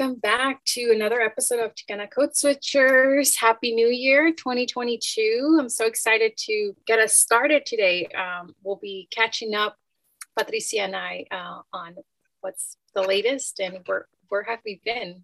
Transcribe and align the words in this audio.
Welcome 0.00 0.18
back 0.20 0.64
to 0.64 0.92
another 0.94 1.20
episode 1.20 1.60
of 1.60 1.74
Chicana 1.74 2.10
Code 2.10 2.30
Switchers. 2.30 3.38
Happy 3.38 3.74
New 3.74 3.88
Year 3.88 4.32
2022. 4.32 5.58
I'm 5.60 5.68
so 5.68 5.84
excited 5.84 6.38
to 6.38 6.74
get 6.86 6.98
us 6.98 7.18
started 7.18 7.66
today. 7.66 8.08
Um, 8.16 8.54
we'll 8.62 8.76
be 8.76 9.08
catching 9.10 9.54
up, 9.54 9.76
Patricia 10.38 10.80
and 10.80 10.96
I, 10.96 11.26
uh, 11.30 11.60
on 11.74 11.96
what's 12.40 12.78
the 12.94 13.02
latest 13.02 13.60
and 13.60 13.80
where, 13.84 14.06
where 14.30 14.42
have 14.44 14.60
we 14.64 14.80
been? 14.86 15.22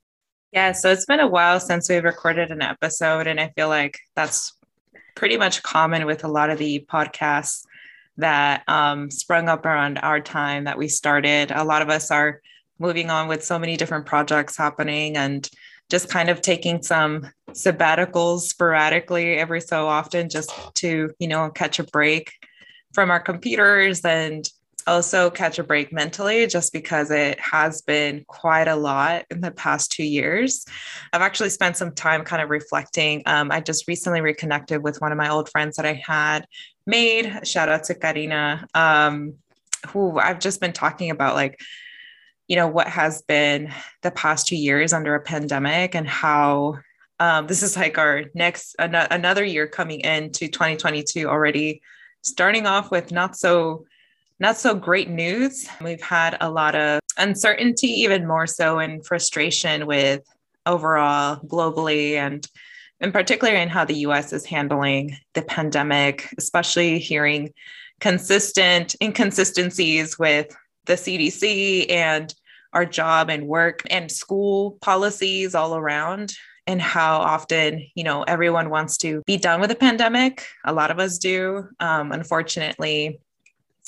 Yeah, 0.52 0.73
so 0.73 0.93
it's 0.93 1.07
been 1.07 1.21
a 1.21 1.27
while 1.27 1.59
since 1.59 1.88
we've 1.88 2.05
recorded 2.05 2.51
an 2.51 2.61
episode, 2.61 3.27
and 3.27 3.41
I 3.41 3.55
feel 3.57 3.69
like 3.69 3.99
that's 4.15 4.52
pretty 5.15 5.38
much 5.38 5.63
common 5.63 6.05
with 6.05 6.23
a 6.23 6.29
lot 6.29 6.51
of 6.51 6.59
the 6.59 6.85
podcasts 6.87 7.65
that 8.19 8.63
um, 8.69 9.11
sprung 9.11 9.49
up 9.49 9.65
around 9.65 9.97
our 10.01 10.21
time 10.21 10.65
that 10.65 10.77
we 10.77 10.88
started. 10.88 11.51
A 11.51 11.65
lot 11.65 11.80
of 11.80 11.88
us 11.88 12.11
are 12.11 12.43
moving 12.79 13.11
on 13.11 13.29
with 13.29 13.45
so 13.45 13.59
many 13.59 13.77
different 13.77 14.07
projects 14.07 14.57
happening 14.57 15.16
and 15.16 15.48
just 15.89 16.09
kind 16.09 16.29
of 16.29 16.41
taking 16.41 16.82
some 16.82 17.30
sabbaticals 17.51 18.41
sporadically 18.41 19.37
every 19.37 19.60
so 19.60 19.87
often 19.87 20.29
just 20.29 20.52
to, 20.74 21.10
you 21.19 21.29
know, 21.29 21.49
catch 21.51 21.79
a 21.79 21.85
break 21.85 22.32
from 22.93 23.10
our 23.10 23.21
computers 23.21 24.04
and 24.04 24.49
also 24.87 25.30
catch 25.30 25.59
a 25.59 25.65
break 25.65 25.93
mentally 25.93 26.47
just 26.47 26.73
because 26.73 27.10
it 27.10 27.38
has 27.41 27.82
been 27.82 28.24
quite 28.29 28.69
a 28.69 28.77
lot 28.77 29.24
in 29.30 29.41
the 29.41 29.51
past 29.51 29.91
two 29.91 30.04
years. 30.04 30.65
I've 31.13 31.23
actually 31.23 31.51
spent 31.51 31.77
some 31.77 31.93
time 31.93 32.24
kind 32.24 32.43
of 32.43 32.51
reflecting. 32.51 33.23
Um, 33.27 33.51
I 33.51 33.60
just 33.60 33.88
recently 33.88 34.21
reconnected 34.21 34.82
with 34.82 35.01
one 35.01 35.13
of 35.13 35.19
my 35.19 35.29
old 35.29 35.51
friends 35.51 35.77
that 35.77 35.87
I 35.87 35.95
had 35.95 36.47
made. 36.87 37.47
Shout 37.47 37.69
out 37.69 37.85
to 37.85 37.95
Karina, 37.95 38.66
um, 38.74 39.35
who 39.88 40.19
I've 40.19 40.38
just 40.38 40.60
been 40.60 40.73
talking 40.73 41.10
about 41.10 41.35
like 41.35 41.60
you 42.49 42.57
know 42.57 42.69
what 42.69 42.89
has 42.89 43.23
been 43.23 43.73
the 44.02 44.11
past 44.11 44.47
two 44.47 44.57
years 44.57 44.93
under 44.93 45.15
a 45.15 45.21
pandemic 45.21 45.95
and 45.95 46.09
how 46.09 46.79
um, 47.19 47.47
this 47.47 47.63
is 47.63 47.77
like 47.77 47.99
our 47.99 48.25
next 48.35 48.77
an- 48.79 48.95
another 48.95 49.45
year 49.45 49.66
coming 49.66 50.01
into 50.01 50.49
2022 50.49 51.27
already 51.27 51.80
starting 52.23 52.66
off 52.66 52.91
with 52.91 53.13
not 53.13 53.37
so 53.37 53.85
not 54.38 54.59
so 54.59 54.75
great 54.75 55.09
news. 55.09 55.66
We've 55.80 56.03
had 56.03 56.37
a 56.43 56.51
lot 56.51 56.75
of 56.75 57.01
uncertainty 57.16 57.87
even 57.87 58.27
more 58.27 58.47
so 58.47 58.79
and 58.79 59.05
frustration 59.05 59.87
with 59.87 60.23
overall 60.66 61.37
globally 61.47 62.15
and 62.15 62.47
in 63.01 63.13
particular 63.13 63.55
in 63.55 63.69
how 63.69 63.85
the 63.85 63.95
us 63.95 64.33
is 64.33 64.44
handling 64.44 65.16
the 65.34 65.43
pandemic 65.43 66.28
especially 66.38 66.99
hearing 66.99 67.53
consistent 68.00 68.97
inconsistencies 69.00 70.19
with 70.19 70.55
the 70.87 70.94
CDC 70.94 71.91
and 71.91 72.34
our 72.72 72.84
job 72.84 73.31
and 73.31 73.47
work 73.47 73.82
and 73.91 74.10
school 74.10 74.78
policies 74.81 75.54
all 75.54 75.76
around 75.76 76.34
and 76.66 76.82
how 76.82 77.19
often 77.19 77.87
you 77.94 78.04
know 78.04 78.22
everyone 78.25 78.70
wants 78.70 78.98
to 78.98 79.22
be 79.26 79.37
done 79.37 79.60
with 79.60 79.70
the 79.70 79.76
pandemic. 79.76 80.47
A 80.64 80.72
lot 80.72 80.91
of 80.91 80.98
us 80.98 81.19
do. 81.19 81.69
Um, 81.80 82.12
unfortunately 82.12 83.20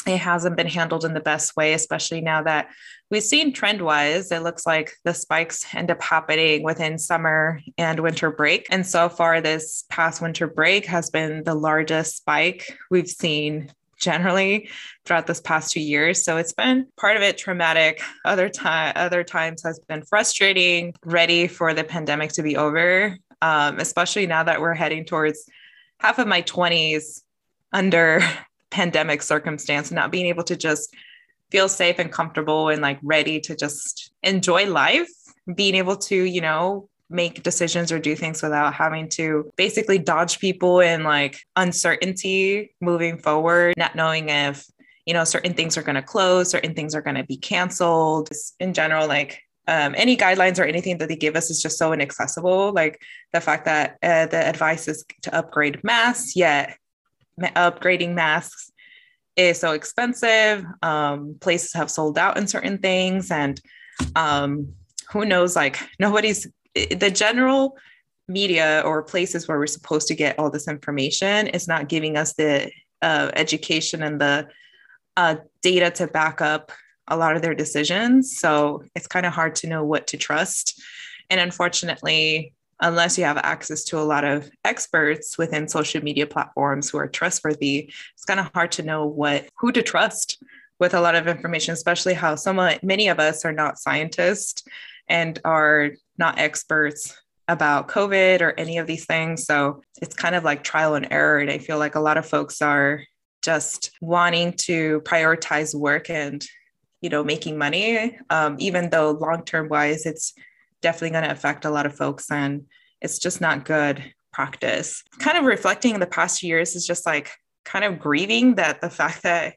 it 0.06 0.18
hasn't 0.18 0.56
been 0.56 0.68
handled 0.68 1.04
in 1.04 1.12
the 1.12 1.20
best 1.20 1.56
way 1.56 1.74
especially 1.74 2.20
now 2.20 2.40
that 2.42 2.68
we've 3.10 3.22
seen 3.22 3.52
trend 3.52 3.82
wise 3.82 4.30
it 4.30 4.42
looks 4.42 4.64
like 4.64 4.92
the 5.04 5.12
spikes 5.12 5.66
end 5.74 5.90
up 5.90 6.00
happening 6.00 6.62
within 6.62 6.98
summer 6.98 7.60
and 7.76 8.00
winter 8.00 8.30
break. 8.30 8.66
And 8.70 8.86
so 8.86 9.08
far 9.08 9.40
this 9.40 9.84
past 9.90 10.22
winter 10.22 10.46
break 10.46 10.86
has 10.86 11.10
been 11.10 11.44
the 11.44 11.54
largest 11.54 12.18
spike 12.18 12.78
we've 12.90 13.08
seen 13.08 13.72
generally 13.98 14.68
throughout 15.04 15.26
this 15.26 15.40
past 15.40 15.72
two 15.72 15.80
years. 15.80 16.24
So 16.24 16.36
it's 16.36 16.52
been 16.52 16.86
part 16.96 17.16
of 17.16 17.22
it 17.22 17.38
traumatic. 17.38 18.02
Other 18.24 18.48
time, 18.48 18.92
other 18.96 19.24
times 19.24 19.62
has 19.64 19.78
been 19.80 20.02
frustrating. 20.02 20.94
Ready 21.04 21.46
for 21.46 21.74
the 21.74 21.84
pandemic 21.84 22.32
to 22.32 22.42
be 22.42 22.56
over, 22.56 23.16
um, 23.42 23.78
especially 23.78 24.26
now 24.26 24.42
that 24.44 24.60
we're 24.60 24.74
heading 24.74 25.04
towards 25.04 25.48
half 26.00 26.18
of 26.18 26.26
my 26.26 26.40
twenties 26.40 27.24
under 27.72 28.20
pandemic 28.70 29.22
circumstance, 29.22 29.90
not 29.90 30.12
being 30.12 30.26
able 30.26 30.44
to 30.44 30.56
just 30.56 30.94
feel 31.50 31.68
safe 31.68 31.98
and 31.98 32.12
comfortable 32.12 32.68
and 32.68 32.82
like 32.82 32.98
ready 33.02 33.40
to 33.40 33.56
just 33.56 34.12
enjoy 34.22 34.66
life. 34.66 35.08
Being 35.54 35.76
able 35.76 35.96
to, 35.96 36.14
you 36.14 36.42
know, 36.42 36.90
make 37.10 37.42
decisions 37.42 37.90
or 37.90 37.98
do 37.98 38.14
things 38.14 38.42
without 38.42 38.74
having 38.74 39.08
to 39.08 39.50
basically 39.56 39.98
dodge 39.98 40.38
people 40.38 40.80
in 40.80 41.04
like 41.04 41.38
uncertainty 41.56 42.74
moving 42.80 43.18
forward, 43.18 43.74
not 43.76 43.94
knowing 43.94 44.28
if, 44.28 44.66
you 45.06 45.14
know, 45.14 45.24
certain 45.24 45.54
things 45.54 45.78
are 45.78 45.82
going 45.82 45.94
to 45.94 46.02
close, 46.02 46.50
certain 46.50 46.74
things 46.74 46.94
are 46.94 47.00
going 47.00 47.16
to 47.16 47.24
be 47.24 47.36
canceled. 47.36 48.28
Just 48.28 48.54
In 48.60 48.74
general, 48.74 49.08
like 49.08 49.40
um, 49.66 49.94
any 49.96 50.16
guidelines 50.16 50.58
or 50.58 50.64
anything 50.64 50.98
that 50.98 51.08
they 51.08 51.16
give 51.16 51.36
us 51.36 51.50
is 51.50 51.62
just 51.62 51.78
so 51.78 51.92
inaccessible. 51.92 52.72
Like 52.72 53.00
the 53.32 53.40
fact 53.40 53.64
that 53.66 53.96
uh, 54.02 54.26
the 54.26 54.46
advice 54.46 54.88
is 54.88 55.04
to 55.22 55.34
upgrade 55.34 55.82
masks, 55.84 56.36
yet 56.36 56.76
upgrading 57.40 58.14
masks 58.14 58.70
is 59.36 59.58
so 59.60 59.72
expensive. 59.72 60.64
Um, 60.82 61.36
places 61.40 61.72
have 61.74 61.90
sold 61.90 62.18
out 62.18 62.36
in 62.36 62.46
certain 62.46 62.78
things, 62.78 63.30
and 63.30 63.60
um, 64.16 64.74
who 65.10 65.24
knows? 65.24 65.54
Like 65.54 65.78
nobody's 65.98 66.46
the 66.86 67.10
general 67.10 67.76
media 68.28 68.82
or 68.84 69.02
places 69.02 69.48
where 69.48 69.58
we're 69.58 69.66
supposed 69.66 70.06
to 70.08 70.14
get 70.14 70.38
all 70.38 70.50
this 70.50 70.68
information 70.68 71.46
is 71.48 71.66
not 71.66 71.88
giving 71.88 72.16
us 72.16 72.34
the 72.34 72.70
uh, 73.00 73.30
education 73.34 74.02
and 74.02 74.20
the 74.20 74.46
uh, 75.16 75.36
data 75.62 75.90
to 75.90 76.06
back 76.06 76.40
up 76.40 76.70
a 77.08 77.16
lot 77.16 77.34
of 77.34 77.42
their 77.42 77.54
decisions. 77.54 78.38
So 78.38 78.84
it's 78.94 79.06
kind 79.06 79.26
of 79.26 79.32
hard 79.32 79.54
to 79.56 79.66
know 79.66 79.82
what 79.82 80.06
to 80.08 80.16
trust. 80.16 80.80
And 81.30 81.40
unfortunately, 81.40 82.52
unless 82.80 83.18
you 83.18 83.24
have 83.24 83.38
access 83.38 83.82
to 83.84 83.98
a 83.98 84.04
lot 84.04 84.24
of 84.24 84.50
experts 84.64 85.36
within 85.36 85.66
social 85.66 86.02
media 86.02 86.26
platforms 86.26 86.90
who 86.90 86.98
are 86.98 87.08
trustworthy, 87.08 87.90
it's 88.14 88.24
kind 88.24 88.38
of 88.38 88.50
hard 88.54 88.72
to 88.72 88.82
know 88.82 89.06
what 89.06 89.48
who 89.56 89.72
to 89.72 89.82
trust 89.82 90.42
with 90.78 90.94
a 90.94 91.00
lot 91.00 91.16
of 91.16 91.26
information, 91.26 91.72
especially 91.72 92.14
how 92.14 92.36
some 92.36 92.60
many 92.82 93.08
of 93.08 93.18
us 93.18 93.44
are 93.44 93.52
not 93.52 93.78
scientists 93.78 94.62
and 95.08 95.38
are 95.44 95.90
not 96.18 96.38
experts 96.38 97.16
about 97.48 97.88
COVID 97.88 98.42
or 98.42 98.52
any 98.58 98.78
of 98.78 98.86
these 98.86 99.06
things. 99.06 99.44
So 99.44 99.82
it's 100.02 100.14
kind 100.14 100.34
of 100.34 100.44
like 100.44 100.62
trial 100.62 100.94
and 100.94 101.08
error. 101.10 101.38
And 101.38 101.50
I 101.50 101.58
feel 101.58 101.78
like 101.78 101.94
a 101.94 102.00
lot 102.00 102.18
of 102.18 102.26
folks 102.26 102.60
are 102.60 103.02
just 103.42 103.90
wanting 104.00 104.52
to 104.52 105.00
prioritize 105.02 105.74
work 105.74 106.10
and, 106.10 106.44
you 107.00 107.08
know, 107.08 107.24
making 107.24 107.56
money, 107.56 108.18
um, 108.28 108.56
even 108.58 108.90
though 108.90 109.12
long 109.12 109.44
term 109.44 109.68
wise, 109.68 110.04
it's 110.04 110.34
definitely 110.82 111.10
going 111.10 111.24
to 111.24 111.30
affect 111.30 111.64
a 111.64 111.70
lot 111.70 111.86
of 111.86 111.96
folks 111.96 112.30
and 112.30 112.66
it's 113.00 113.18
just 113.18 113.40
not 113.40 113.64
good 113.64 114.12
practice. 114.32 115.02
Kind 115.18 115.38
of 115.38 115.44
reflecting 115.44 115.98
the 115.98 116.06
past 116.06 116.42
years 116.42 116.76
is 116.76 116.86
just 116.86 117.06
like 117.06 117.30
kind 117.64 117.84
of 117.84 117.98
grieving 117.98 118.56
that 118.56 118.80
the 118.80 118.90
fact 118.90 119.22
that 119.22 119.54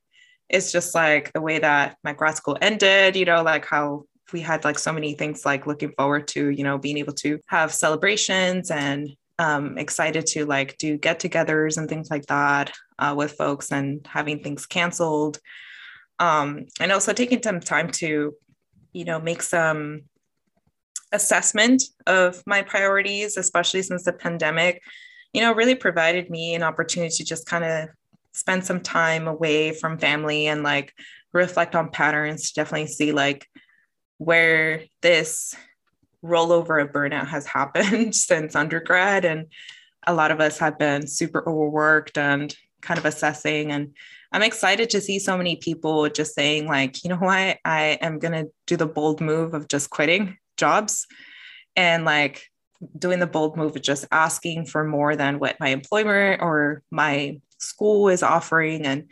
it's 0.49 0.71
just 0.71 0.93
like 0.93 1.31
the 1.33 1.41
way 1.41 1.59
that 1.59 1.97
my 2.03 2.13
grad 2.13 2.35
school 2.35 2.57
ended, 2.61 3.15
you 3.15 3.25
know, 3.25 3.41
like 3.41 3.65
how 3.65 4.03
we 4.33 4.41
had 4.41 4.63
like 4.63 4.79
so 4.79 4.91
many 4.91 5.13
things 5.13 5.45
like 5.45 5.67
looking 5.67 5.91
forward 5.97 6.27
to, 6.29 6.49
you 6.49 6.63
know, 6.63 6.77
being 6.77 6.97
able 6.97 7.13
to 7.13 7.39
have 7.47 7.73
celebrations 7.73 8.71
and 8.71 9.09
um, 9.39 9.77
excited 9.77 10.25
to 10.27 10.45
like 10.45 10.77
do 10.77 10.97
get 10.97 11.19
togethers 11.19 11.77
and 11.77 11.89
things 11.89 12.11
like 12.11 12.25
that 12.27 12.71
uh, 12.99 13.13
with 13.17 13.33
folks 13.33 13.71
and 13.71 14.05
having 14.05 14.43
things 14.43 14.65
canceled. 14.65 15.39
Um, 16.19 16.67
and 16.79 16.91
also 16.91 17.13
taking 17.13 17.41
some 17.41 17.59
time 17.59 17.89
to, 17.93 18.35
you 18.93 19.05
know, 19.05 19.19
make 19.19 19.41
some 19.41 20.03
assessment 21.11 21.83
of 22.05 22.43
my 22.45 22.61
priorities, 22.61 23.37
especially 23.37 23.81
since 23.81 24.03
the 24.03 24.13
pandemic, 24.13 24.81
you 25.33 25.41
know, 25.41 25.53
really 25.53 25.75
provided 25.75 26.29
me 26.29 26.53
an 26.53 26.63
opportunity 26.63 27.15
to 27.15 27.25
just 27.25 27.45
kind 27.45 27.63
of 27.63 27.89
spend 28.33 28.63
some 28.63 28.79
time 28.79 29.27
away 29.27 29.73
from 29.73 29.97
family 29.97 30.47
and 30.47 30.63
like 30.63 30.93
reflect 31.33 31.75
on 31.75 31.89
patterns 31.89 32.49
to 32.49 32.53
definitely 32.53 32.87
see 32.87 33.11
like 33.11 33.47
where 34.21 34.83
this 35.01 35.55
rollover 36.23 36.79
of 36.79 36.91
burnout 36.91 37.25
has 37.25 37.47
happened 37.47 38.15
since 38.27 38.55
undergrad. 38.55 39.25
And 39.25 39.47
a 40.05 40.13
lot 40.13 40.29
of 40.29 40.39
us 40.39 40.59
have 40.59 40.77
been 40.77 41.07
super 41.07 41.39
overworked 41.49 42.19
and 42.19 42.55
kind 42.81 42.99
of 42.99 43.05
assessing. 43.05 43.71
And 43.71 43.95
I'm 44.31 44.43
excited 44.43 44.91
to 44.91 45.01
see 45.01 45.17
so 45.17 45.35
many 45.35 45.55
people 45.55 46.07
just 46.07 46.35
saying, 46.35 46.67
like, 46.67 47.03
you 47.03 47.09
know 47.09 47.15
what, 47.15 47.57
I 47.65 47.97
am 47.99 48.19
going 48.19 48.33
to 48.33 48.51
do 48.67 48.77
the 48.77 48.85
bold 48.85 49.21
move 49.21 49.55
of 49.55 49.67
just 49.67 49.89
quitting 49.89 50.37
jobs 50.55 51.07
and 51.75 52.05
like 52.05 52.43
doing 52.99 53.17
the 53.17 53.25
bold 53.25 53.57
move 53.57 53.75
of 53.75 53.81
just 53.81 54.05
asking 54.11 54.67
for 54.67 54.83
more 54.83 55.15
than 55.15 55.39
what 55.39 55.59
my 55.59 55.69
employer 55.69 56.37
or 56.39 56.83
my 56.91 57.39
school 57.57 58.07
is 58.07 58.21
offering 58.21 58.85
and 58.85 59.09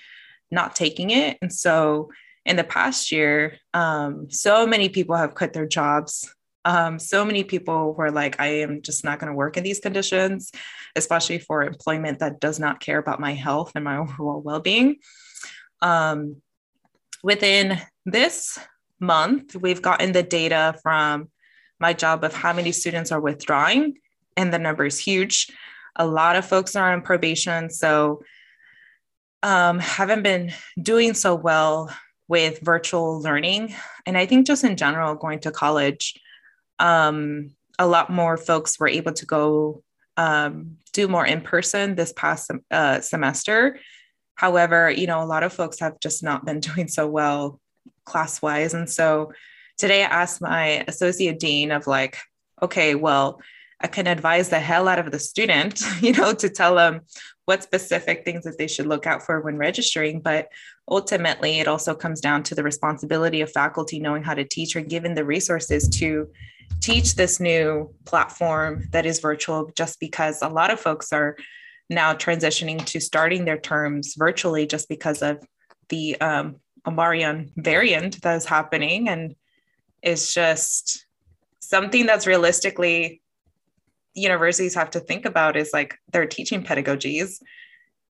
not 0.51 0.75
taking 0.75 1.09
it. 1.09 1.39
And 1.41 1.51
so 1.51 2.11
in 2.49 2.55
the 2.55 2.63
past 2.63 3.11
year, 3.11 3.57
um, 3.75 4.29
so 4.31 4.65
many 4.65 4.89
people 4.89 5.15
have 5.15 5.35
quit 5.35 5.53
their 5.53 5.67
jobs. 5.67 6.33
Um, 6.65 6.97
so 6.97 7.23
many 7.23 7.43
people 7.43 7.93
were 7.93 8.09
like, 8.09 8.41
I 8.41 8.47
am 8.63 8.81
just 8.81 9.05
not 9.05 9.19
going 9.19 9.31
to 9.31 9.37
work 9.37 9.55
in 9.55 9.63
these 9.63 9.79
conditions, 9.79 10.51
especially 10.95 11.37
for 11.37 11.61
employment 11.61 12.19
that 12.19 12.39
does 12.39 12.59
not 12.59 12.79
care 12.79 12.97
about 12.97 13.19
my 13.19 13.33
health 13.33 13.73
and 13.75 13.85
my 13.85 13.97
overall 14.03 14.41
well 14.41 14.59
being. 14.59 14.97
Um, 15.83 16.37
within 17.23 17.79
this 18.07 18.57
month, 18.99 19.55
we've 19.55 19.81
gotten 19.81 20.11
the 20.11 20.23
data 20.23 20.75
from 20.81 21.29
my 21.79 21.93
job 21.93 22.23
of 22.23 22.33
how 22.33 22.51
many 22.51 22.71
students 22.71 23.11
are 23.11 23.21
withdrawing, 23.21 23.99
and 24.35 24.51
the 24.51 24.59
number 24.59 24.85
is 24.85 24.97
huge. 24.97 25.51
A 25.95 26.05
lot 26.05 26.35
of 26.35 26.47
folks 26.47 26.75
are 26.75 26.91
on 26.91 27.03
probation, 27.03 27.69
so 27.69 28.23
um, 29.43 29.77
haven't 29.77 30.23
been 30.23 30.51
doing 30.81 31.13
so 31.13 31.35
well 31.35 31.89
with 32.29 32.59
virtual 32.61 33.19
learning. 33.19 33.75
And 34.05 34.17
I 34.17 34.25
think 34.25 34.47
just 34.47 34.63
in 34.63 34.77
general, 34.77 35.15
going 35.15 35.39
to 35.39 35.51
college, 35.51 36.17
um, 36.77 37.51
a 37.77 37.87
lot 37.87 38.09
more 38.09 38.37
folks 38.37 38.79
were 38.79 38.87
able 38.87 39.11
to 39.13 39.25
go 39.25 39.83
um, 40.15 40.77
do 40.93 41.07
more 41.07 41.25
in 41.25 41.41
person 41.41 41.95
this 41.95 42.13
past 42.13 42.51
uh, 42.71 43.01
semester. 43.01 43.79
However, 44.35 44.91
you 44.91 45.07
know, 45.07 45.23
a 45.23 45.25
lot 45.25 45.43
of 45.43 45.51
folks 45.51 45.79
have 45.79 45.99
just 45.99 46.23
not 46.23 46.45
been 46.45 46.59
doing 46.69 46.87
so 46.87 47.07
well 47.07 47.59
class 48.05 48.41
wise. 48.41 48.73
And 48.73 48.89
so 48.89 49.33
today 49.77 50.03
I 50.03 50.07
asked 50.07 50.41
my 50.41 50.83
associate 50.87 51.39
dean 51.39 51.71
of 51.71 51.87
like, 51.87 52.17
okay, 52.61 52.95
well, 52.95 53.41
I 53.81 53.87
can 53.87 54.07
advise 54.07 54.49
the 54.49 54.59
hell 54.59 54.87
out 54.87 54.99
of 54.99 55.11
the 55.11 55.19
student, 55.19 55.81
you 56.01 56.11
know, 56.11 56.33
to 56.33 56.49
tell 56.49 56.75
them 56.75 57.01
what 57.49 57.63
specific 57.63 58.23
things 58.23 58.43
that 58.43 58.59
they 58.59 58.67
should 58.67 58.85
look 58.85 59.07
out 59.07 59.23
for 59.23 59.41
when 59.41 59.57
registering. 59.57 60.21
But 60.21 60.49
ultimately, 60.87 61.59
it 61.59 61.67
also 61.67 61.95
comes 61.95 62.21
down 62.21 62.43
to 62.43 62.53
the 62.53 62.61
responsibility 62.61 63.41
of 63.41 63.51
faculty 63.51 63.99
knowing 63.99 64.21
how 64.21 64.35
to 64.35 64.43
teach 64.43 64.75
or 64.75 64.81
given 64.81 65.15
the 65.15 65.25
resources 65.25 65.89
to 65.97 66.29
teach 66.79 67.15
this 67.15 67.39
new 67.39 67.91
platform 68.05 68.87
that 68.91 69.07
is 69.07 69.19
virtual, 69.19 69.71
just 69.75 69.99
because 69.99 70.43
a 70.43 70.47
lot 70.47 70.69
of 70.69 70.79
folks 70.79 71.11
are 71.11 71.35
now 71.89 72.13
transitioning 72.13 72.85
to 72.85 72.99
starting 72.99 73.45
their 73.45 73.57
terms 73.57 74.13
virtually 74.15 74.67
just 74.67 74.87
because 74.87 75.23
of 75.23 75.43
the 75.89 76.21
um, 76.21 76.57
Omicron 76.85 77.49
variant 77.57 78.21
that 78.21 78.35
is 78.35 78.45
happening. 78.45 79.09
And 79.09 79.33
it's 80.03 80.35
just 80.35 81.07
something 81.61 82.05
that's 82.05 82.27
realistically 82.27 83.23
universities 84.19 84.75
have 84.75 84.91
to 84.91 84.99
think 84.99 85.25
about 85.25 85.57
is 85.57 85.71
like 85.73 85.95
their 86.11 86.25
teaching 86.25 86.63
pedagogies 86.63 87.41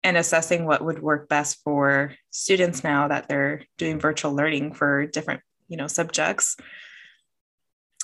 and 0.04 0.18
assessing 0.18 0.66
what 0.66 0.84
would 0.84 1.02
work 1.02 1.28
best 1.28 1.62
for 1.64 2.14
students 2.32 2.84
now 2.84 3.08
that 3.08 3.28
they're 3.28 3.64
doing 3.78 4.00
virtual 4.00 4.34
learning 4.34 4.74
for 4.74 5.06
different 5.06 5.42
you 5.68 5.78
know 5.78 5.88
subjects. 5.88 6.58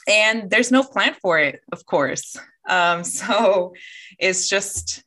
And 0.07 0.50
there's 0.50 0.72
no 0.72 0.84
plan 0.84 1.16
for 1.22 1.40
it 1.40 1.62
of 1.72 1.86
course. 1.86 2.38
Um, 2.68 3.04
so 3.19 3.74
it's 4.19 4.48
just 4.48 5.04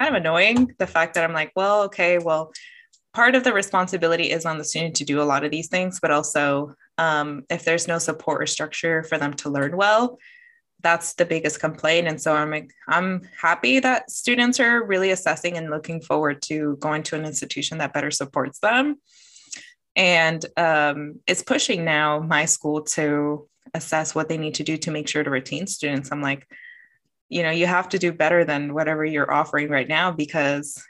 kind 0.00 0.16
of 0.16 0.20
annoying 0.20 0.74
the 0.78 0.86
fact 0.86 1.14
that 1.14 1.24
i'm 1.24 1.34
like 1.34 1.52
well 1.54 1.82
okay 1.82 2.18
well 2.18 2.50
part 3.12 3.34
of 3.34 3.44
the 3.44 3.52
responsibility 3.52 4.30
is 4.30 4.46
on 4.46 4.56
the 4.56 4.64
student 4.64 4.96
to 4.96 5.04
do 5.04 5.20
a 5.20 5.24
lot 5.24 5.44
of 5.44 5.50
these 5.50 5.68
things 5.68 6.00
but 6.00 6.10
also 6.10 6.74
um, 6.96 7.44
if 7.50 7.64
there's 7.64 7.88
no 7.88 7.98
support 7.98 8.42
or 8.42 8.46
structure 8.46 9.02
for 9.04 9.18
them 9.18 9.34
to 9.34 9.50
learn 9.50 9.76
well 9.76 10.18
that's 10.82 11.14
the 11.14 11.24
biggest 11.24 11.60
complaint. 11.60 12.08
And 12.08 12.20
so 12.20 12.34
i'm 12.34 12.50
like, 12.50 12.72
i'm 12.88 13.22
happy 13.40 13.80
that 13.80 14.10
students 14.10 14.60
are 14.60 14.84
really 14.84 15.10
assessing 15.10 15.56
and 15.56 15.70
looking 15.70 16.00
forward 16.00 16.42
to 16.42 16.76
going 16.80 17.02
to 17.04 17.16
an 17.16 17.24
institution 17.24 17.78
that 17.78 17.92
better 17.92 18.10
supports 18.10 18.58
them. 18.60 18.96
And 19.96 20.44
um, 20.56 21.20
it's 21.26 21.42
pushing 21.42 21.84
now 21.84 22.20
my 22.20 22.44
school 22.44 22.82
to 22.96 23.48
assess 23.74 24.14
what 24.14 24.28
they 24.28 24.38
need 24.38 24.54
to 24.54 24.62
do 24.62 24.76
to 24.78 24.90
make 24.90 25.08
sure 25.08 25.24
to 25.24 25.30
retain 25.30 25.66
students. 25.66 26.10
I'm 26.12 26.22
like 26.22 26.46
you 27.30 27.42
know 27.42 27.50
you 27.50 27.66
have 27.66 27.88
to 27.88 27.98
do 27.98 28.12
better 28.12 28.44
than 28.44 28.74
whatever 28.74 29.04
you're 29.04 29.32
offering 29.32 29.70
right 29.70 29.88
now 29.88 30.10
because 30.10 30.84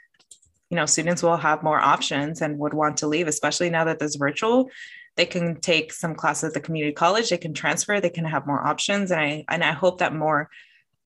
you 0.69 0.75
know 0.75 0.85
students 0.85 1.23
will 1.23 1.37
have 1.37 1.63
more 1.63 1.79
options 1.79 2.41
and 2.41 2.57
would 2.59 2.73
want 2.73 2.97
to 2.97 3.07
leave 3.07 3.27
especially 3.27 3.69
now 3.69 3.85
that 3.85 3.99
there's 3.99 4.15
virtual 4.15 4.69
they 5.17 5.25
can 5.25 5.59
take 5.59 5.91
some 5.91 6.15
classes 6.15 6.49
at 6.49 6.53
the 6.53 6.59
community 6.59 6.93
college 6.93 7.29
they 7.29 7.37
can 7.37 7.53
transfer 7.53 7.99
they 7.99 8.09
can 8.09 8.25
have 8.25 8.47
more 8.47 8.65
options. 8.65 9.11
And 9.11 9.21
i 9.21 9.45
and 9.49 9.63
i 9.63 9.71
hope 9.71 9.99
that 9.99 10.13
more 10.13 10.49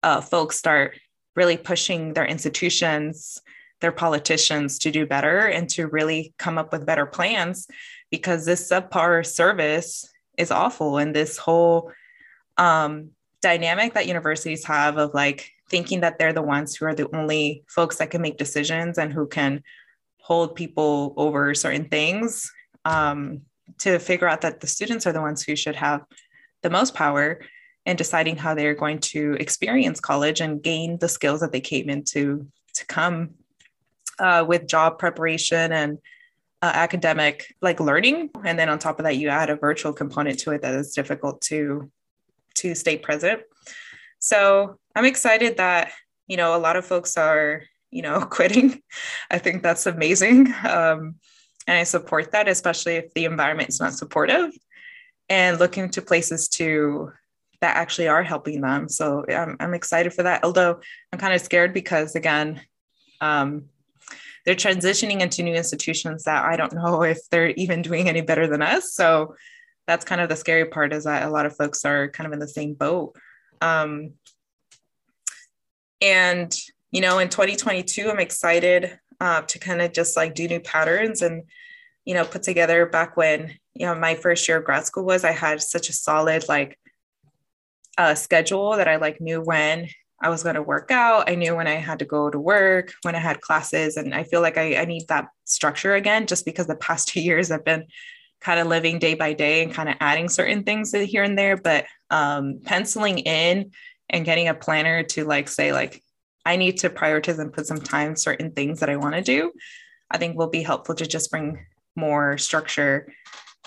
uh, 0.03 0.21
folks 0.21 0.57
start 0.57 0.99
really 1.37 1.57
pushing 1.57 2.13
their 2.13 2.27
institutions 2.27 3.41
their 3.83 3.93
politicians 3.93 4.79
to 4.79 4.91
do 4.91 5.05
better 5.05 5.41
and 5.41 5.69
to 5.69 5.89
really 5.89 6.33
come 6.39 6.57
up 6.57 6.73
with 6.73 6.87
better 6.87 7.05
plans 7.05 7.67
because 8.11 8.47
this 8.47 8.71
subpar 8.71 9.27
service 9.27 10.09
is 10.39 10.51
awful. 10.51 10.97
And 10.97 11.15
this 11.15 11.37
whole 11.37 11.93
um, 12.57 13.11
dynamic 13.43 13.93
that 13.95 14.07
universities 14.07 14.65
have 14.65 14.97
of 14.97 15.13
like 15.13 15.51
thinking 15.69 16.01
that 16.01 16.19
they're 16.19 16.33
the 16.33 16.41
ones 16.41 16.75
who 16.75 16.87
are 16.87 16.95
the 16.95 17.15
only 17.15 17.65
folks 17.69 17.97
that 17.97 18.11
can 18.11 18.23
make 18.23 18.39
decisions 18.39 18.99
and 18.99 19.13
who 19.13 19.27
can 19.27 19.63
hold 20.19 20.55
people 20.55 21.13
over 21.17 21.53
certain 21.53 21.87
things 21.87 22.51
um, 22.85 23.43
to 23.79 23.99
figure 23.99 24.29
out 24.29 24.41
that 24.43 24.61
the 24.61 24.67
students 24.67 25.07
are 25.07 25.13
the 25.13 25.21
ones 25.21 25.43
who 25.43 25.57
should 25.57 25.77
have 25.77 26.03
the 26.63 26.71
most 26.71 26.95
power 26.95 27.41
in 27.85 27.97
deciding 27.97 28.37
how 28.37 28.55
they're 28.55 28.75
going 28.75 28.99
to 28.99 29.35
experience 29.41 30.01
college 30.01 30.41
and 30.41 30.63
gain 30.63 30.99
the 30.99 31.09
skills 31.09 31.41
that 31.41 31.53
they 31.53 31.61
came 31.61 31.91
into 31.91 32.47
to 32.75 32.87
come 32.87 33.31
uh, 34.19 34.45
with 34.47 34.69
job 34.69 34.99
preparation 34.99 35.73
and 35.73 35.99
uh, 36.63 36.71
academic 36.75 37.53
like 37.61 37.81
learning. 37.81 38.31
And 38.45 38.59
then 38.59 38.69
on 38.69 38.79
top 38.79 39.01
of 39.01 39.05
that 39.05 39.17
you 39.17 39.29
add 39.29 39.51
a 39.51 39.57
virtual 39.57 39.93
component 39.93 40.39
to 40.41 40.53
it 40.53 40.63
that 40.63 40.75
is 40.75 40.95
difficult 40.95 41.41
to 41.43 41.91
to 42.55 42.75
stay 42.75 42.99
present. 42.99 43.43
So 44.19 44.79
i'm 44.95 45.07
excited 45.07 45.57
that 45.57 45.91
you 46.29 46.37
know 46.37 46.55
a 46.55 46.61
lot 46.61 46.77
of 46.77 46.85
folks 46.85 47.17
are 47.17 47.63
you 47.91 48.03
know 48.03 48.21
quitting. 48.31 48.83
I 49.31 49.39
think 49.39 49.63
that's 49.63 49.87
amazing. 49.87 50.53
Um, 50.69 51.17
and 51.67 51.79
I 51.79 51.85
support 51.85 52.33
that, 52.33 52.49
especially 52.49 52.97
if 52.97 53.15
the 53.15 53.25
environment 53.25 53.69
is 53.69 53.81
not 53.81 53.95
supportive 53.95 54.53
and 55.29 55.59
looking 55.59 55.89
to 55.91 56.03
places 56.03 56.49
to 56.51 57.13
that 57.61 57.77
actually 57.77 58.09
are 58.09 58.25
helping 58.25 58.61
them. 58.61 58.89
So 58.89 59.25
I'm, 59.29 59.57
I'm 59.61 59.75
excited 59.75 60.13
for 60.13 60.25
that. 60.25 60.45
Although 60.45 60.81
I'm 61.13 61.19
kind 61.19 61.33
of 61.33 61.41
scared 61.41 61.73
because 61.73 62.17
again, 62.17 62.61
um, 63.21 63.67
they're 64.45 64.57
transitioning 64.57 65.21
into 65.21 65.45
new 65.45 65.55
institutions 65.55 66.25
that 66.25 66.45
I 66.45 66.57
don't 66.57 66.73
know 66.73 67.03
if 67.15 67.19
they're 67.31 67.51
even 67.51 67.83
doing 67.83 68.09
any 68.09 68.21
better 68.21 68.47
than 68.47 68.63
us. 68.63 68.93
So 68.93 69.37
that's 69.87 70.05
kind 70.05 70.21
of 70.21 70.29
the 70.29 70.37
scary 70.37 70.67
part 70.67 70.93
is 70.93 71.05
that 71.05 71.27
a 71.27 71.31
lot 71.31 71.47
of 71.47 71.57
folks 71.57 71.85
are 71.85 72.09
kind 72.09 72.27
of 72.27 72.33
in 72.33 72.39
the 72.39 72.49
same 72.49 72.75
boat. 72.75 73.17
Um, 73.61 74.15
and, 76.01 76.57
you 76.91 77.01
know, 77.01 77.21
in 77.21 77.29
2022, 77.29 78.11
I'm 78.11 78.19
excited 78.19 78.99
uh, 79.23 79.43
to 79.43 79.59
kind 79.59 79.81
of 79.81 79.93
just 79.93 80.17
like 80.17 80.35
do 80.35 80.49
new 80.49 80.61
patterns 80.61 81.23
and 81.23 81.45
you 82.05 82.15
know 82.15 82.25
put 82.25 82.43
together 82.43 82.87
back 82.87 83.17
when 83.17 83.57
you 83.75 83.87
know 83.87 83.95
my 83.95 84.15
first 84.15 84.47
year 84.49 84.59
of 84.59 84.65
grad 84.65 84.85
school 84.85 85.05
was 85.05 85.23
i 85.23 85.31
had 85.31 85.63
such 85.63 85.89
a 85.89 85.93
solid 85.93 86.49
like 86.49 86.77
uh, 87.99 88.15
schedule 88.15 88.77
that 88.77 88.89
i 88.89 88.97
like 88.97 89.21
knew 89.21 89.41
when 89.41 89.87
i 90.21 90.29
was 90.29 90.43
going 90.43 90.55
to 90.55 90.63
work 90.63 90.91
out. 90.91 91.29
I 91.29 91.35
knew 91.37 91.55
when 91.55 91.69
i 91.69 91.75
had 91.75 92.01
to 92.01 92.05
go 92.05 92.31
to 92.31 92.39
work 92.39 92.93
when 93.03 93.15
i 93.15 93.21
had 93.21 93.41
classes 93.41 93.97
and 93.97 94.15
i 94.15 94.25
feel 94.25 94.41
like 94.41 94.59
I, 94.59 94.77
I 94.77 94.85
need 94.87 95.07
that 95.09 95.29
structure 95.45 95.95
again 95.95 96.27
just 96.27 96.45
because 96.45 96.67
the 96.67 96.77
past 96.87 97.09
two 97.09 97.21
years 97.21 97.51
i've 97.51 97.65
been 97.65 97.87
kind 98.43 98.59
of 98.59 98.67
living 98.67 98.99
day 98.99 99.15
by 99.15 99.33
day 99.33 99.63
and 99.63 99.73
kind 99.73 99.89
of 99.89 99.95
adding 100.01 100.29
certain 100.29 100.65
things 100.65 100.93
here 100.93 101.23
and 101.23 101.39
there. 101.39 101.57
But 101.57 101.87
um, 102.11 102.61
penciling 102.65 103.21
in 103.21 103.71
and 104.11 104.25
getting 104.25 104.49
a 104.49 104.55
planner 104.55 105.05
to 105.05 105.25
like 105.25 105.49
say 105.49 105.73
like 105.73 106.03
I 106.45 106.57
need 106.57 106.79
to 106.79 106.91
prioritize 106.91 107.39
and 107.39 107.53
put 107.53 107.67
some 107.67 107.81
time 107.81 108.17
certain 108.17 108.53
things 108.53 108.81
that 108.81 108.91
I 108.91 108.97
want 108.97 109.15
to 109.15 109.23
do, 109.23 109.53
I 110.11 110.19
think 110.19 110.37
will 110.37 110.51
be 110.51 110.63
helpful 110.63 110.95
to 110.97 111.07
just 111.07 111.31
bring 111.31 111.65
more 111.97 112.39
structure 112.39 113.13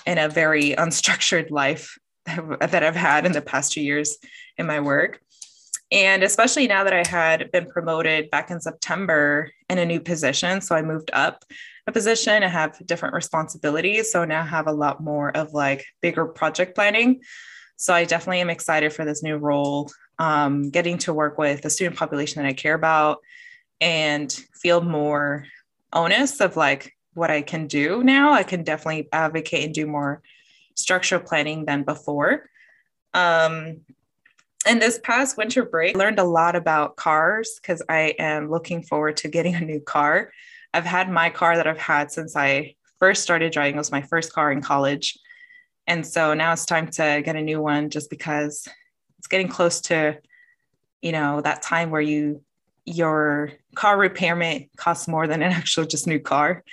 in 0.05 0.17
a 0.17 0.29
very 0.29 0.71
unstructured 0.77 1.51
life 1.51 1.97
that 2.25 2.83
I've 2.83 2.95
had 2.95 3.25
in 3.25 3.31
the 3.31 3.41
past 3.41 3.73
two 3.73 3.81
years 3.81 4.17
in 4.57 4.65
my 4.65 4.79
work. 4.79 5.21
And 5.91 6.23
especially 6.23 6.67
now 6.67 6.83
that 6.83 6.93
I 6.93 7.07
had 7.07 7.51
been 7.51 7.67
promoted 7.67 8.31
back 8.31 8.49
in 8.49 8.59
September 8.59 9.51
in 9.69 9.77
a 9.77 9.85
new 9.85 9.99
position. 9.99 10.59
So 10.61 10.75
I 10.75 10.81
moved 10.81 11.11
up 11.13 11.45
a 11.87 11.91
position 11.91 12.41
and 12.41 12.51
have 12.51 12.83
different 12.87 13.13
responsibilities. 13.13 14.11
So 14.11 14.25
now 14.25 14.41
I 14.41 14.45
have 14.45 14.67
a 14.67 14.73
lot 14.73 15.03
more 15.03 15.35
of 15.37 15.53
like 15.53 15.85
bigger 16.01 16.25
project 16.25 16.73
planning. 16.73 17.21
So 17.77 17.93
I 17.93 18.05
definitely 18.05 18.41
am 18.41 18.49
excited 18.49 18.93
for 18.93 19.05
this 19.05 19.21
new 19.21 19.37
role 19.37 19.91
um, 20.19 20.69
getting 20.69 20.97
to 20.99 21.13
work 21.13 21.37
with 21.37 21.61
the 21.61 21.69
student 21.69 21.97
population 21.97 22.41
that 22.41 22.47
I 22.47 22.53
care 22.53 22.73
about 22.73 23.19
and 23.81 24.31
feel 24.31 24.81
more 24.81 25.45
onus 25.93 26.39
of 26.41 26.55
like 26.55 26.93
what 27.13 27.31
I 27.31 27.41
can 27.41 27.67
do 27.67 28.03
now. 28.03 28.33
I 28.33 28.43
can 28.43 28.63
definitely 28.63 29.07
advocate 29.11 29.65
and 29.65 29.73
do 29.73 29.87
more 29.87 30.21
structural 30.75 31.21
planning 31.21 31.65
than 31.65 31.83
before. 31.83 32.49
Um, 33.13 33.81
in 34.67 34.79
this 34.79 34.99
past 35.03 35.37
winter 35.37 35.63
break, 35.63 35.95
I 35.95 35.99
learned 35.99 36.19
a 36.19 36.23
lot 36.23 36.55
about 36.55 36.95
cars 36.95 37.59
because 37.61 37.81
I 37.87 38.15
am 38.19 38.49
looking 38.49 38.83
forward 38.83 39.17
to 39.17 39.27
getting 39.27 39.55
a 39.55 39.61
new 39.61 39.79
car. 39.79 40.31
I've 40.73 40.85
had 40.85 41.09
my 41.09 41.29
car 41.29 41.55
that 41.55 41.67
I've 41.67 41.77
had 41.77 42.11
since 42.11 42.35
I 42.35 42.75
first 42.99 43.23
started 43.23 43.53
driving. 43.53 43.75
It 43.75 43.79
was 43.79 43.91
my 43.91 44.01
first 44.01 44.33
car 44.33 44.51
in 44.51 44.61
college. 44.61 45.17
And 45.87 46.05
so 46.05 46.33
now 46.33 46.51
it's 46.51 46.65
time 46.65 46.87
to 46.91 47.21
get 47.23 47.35
a 47.35 47.41
new 47.41 47.61
one 47.61 47.89
just 47.89 48.09
because 48.09 48.67
it's 49.25 49.31
getting 49.31 49.47
close 49.47 49.81
to, 49.81 50.19
you 51.01 51.11
know, 51.11 51.41
that 51.41 51.63
time 51.63 51.89
where 51.89 51.99
you 51.99 52.43
your 52.85 53.51
car 53.73 53.97
repairment 53.97 54.69
costs 54.77 55.07
more 55.07 55.25
than 55.25 55.41
an 55.41 55.51
actual 55.51 55.83
just 55.83 56.05
new 56.05 56.19
car. 56.19 56.63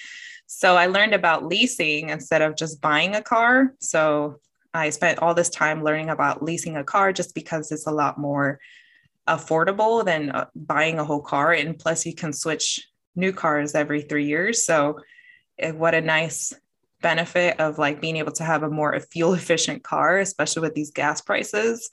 So 0.46 0.76
I 0.76 0.84
learned 0.84 1.14
about 1.14 1.46
leasing 1.46 2.10
instead 2.10 2.42
of 2.42 2.54
just 2.54 2.82
buying 2.82 3.16
a 3.16 3.22
car. 3.22 3.72
So 3.80 4.38
I 4.74 4.90
spent 4.90 5.20
all 5.20 5.32
this 5.32 5.48
time 5.48 5.82
learning 5.82 6.10
about 6.10 6.42
leasing 6.42 6.76
a 6.76 6.84
car 6.84 7.10
just 7.10 7.34
because 7.34 7.72
it's 7.72 7.86
a 7.86 7.90
lot 7.90 8.18
more 8.18 8.60
affordable 9.26 10.04
than 10.04 10.28
uh, 10.28 10.44
buying 10.54 10.98
a 10.98 11.04
whole 11.04 11.22
car. 11.22 11.54
And 11.54 11.78
plus, 11.78 12.04
you 12.04 12.14
can 12.14 12.34
switch 12.34 12.86
new 13.16 13.32
cars 13.32 13.74
every 13.74 14.02
three 14.02 14.26
years. 14.26 14.66
So, 14.66 14.98
eh, 15.58 15.70
what 15.70 15.94
a 15.94 16.02
nice 16.02 16.52
benefit 17.00 17.58
of 17.60 17.78
like 17.78 18.02
being 18.02 18.18
able 18.18 18.32
to 18.32 18.44
have 18.44 18.62
a 18.62 18.68
more 18.68 19.00
fuel 19.00 19.32
efficient 19.40 19.82
car, 19.82 20.18
especially 20.18 20.60
with 20.60 20.74
these 20.74 20.90
gas 20.90 21.22
prices. 21.22 21.88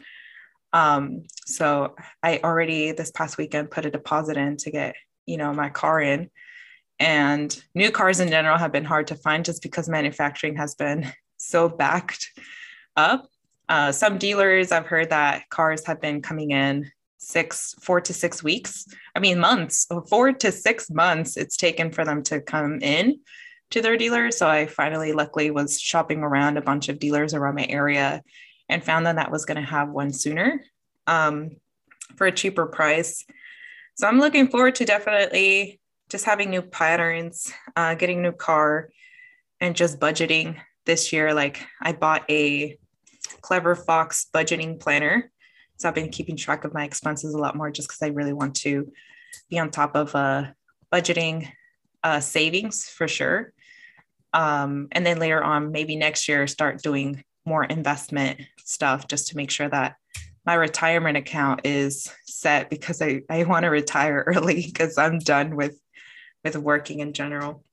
Um, 0.73 1.23
so 1.45 1.95
I 2.21 2.39
already 2.43 2.91
this 2.91 3.11
past 3.11 3.37
weekend 3.37 3.71
put 3.71 3.85
a 3.85 3.91
deposit 3.91 4.37
in 4.37 4.57
to 4.57 4.71
get, 4.71 4.95
you 5.25 5.37
know, 5.37 5.53
my 5.53 5.69
car 5.69 6.01
in. 6.01 6.29
And 6.99 7.63
new 7.73 7.91
cars 7.91 8.19
in 8.19 8.29
general 8.29 8.57
have 8.57 8.71
been 8.71 8.85
hard 8.85 9.07
to 9.07 9.15
find 9.15 9.45
just 9.45 9.61
because 9.61 9.87
manufacturing 9.87 10.57
has 10.57 10.75
been 10.75 11.11
so 11.37 11.69
backed 11.69 12.29
up. 12.95 13.27
Uh, 13.67 13.91
some 13.91 14.17
dealers, 14.17 14.71
I've 14.71 14.87
heard 14.87 15.11
that 15.11 15.47
cars 15.49 15.85
have 15.85 16.01
been 16.01 16.21
coming 16.21 16.51
in 16.51 16.91
six, 17.19 17.75
four 17.81 18.01
to 18.01 18.13
six 18.13 18.41
weeks. 18.41 18.87
I 19.15 19.19
mean, 19.19 19.39
months, 19.39 19.87
four 20.09 20.33
to 20.33 20.51
six 20.51 20.89
months 20.89 21.37
it's 21.37 21.57
taken 21.57 21.91
for 21.91 22.03
them 22.03 22.23
to 22.23 22.41
come 22.41 22.79
in 22.81 23.19
to 23.71 23.81
their 23.81 23.97
dealers. 23.97 24.37
So 24.37 24.47
I 24.47 24.65
finally, 24.65 25.13
luckily, 25.13 25.51
was 25.51 25.79
shopping 25.79 26.23
around 26.23 26.57
a 26.57 26.61
bunch 26.61 26.89
of 26.89 26.99
dealers 26.99 27.33
around 27.33 27.55
my 27.55 27.67
area 27.69 28.23
and 28.69 28.83
found 28.83 29.05
that 29.05 29.15
that 29.15 29.31
was 29.31 29.45
going 29.45 29.59
to 29.59 29.69
have 29.69 29.89
one 29.89 30.13
sooner 30.13 30.63
um, 31.07 31.57
for 32.15 32.27
a 32.27 32.31
cheaper 32.31 32.67
price. 32.67 33.25
So 33.95 34.07
I'm 34.07 34.19
looking 34.19 34.47
forward 34.47 34.75
to 34.75 34.85
definitely 34.85 35.81
just 36.09 36.25
having 36.25 36.49
new 36.49 36.61
patterns, 36.61 37.51
uh, 37.75 37.95
getting 37.95 38.19
a 38.19 38.21
new 38.21 38.31
car, 38.31 38.89
and 39.59 39.75
just 39.75 39.99
budgeting 39.99 40.57
this 40.85 41.11
year. 41.11 41.33
Like 41.33 41.65
I 41.81 41.93
bought 41.93 42.23
a 42.29 42.77
Clever 43.41 43.75
Fox 43.75 44.27
budgeting 44.33 44.79
planner. 44.79 45.31
So 45.77 45.87
I've 45.87 45.95
been 45.95 46.09
keeping 46.09 46.35
track 46.35 46.65
of 46.65 46.73
my 46.73 46.83
expenses 46.83 47.33
a 47.33 47.37
lot 47.37 47.55
more 47.55 47.71
just 47.71 47.87
because 47.87 48.01
I 48.01 48.07
really 48.07 48.33
want 48.33 48.55
to 48.57 48.91
be 49.49 49.59
on 49.59 49.69
top 49.69 49.95
of 49.95 50.15
uh, 50.15 50.47
budgeting 50.91 51.47
uh, 52.03 52.19
savings 52.19 52.87
for 52.89 53.07
sure. 53.07 53.53
Um, 54.33 54.87
and 54.91 55.05
then 55.05 55.19
later 55.19 55.43
on, 55.43 55.71
maybe 55.71 55.95
next 55.95 56.27
year, 56.27 56.47
start 56.47 56.81
doing 56.81 57.23
more 57.45 57.63
investment 57.63 58.41
stuff 58.63 59.07
just 59.07 59.29
to 59.29 59.37
make 59.37 59.51
sure 59.51 59.69
that 59.69 59.95
my 60.45 60.53
retirement 60.55 61.17
account 61.17 61.61
is 61.63 62.11
set 62.25 62.69
because 62.69 63.01
I, 63.01 63.21
I 63.29 63.43
want 63.43 63.63
to 63.63 63.69
retire 63.69 64.23
early 64.27 64.63
because 64.65 64.97
I'm 64.97 65.19
done 65.19 65.55
with 65.55 65.79
with 66.43 66.55
working 66.55 66.99
in 66.99 67.13
general. 67.13 67.63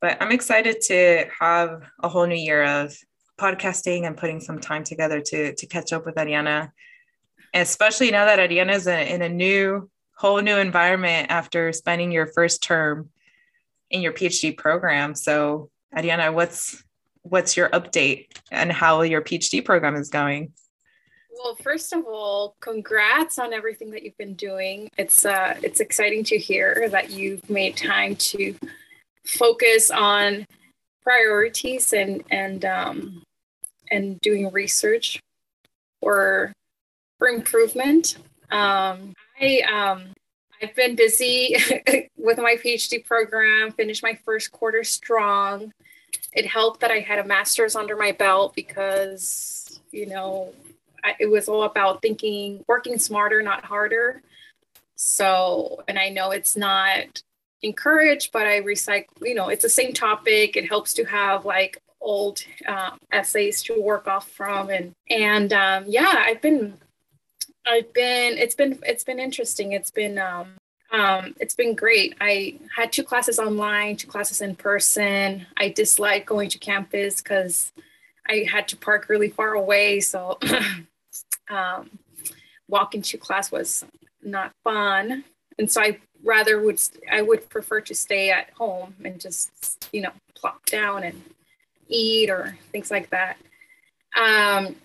But 0.00 0.20
I'm 0.20 0.32
excited 0.32 0.80
to 0.86 1.26
have 1.38 1.82
a 2.02 2.08
whole 2.08 2.26
new 2.26 2.34
year 2.34 2.64
of 2.64 2.96
podcasting 3.38 4.06
and 4.06 4.16
putting 4.16 4.40
some 4.40 4.58
time 4.58 4.84
together 4.84 5.20
to 5.20 5.54
to 5.54 5.66
catch 5.66 5.92
up 5.92 6.06
with 6.06 6.16
Ariana, 6.16 6.70
especially 7.54 8.10
now 8.10 8.24
that 8.24 8.38
Ariana 8.38 8.74
is 8.74 8.86
in 8.86 9.22
a 9.22 9.28
new 9.28 9.90
whole 10.16 10.40
new 10.40 10.56
environment 10.56 11.30
after 11.30 11.72
spending 11.72 12.12
your 12.12 12.26
first 12.26 12.62
term 12.62 13.10
in 13.90 14.00
your 14.00 14.12
PhD 14.12 14.56
program. 14.56 15.14
So 15.14 15.70
Ariana, 15.94 16.32
what's 16.32 16.82
what's 17.22 17.56
your 17.56 17.68
update 17.70 18.26
and 18.50 18.70
how 18.70 19.02
your 19.02 19.22
PhD 19.22 19.64
program 19.64 19.96
is 19.96 20.08
going? 20.08 20.52
Well, 21.42 21.54
first 21.56 21.92
of 21.92 22.04
all, 22.04 22.56
congrats 22.60 23.38
on 23.38 23.52
everything 23.52 23.90
that 23.92 24.02
you've 24.02 24.18
been 24.18 24.34
doing. 24.34 24.88
It's 24.96 25.24
uh, 25.24 25.56
it's 25.62 25.80
exciting 25.80 26.24
to 26.24 26.38
hear 26.38 26.88
that 26.90 27.10
you've 27.10 27.48
made 27.50 27.76
time 27.76 28.16
to 28.16 28.54
focus 29.24 29.90
on 29.90 30.46
priorities 31.02 31.92
and 31.92 32.22
and 32.30 32.64
um, 32.64 33.22
and 33.90 34.20
doing 34.20 34.52
research 34.52 35.20
for 36.00 36.52
for 37.18 37.28
improvement. 37.28 38.18
Um, 38.50 39.14
I 39.40 39.62
um, 39.72 40.12
I've 40.62 40.76
been 40.76 40.94
busy 40.94 41.56
with 42.16 42.38
my 42.38 42.56
PhD 42.62 43.04
program. 43.04 43.72
Finished 43.72 44.02
my 44.02 44.18
first 44.24 44.52
quarter 44.52 44.84
strong. 44.84 45.72
It 46.32 46.46
helped 46.46 46.80
that 46.80 46.90
I 46.90 47.00
had 47.00 47.18
a 47.18 47.24
master's 47.24 47.76
under 47.76 47.96
my 47.96 48.12
belt 48.12 48.54
because 48.54 49.80
you 49.90 50.06
know 50.06 50.52
I, 51.04 51.14
it 51.18 51.26
was 51.26 51.48
all 51.48 51.64
about 51.64 52.02
thinking, 52.02 52.64
working 52.68 52.98
smarter, 52.98 53.42
not 53.42 53.64
harder. 53.64 54.22
So, 54.96 55.82
and 55.88 55.98
I 55.98 56.10
know 56.10 56.30
it's 56.30 56.56
not 56.56 57.22
encouraged, 57.62 58.32
but 58.32 58.46
I 58.46 58.60
recycle, 58.60 59.06
you 59.20 59.34
know, 59.34 59.48
it's 59.48 59.62
the 59.62 59.68
same 59.68 59.92
topic. 59.92 60.56
It 60.56 60.68
helps 60.68 60.94
to 60.94 61.04
have 61.04 61.44
like 61.44 61.78
old 62.00 62.42
um, 62.66 62.98
essays 63.10 63.62
to 63.64 63.80
work 63.80 64.06
off 64.06 64.28
from. 64.30 64.70
And, 64.70 64.92
and 65.10 65.52
um, 65.52 65.84
yeah, 65.88 66.22
I've 66.24 66.40
been, 66.40 66.74
I've 67.66 67.92
been, 67.92 68.38
it's 68.38 68.54
been, 68.54 68.78
it's 68.84 69.04
been 69.04 69.18
interesting. 69.18 69.72
It's 69.72 69.90
been, 69.90 70.18
um, 70.18 70.54
um, 70.92 71.34
it's 71.40 71.54
been 71.54 71.74
great. 71.74 72.14
I 72.20 72.60
had 72.76 72.92
two 72.92 73.02
classes 73.02 73.38
online, 73.38 73.96
two 73.96 74.06
classes 74.06 74.42
in 74.42 74.54
person. 74.54 75.46
I 75.56 75.70
dislike 75.70 76.26
going 76.26 76.50
to 76.50 76.58
campus 76.58 77.22
because 77.22 77.72
I 78.28 78.46
had 78.50 78.68
to 78.68 78.76
park 78.76 79.08
really 79.08 79.30
far 79.30 79.54
away. 79.54 80.00
So 80.00 80.38
um, 81.50 81.98
walking 82.68 83.00
to 83.02 83.16
class 83.16 83.50
was 83.50 83.84
not 84.22 84.52
fun. 84.64 85.24
And 85.58 85.70
so 85.70 85.80
I 85.80 85.98
rather 86.22 86.60
would 86.60 86.80
I 87.10 87.22
would 87.22 87.48
prefer 87.48 87.80
to 87.80 87.94
stay 87.94 88.30
at 88.30 88.50
home 88.50 88.94
and 89.04 89.20
just 89.20 89.88
you 89.92 90.02
know 90.02 90.12
plop 90.34 90.64
down 90.66 91.02
and 91.04 91.22
eat 91.88 92.30
or 92.30 92.56
things 92.70 92.90
like 92.90 93.10
that. 93.10 93.36
Um, 94.16 94.76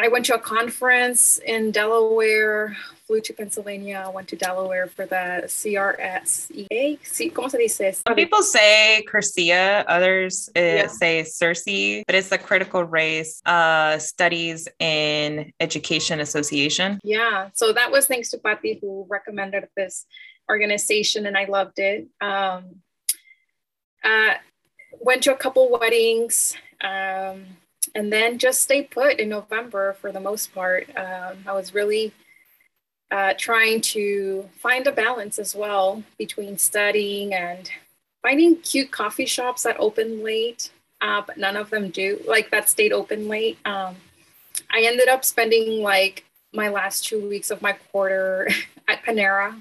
I 0.00 0.06
went 0.06 0.26
to 0.26 0.34
a 0.36 0.38
conference 0.38 1.38
in 1.38 1.72
Delaware, 1.72 2.76
flew 3.08 3.20
to 3.20 3.32
Pennsylvania, 3.32 4.08
went 4.14 4.28
to 4.28 4.36
Delaware 4.36 4.86
for 4.86 5.06
the 5.06 5.42
CRSEA. 5.46 6.98
¿Cómo 7.32 7.50
se 7.50 7.58
dice? 7.58 8.02
Some 8.06 8.14
people 8.14 8.44
say 8.44 9.04
CRSEA, 9.10 9.84
others 9.88 10.50
uh, 10.54 10.60
yeah. 10.60 10.86
say 10.86 11.22
CIRSE, 11.22 12.04
but 12.06 12.14
it's 12.14 12.28
the 12.28 12.38
Critical 12.38 12.84
Race 12.84 13.42
uh, 13.44 13.98
Studies 13.98 14.68
in 14.78 15.52
Education 15.58 16.20
Association. 16.20 17.00
Yeah, 17.02 17.48
so 17.54 17.72
that 17.72 17.90
was 17.90 18.06
thanks 18.06 18.30
to 18.30 18.38
Patty 18.38 18.78
who 18.80 19.04
recommended 19.10 19.66
this 19.76 20.06
organization 20.48 21.26
and 21.26 21.36
I 21.36 21.46
loved 21.46 21.80
it. 21.80 22.06
Um, 22.20 22.82
uh, 24.04 24.34
went 25.00 25.24
to 25.24 25.34
a 25.34 25.36
couple 25.36 25.68
weddings 25.70 26.56
um, 26.82 27.46
and 27.94 28.12
then 28.12 28.38
just 28.38 28.62
stay 28.62 28.82
put 28.82 29.18
in 29.18 29.28
November 29.28 29.94
for 29.94 30.12
the 30.12 30.20
most 30.20 30.54
part. 30.54 30.88
Um, 30.96 31.38
I 31.46 31.52
was 31.52 31.74
really 31.74 32.12
uh, 33.10 33.34
trying 33.38 33.80
to 33.80 34.48
find 34.58 34.86
a 34.86 34.92
balance 34.92 35.38
as 35.38 35.54
well 35.54 36.02
between 36.18 36.58
studying 36.58 37.34
and 37.34 37.70
finding 38.22 38.56
cute 38.56 38.90
coffee 38.90 39.26
shops 39.26 39.62
that 39.62 39.76
open 39.78 40.22
late, 40.22 40.70
uh, 41.00 41.22
but 41.26 41.38
none 41.38 41.56
of 41.56 41.70
them 41.70 41.90
do, 41.90 42.20
like 42.26 42.50
that 42.50 42.68
stayed 42.68 42.92
open 42.92 43.28
late. 43.28 43.58
Um, 43.64 43.96
I 44.70 44.82
ended 44.82 45.08
up 45.08 45.24
spending 45.24 45.82
like 45.82 46.24
my 46.52 46.68
last 46.68 47.04
two 47.04 47.26
weeks 47.28 47.50
of 47.50 47.62
my 47.62 47.72
quarter 47.72 48.48
at 48.88 49.02
Panera 49.04 49.60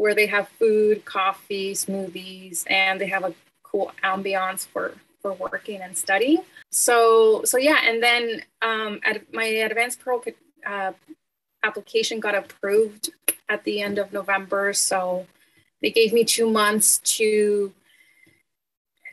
where 0.00 0.14
they 0.14 0.26
have 0.26 0.48
food, 0.58 1.04
coffee, 1.04 1.74
smoothies, 1.74 2.64
and 2.70 2.98
they 2.98 3.06
have 3.06 3.22
a 3.22 3.34
cool 3.62 3.92
ambiance 4.02 4.66
for 4.66 4.94
for 5.20 5.34
working 5.34 5.82
and 5.82 5.94
studying. 5.94 6.38
So 6.70 7.42
so 7.44 7.58
yeah, 7.58 7.80
and 7.84 8.02
then 8.02 8.42
um, 8.62 9.00
at 9.04 9.32
my 9.32 9.44
advanced 9.44 10.00
pro 10.00 10.22
uh, 10.66 10.92
application 11.62 12.20
got 12.20 12.34
approved 12.34 13.10
at 13.48 13.64
the 13.64 13.82
end 13.82 13.98
of 13.98 14.12
November. 14.12 14.72
So 14.72 15.26
they 15.82 15.90
gave 15.90 16.12
me 16.12 16.24
two 16.24 16.48
months 16.50 16.98
to 17.16 17.72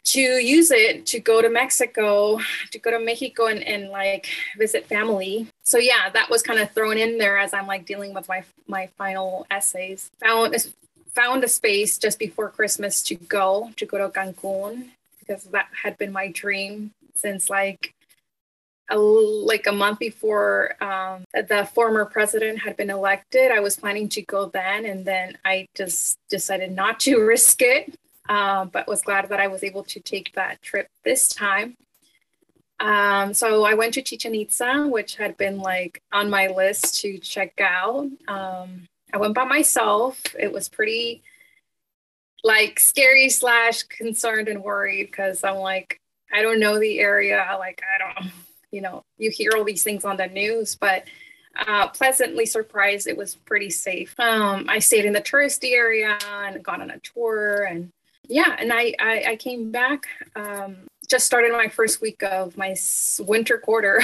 to 0.04 0.22
use 0.22 0.72
it 0.72 1.06
to 1.06 1.20
go 1.20 1.42
to 1.42 1.50
Mexico, 1.50 2.40
to 2.72 2.80
go 2.80 2.92
to 2.92 3.00
Mexico 3.00 3.48
and, 3.48 3.62
and 3.64 3.90
like 3.90 4.30
visit 4.58 4.86
family. 4.86 5.48
So 5.64 5.78
yeah, 5.78 6.10
that 6.14 6.30
was 6.30 6.42
kind 6.42 6.60
of 6.60 6.72
thrown 6.72 6.98
in 6.98 7.18
there 7.18 7.38
as 7.38 7.54
I'm 7.54 7.68
like 7.68 7.86
dealing 7.86 8.14
with 8.14 8.28
my 8.30 8.44
my 8.68 8.88
final 8.98 9.48
essays. 9.52 10.10
Found 10.20 10.56
found 11.14 11.44
a 11.44 11.48
space 11.48 11.98
just 11.98 12.20
before 12.20 12.50
Christmas 12.50 13.02
to 13.04 13.16
go 13.16 13.72
to 13.76 13.86
go 13.86 13.98
to 13.98 14.10
Cancun 14.10 14.90
because 15.20 15.44
that 15.46 15.68
had 15.84 15.98
been 15.98 16.14
my 16.14 16.32
dream 16.32 16.92
since 17.18 17.50
like 17.50 17.94
a, 18.90 18.98
like 18.98 19.68
a 19.68 19.72
month 19.72 20.00
before 20.00 20.82
um, 20.82 21.26
the 21.34 21.68
former 21.74 22.06
president 22.06 22.60
had 22.60 22.78
been 22.78 22.90
elected. 22.90 23.52
I 23.52 23.60
was 23.60 23.78
planning 23.78 24.10
to 24.10 24.22
go 24.22 24.46
then, 24.46 24.86
and 24.86 25.06
then 25.06 25.38
I 25.44 25.68
just 25.76 26.18
decided 26.30 26.72
not 26.72 27.00
to 27.02 27.20
risk 27.26 27.62
it, 27.62 27.98
uh, 28.30 28.66
but 28.66 28.88
was 28.88 29.02
glad 29.02 29.30
that 29.30 29.40
I 29.40 29.48
was 29.48 29.64
able 29.64 29.84
to 29.86 30.00
take 30.00 30.34
that 30.34 30.62
trip 30.62 30.88
this 31.04 31.28
time. 31.28 31.76
Um, 32.80 33.34
so 33.34 33.64
I 33.64 33.74
went 33.74 33.96
to 33.96 34.04
Chichen 34.04 34.36
Itza, 34.36 34.88
which 34.88 35.16
had 35.16 35.36
been 35.38 35.60
like 35.60 36.02
on 36.12 36.30
my 36.30 36.48
list 36.48 37.02
to 37.02 37.18
check 37.18 37.60
out. 37.60 38.08
Um, 38.28 38.88
I 39.12 39.18
went 39.18 39.34
by 39.34 39.46
myself. 39.46 40.22
It 40.38 40.52
was 40.52 40.70
pretty 40.70 41.24
like 42.44 42.80
scary 42.80 43.30
slash 43.30 43.84
concerned 43.84 44.48
and 44.48 44.64
worried 44.64 45.08
because 45.08 45.44
I'm 45.44 45.58
like, 45.58 46.00
I 46.34 46.42
don't 46.42 46.60
know 46.60 46.80
the 46.80 47.00
area. 47.00 47.56
Like, 47.58 47.82
I 47.94 47.98
don't, 47.98 48.32
you 48.72 48.82
know, 48.82 49.04
you 49.18 49.32
hear 49.32 49.52
all 49.56 49.64
these 49.64 49.84
things 49.84 50.06
on 50.06 50.18
the 50.18 50.28
news, 50.28 50.76
but 50.76 51.06
uh, 51.56 51.88
pleasantly 51.88 52.46
surprised 52.46 53.08
it 53.08 53.18
was 53.18 53.36
pretty 53.36 53.70
safe. 53.70 54.18
Um, 54.20 54.66
I 54.70 54.80
stayed 54.80 55.06
in 55.06 55.14
the 55.14 55.22
touristy 55.22 55.72
area 55.72 56.18
and 56.28 56.64
got 56.64 56.82
on 56.82 56.92
a 56.92 57.00
tour 57.00 57.64
and 57.64 57.90
yeah, 58.30 58.56
and 58.60 58.74
I, 58.74 58.94
I, 59.00 59.24
I 59.30 59.36
came 59.38 59.72
back, 59.72 60.08
um, 60.36 60.76
just 61.10 61.26
started 61.26 61.54
my 61.54 61.70
first 61.70 62.02
week 62.02 62.22
of 62.24 62.58
my 62.58 62.76
winter 63.20 63.58
quarter, 63.58 64.02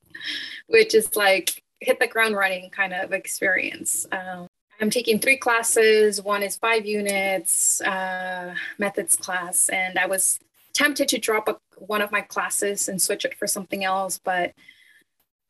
which 0.66 0.94
is 0.94 1.14
like 1.14 1.62
hit 1.80 2.00
the 2.00 2.06
ground 2.06 2.36
running 2.36 2.70
kind 2.70 2.94
of 2.94 3.12
experience. 3.12 4.06
Um, 4.12 4.46
I'm 4.80 4.88
taking 4.88 5.18
three 5.18 5.36
classes. 5.36 6.22
One 6.22 6.42
is 6.42 6.56
five 6.56 6.86
units, 6.86 7.82
uh, 7.82 8.54
methods 8.78 9.16
class, 9.16 9.68
and 9.68 9.98
I 9.98 10.06
was 10.06 10.40
tempted 10.72 11.08
to 11.08 11.18
drop 11.18 11.48
a, 11.48 11.56
one 11.78 12.02
of 12.02 12.12
my 12.12 12.20
classes 12.20 12.88
and 12.88 13.00
switch 13.00 13.24
it 13.24 13.34
for 13.34 13.46
something 13.46 13.84
else, 13.84 14.18
but 14.22 14.52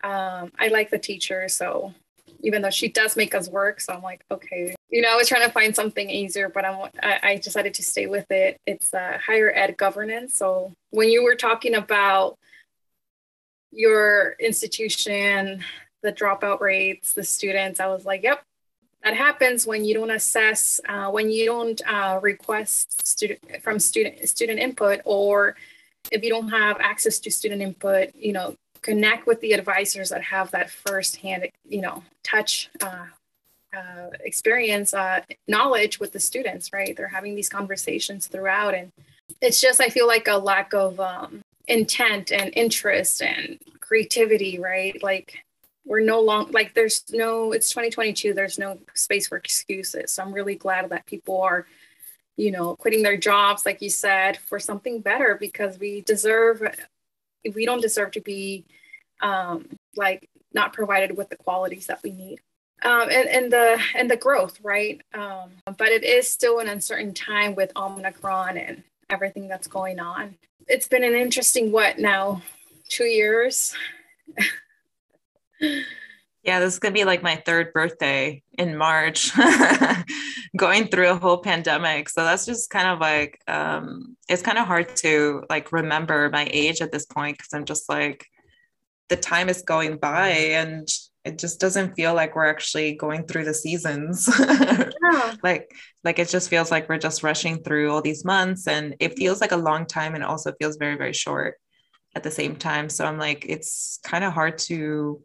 um, 0.02 0.52
I 0.58 0.68
like 0.68 0.90
the 0.90 0.98
teacher, 0.98 1.48
so 1.48 1.94
even 2.42 2.62
though 2.62 2.70
she 2.70 2.88
does 2.88 3.16
make 3.16 3.34
us 3.34 3.48
work, 3.48 3.80
so 3.80 3.92
I'm 3.92 4.02
like, 4.02 4.24
okay, 4.30 4.74
you 4.88 5.02
know, 5.02 5.12
I 5.12 5.16
was 5.16 5.28
trying 5.28 5.46
to 5.46 5.52
find 5.52 5.74
something 5.74 6.08
easier, 6.08 6.48
but 6.48 6.64
I'm, 6.64 6.88
I, 7.02 7.20
I 7.22 7.36
decided 7.36 7.74
to 7.74 7.82
stay 7.82 8.06
with 8.06 8.30
it. 8.30 8.58
It's 8.66 8.94
uh, 8.94 9.18
higher 9.24 9.52
ed 9.54 9.76
governance. 9.76 10.36
So 10.36 10.72
when 10.90 11.10
you 11.10 11.22
were 11.22 11.34
talking 11.34 11.74
about 11.74 12.38
your 13.70 14.36
institution, 14.40 15.62
the 16.02 16.12
dropout 16.12 16.60
rates, 16.60 17.12
the 17.12 17.24
students, 17.24 17.78
I 17.78 17.88
was 17.88 18.04
like, 18.04 18.22
yep, 18.22 18.42
that 19.02 19.14
happens 19.14 19.66
when 19.66 19.84
you 19.84 19.94
don't 19.94 20.10
assess, 20.10 20.80
uh, 20.88 21.10
when 21.10 21.30
you 21.30 21.46
don't 21.46 21.80
uh, 21.86 22.20
request 22.22 23.06
student 23.06 23.40
from 23.62 23.78
student 23.78 24.28
student 24.28 24.58
input, 24.58 25.00
or 25.04 25.56
if 26.12 26.22
you 26.22 26.30
don't 26.30 26.48
have 26.48 26.78
access 26.80 27.18
to 27.20 27.30
student 27.30 27.62
input, 27.62 28.14
you 28.14 28.32
know, 28.32 28.56
connect 28.82 29.26
with 29.26 29.40
the 29.40 29.52
advisors 29.52 30.10
that 30.10 30.22
have 30.22 30.50
that 30.50 30.70
firsthand, 30.70 31.48
you 31.68 31.80
know, 31.80 32.02
touch 32.22 32.70
uh, 32.82 33.06
uh, 33.76 34.10
experience, 34.24 34.92
uh, 34.92 35.20
knowledge 35.48 35.98
with 35.98 36.12
the 36.12 36.20
students. 36.20 36.70
Right, 36.72 36.94
they're 36.94 37.08
having 37.08 37.34
these 37.34 37.48
conversations 37.48 38.26
throughout, 38.26 38.74
and 38.74 38.92
it's 39.40 39.60
just 39.60 39.80
I 39.80 39.88
feel 39.88 40.06
like 40.06 40.28
a 40.28 40.36
lack 40.36 40.74
of 40.74 41.00
um, 41.00 41.40
intent 41.68 42.32
and 42.32 42.52
interest 42.54 43.22
and 43.22 43.58
creativity. 43.80 44.58
Right, 44.58 45.02
like 45.02 45.38
we're 45.84 46.00
no 46.00 46.20
long 46.20 46.50
like 46.52 46.74
there's 46.74 47.04
no 47.10 47.52
it's 47.52 47.70
2022 47.70 48.34
there's 48.34 48.58
no 48.58 48.78
space 48.94 49.28
for 49.28 49.36
excuses. 49.38 50.12
So 50.12 50.22
i'm 50.22 50.32
really 50.32 50.54
glad 50.54 50.88
that 50.90 51.06
people 51.06 51.40
are 51.42 51.66
you 52.36 52.50
know 52.50 52.76
quitting 52.76 53.02
their 53.02 53.16
jobs 53.16 53.66
like 53.66 53.82
you 53.82 53.90
said 53.90 54.36
for 54.36 54.58
something 54.58 55.00
better 55.00 55.36
because 55.38 55.78
we 55.78 56.02
deserve 56.02 56.62
we 57.54 57.64
don't 57.66 57.82
deserve 57.82 58.12
to 58.12 58.20
be 58.20 58.64
um 59.20 59.66
like 59.96 60.28
not 60.52 60.72
provided 60.72 61.16
with 61.16 61.28
the 61.28 61.36
qualities 61.36 61.86
that 61.86 62.02
we 62.02 62.10
need. 62.12 62.40
Um 62.82 63.08
and, 63.10 63.28
and 63.28 63.52
the 63.52 63.80
and 63.94 64.10
the 64.10 64.16
growth 64.16 64.58
right? 64.62 65.00
Um 65.14 65.50
but 65.76 65.88
it 65.88 66.04
is 66.04 66.28
still 66.28 66.60
an 66.60 66.68
uncertain 66.68 67.14
time 67.14 67.54
with 67.54 67.72
omicron 67.76 68.56
and 68.56 68.82
everything 69.08 69.48
that's 69.48 69.66
going 69.66 70.00
on. 70.00 70.36
It's 70.66 70.88
been 70.88 71.04
an 71.04 71.14
interesting 71.14 71.72
what 71.72 71.98
now 71.98 72.42
two 72.88 73.04
years 73.04 73.74
Yeah, 76.42 76.58
this 76.60 76.72
is 76.72 76.78
gonna 76.78 76.94
be 76.94 77.04
like 77.04 77.22
my 77.22 77.36
third 77.44 77.72
birthday 77.74 78.42
in 78.56 78.76
March, 78.76 79.30
going 80.56 80.88
through 80.88 81.10
a 81.10 81.16
whole 81.16 81.38
pandemic. 81.38 82.08
So 82.08 82.24
that's 82.24 82.46
just 82.46 82.70
kind 82.70 82.88
of 82.88 82.98
like 82.98 83.38
um, 83.46 84.16
it's 84.28 84.42
kind 84.42 84.56
of 84.56 84.66
hard 84.66 84.96
to 84.96 85.44
like 85.50 85.70
remember 85.70 86.30
my 86.30 86.48
age 86.50 86.80
at 86.80 86.92
this 86.92 87.04
point 87.04 87.36
because 87.36 87.52
I'm 87.52 87.66
just 87.66 87.88
like 87.90 88.26
the 89.10 89.16
time 89.16 89.50
is 89.50 89.62
going 89.62 89.98
by 89.98 90.28
and 90.28 90.88
it 91.24 91.38
just 91.38 91.60
doesn't 91.60 91.94
feel 91.94 92.14
like 92.14 92.34
we're 92.34 92.46
actually 92.46 92.94
going 92.94 93.26
through 93.26 93.44
the 93.44 93.52
seasons. 93.52 94.26
yeah. 94.38 95.34
Like 95.42 95.70
like 96.04 96.18
it 96.18 96.30
just 96.30 96.48
feels 96.48 96.70
like 96.70 96.88
we're 96.88 96.96
just 96.96 97.22
rushing 97.22 97.62
through 97.62 97.92
all 97.92 98.00
these 98.00 98.24
months 98.24 98.66
and 98.66 98.96
it 98.98 99.18
feels 99.18 99.42
like 99.42 99.52
a 99.52 99.56
long 99.56 99.84
time 99.84 100.14
and 100.14 100.24
also 100.24 100.52
feels 100.58 100.78
very 100.78 100.96
very 100.96 101.12
short 101.12 101.58
at 102.14 102.22
the 102.22 102.30
same 102.30 102.56
time. 102.56 102.88
So 102.88 103.04
I'm 103.04 103.18
like 103.18 103.44
it's 103.46 103.98
kind 104.02 104.24
of 104.24 104.32
hard 104.32 104.56
to 104.70 105.20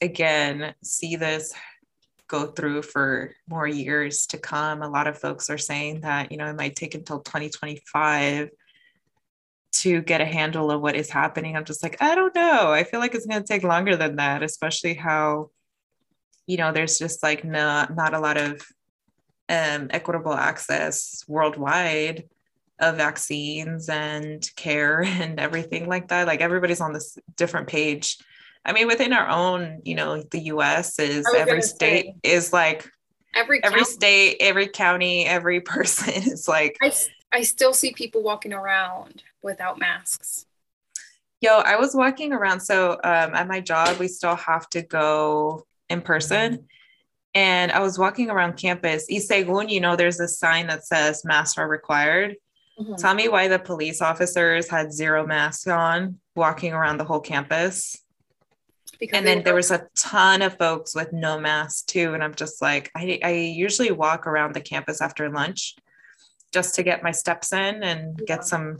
again 0.00 0.74
see 0.82 1.16
this 1.16 1.52
go 2.30 2.46
through 2.46 2.82
for 2.82 3.34
more 3.48 3.66
years 3.66 4.26
to 4.26 4.38
come. 4.38 4.82
A 4.82 4.88
lot 4.88 5.08
of 5.08 5.18
folks 5.18 5.50
are 5.50 5.58
saying 5.58 6.02
that, 6.02 6.30
you 6.30 6.38
know, 6.38 6.46
it 6.46 6.56
might 6.56 6.76
take 6.76 6.94
until 6.94 7.18
2025 7.18 8.50
to 9.72 10.00
get 10.02 10.20
a 10.20 10.24
handle 10.24 10.70
of 10.70 10.80
what 10.80 10.94
is 10.94 11.10
happening. 11.10 11.56
I'm 11.56 11.64
just 11.64 11.82
like, 11.82 12.00
I 12.00 12.14
don't 12.14 12.34
know. 12.34 12.70
I 12.70 12.84
feel 12.84 13.00
like 13.00 13.14
it's 13.14 13.26
going 13.26 13.42
to 13.42 13.46
take 13.46 13.64
longer 13.64 13.96
than 13.96 14.16
that, 14.16 14.44
especially 14.44 14.94
how, 14.94 15.50
you 16.46 16.56
know, 16.56 16.72
there's 16.72 16.98
just 16.98 17.22
like 17.22 17.44
not, 17.44 17.94
not 17.96 18.14
a 18.14 18.20
lot 18.20 18.36
of 18.36 18.62
um, 19.48 19.88
equitable 19.90 20.34
access 20.34 21.24
worldwide 21.26 22.28
of 22.78 22.96
vaccines 22.96 23.88
and 23.88 24.48
care 24.54 25.02
and 25.06 25.40
everything 25.40 25.88
like 25.88 26.08
that. 26.08 26.28
Like 26.28 26.40
everybody's 26.40 26.80
on 26.80 26.92
this 26.92 27.18
different 27.36 27.66
page 27.66 28.18
I 28.64 28.72
mean, 28.72 28.86
within 28.86 29.12
our 29.12 29.28
own, 29.28 29.80
you 29.84 29.94
know, 29.94 30.22
the 30.22 30.40
US 30.40 30.98
is 30.98 31.26
every 31.34 31.62
state 31.62 32.06
say, 32.06 32.14
is 32.22 32.52
like 32.52 32.88
every 33.34 33.62
every 33.64 33.80
county, 33.80 33.90
state, 33.90 34.36
every 34.40 34.68
county, 34.68 35.26
every 35.26 35.60
person 35.74 36.14
is 36.14 36.46
like 36.48 36.76
I, 36.82 36.92
I 37.32 37.42
still 37.42 37.72
see 37.72 37.92
people 37.92 38.22
walking 38.22 38.52
around 38.52 39.22
without 39.42 39.78
masks. 39.78 40.46
Yo, 41.40 41.58
I 41.58 41.76
was 41.76 41.94
walking 41.94 42.32
around. 42.34 42.60
So 42.60 42.92
um, 43.02 43.34
at 43.34 43.48
my 43.48 43.60
job, 43.60 43.98
we 43.98 44.08
still 44.08 44.36
have 44.36 44.68
to 44.70 44.82
go 44.82 45.64
in 45.88 46.02
person. 46.02 46.66
And 47.34 47.72
I 47.72 47.80
was 47.80 47.98
walking 47.98 48.28
around 48.28 48.58
campus. 48.58 49.06
Isegun, 49.10 49.70
you 49.70 49.80
know, 49.80 49.96
there's 49.96 50.20
a 50.20 50.28
sign 50.28 50.66
that 50.66 50.84
says 50.84 51.24
masks 51.24 51.56
are 51.56 51.68
required. 51.68 52.36
Mm-hmm. 52.78 52.96
Tell 52.96 53.14
me 53.14 53.28
why 53.28 53.48
the 53.48 53.58
police 53.58 54.02
officers 54.02 54.68
had 54.68 54.92
zero 54.92 55.26
masks 55.26 55.66
on 55.66 56.18
walking 56.34 56.72
around 56.72 56.98
the 56.98 57.04
whole 57.04 57.20
campus. 57.20 57.96
Because 59.00 59.16
and 59.16 59.26
then 59.26 59.42
there 59.42 59.54
was 59.54 59.70
a 59.70 59.88
ton 59.96 60.42
of 60.42 60.58
folks 60.58 60.94
with 60.94 61.12
no 61.12 61.40
masks 61.40 61.82
too. 61.82 62.12
And 62.12 62.22
I'm 62.22 62.34
just 62.34 62.60
like, 62.60 62.90
I, 62.94 63.18
I 63.24 63.30
usually 63.30 63.90
walk 63.90 64.26
around 64.26 64.54
the 64.54 64.60
campus 64.60 65.00
after 65.00 65.30
lunch 65.30 65.74
just 66.52 66.74
to 66.74 66.82
get 66.82 67.02
my 67.02 67.10
steps 67.10 67.52
in 67.52 67.82
and 67.82 68.18
yeah. 68.18 68.26
get 68.26 68.44
some 68.44 68.76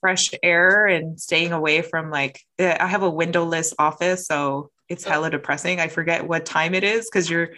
fresh 0.00 0.30
air 0.42 0.86
and 0.86 1.20
staying 1.20 1.52
away 1.52 1.82
from 1.82 2.10
like, 2.10 2.40
eh, 2.58 2.76
I 2.80 2.86
have 2.86 3.02
a 3.02 3.10
windowless 3.10 3.74
office. 3.78 4.26
So 4.26 4.70
it's 4.88 5.04
hella 5.04 5.30
depressing. 5.30 5.78
I 5.78 5.88
forget 5.88 6.26
what 6.26 6.46
time 6.46 6.74
it 6.74 6.82
is 6.82 7.08
because 7.10 7.28
you're 7.28 7.50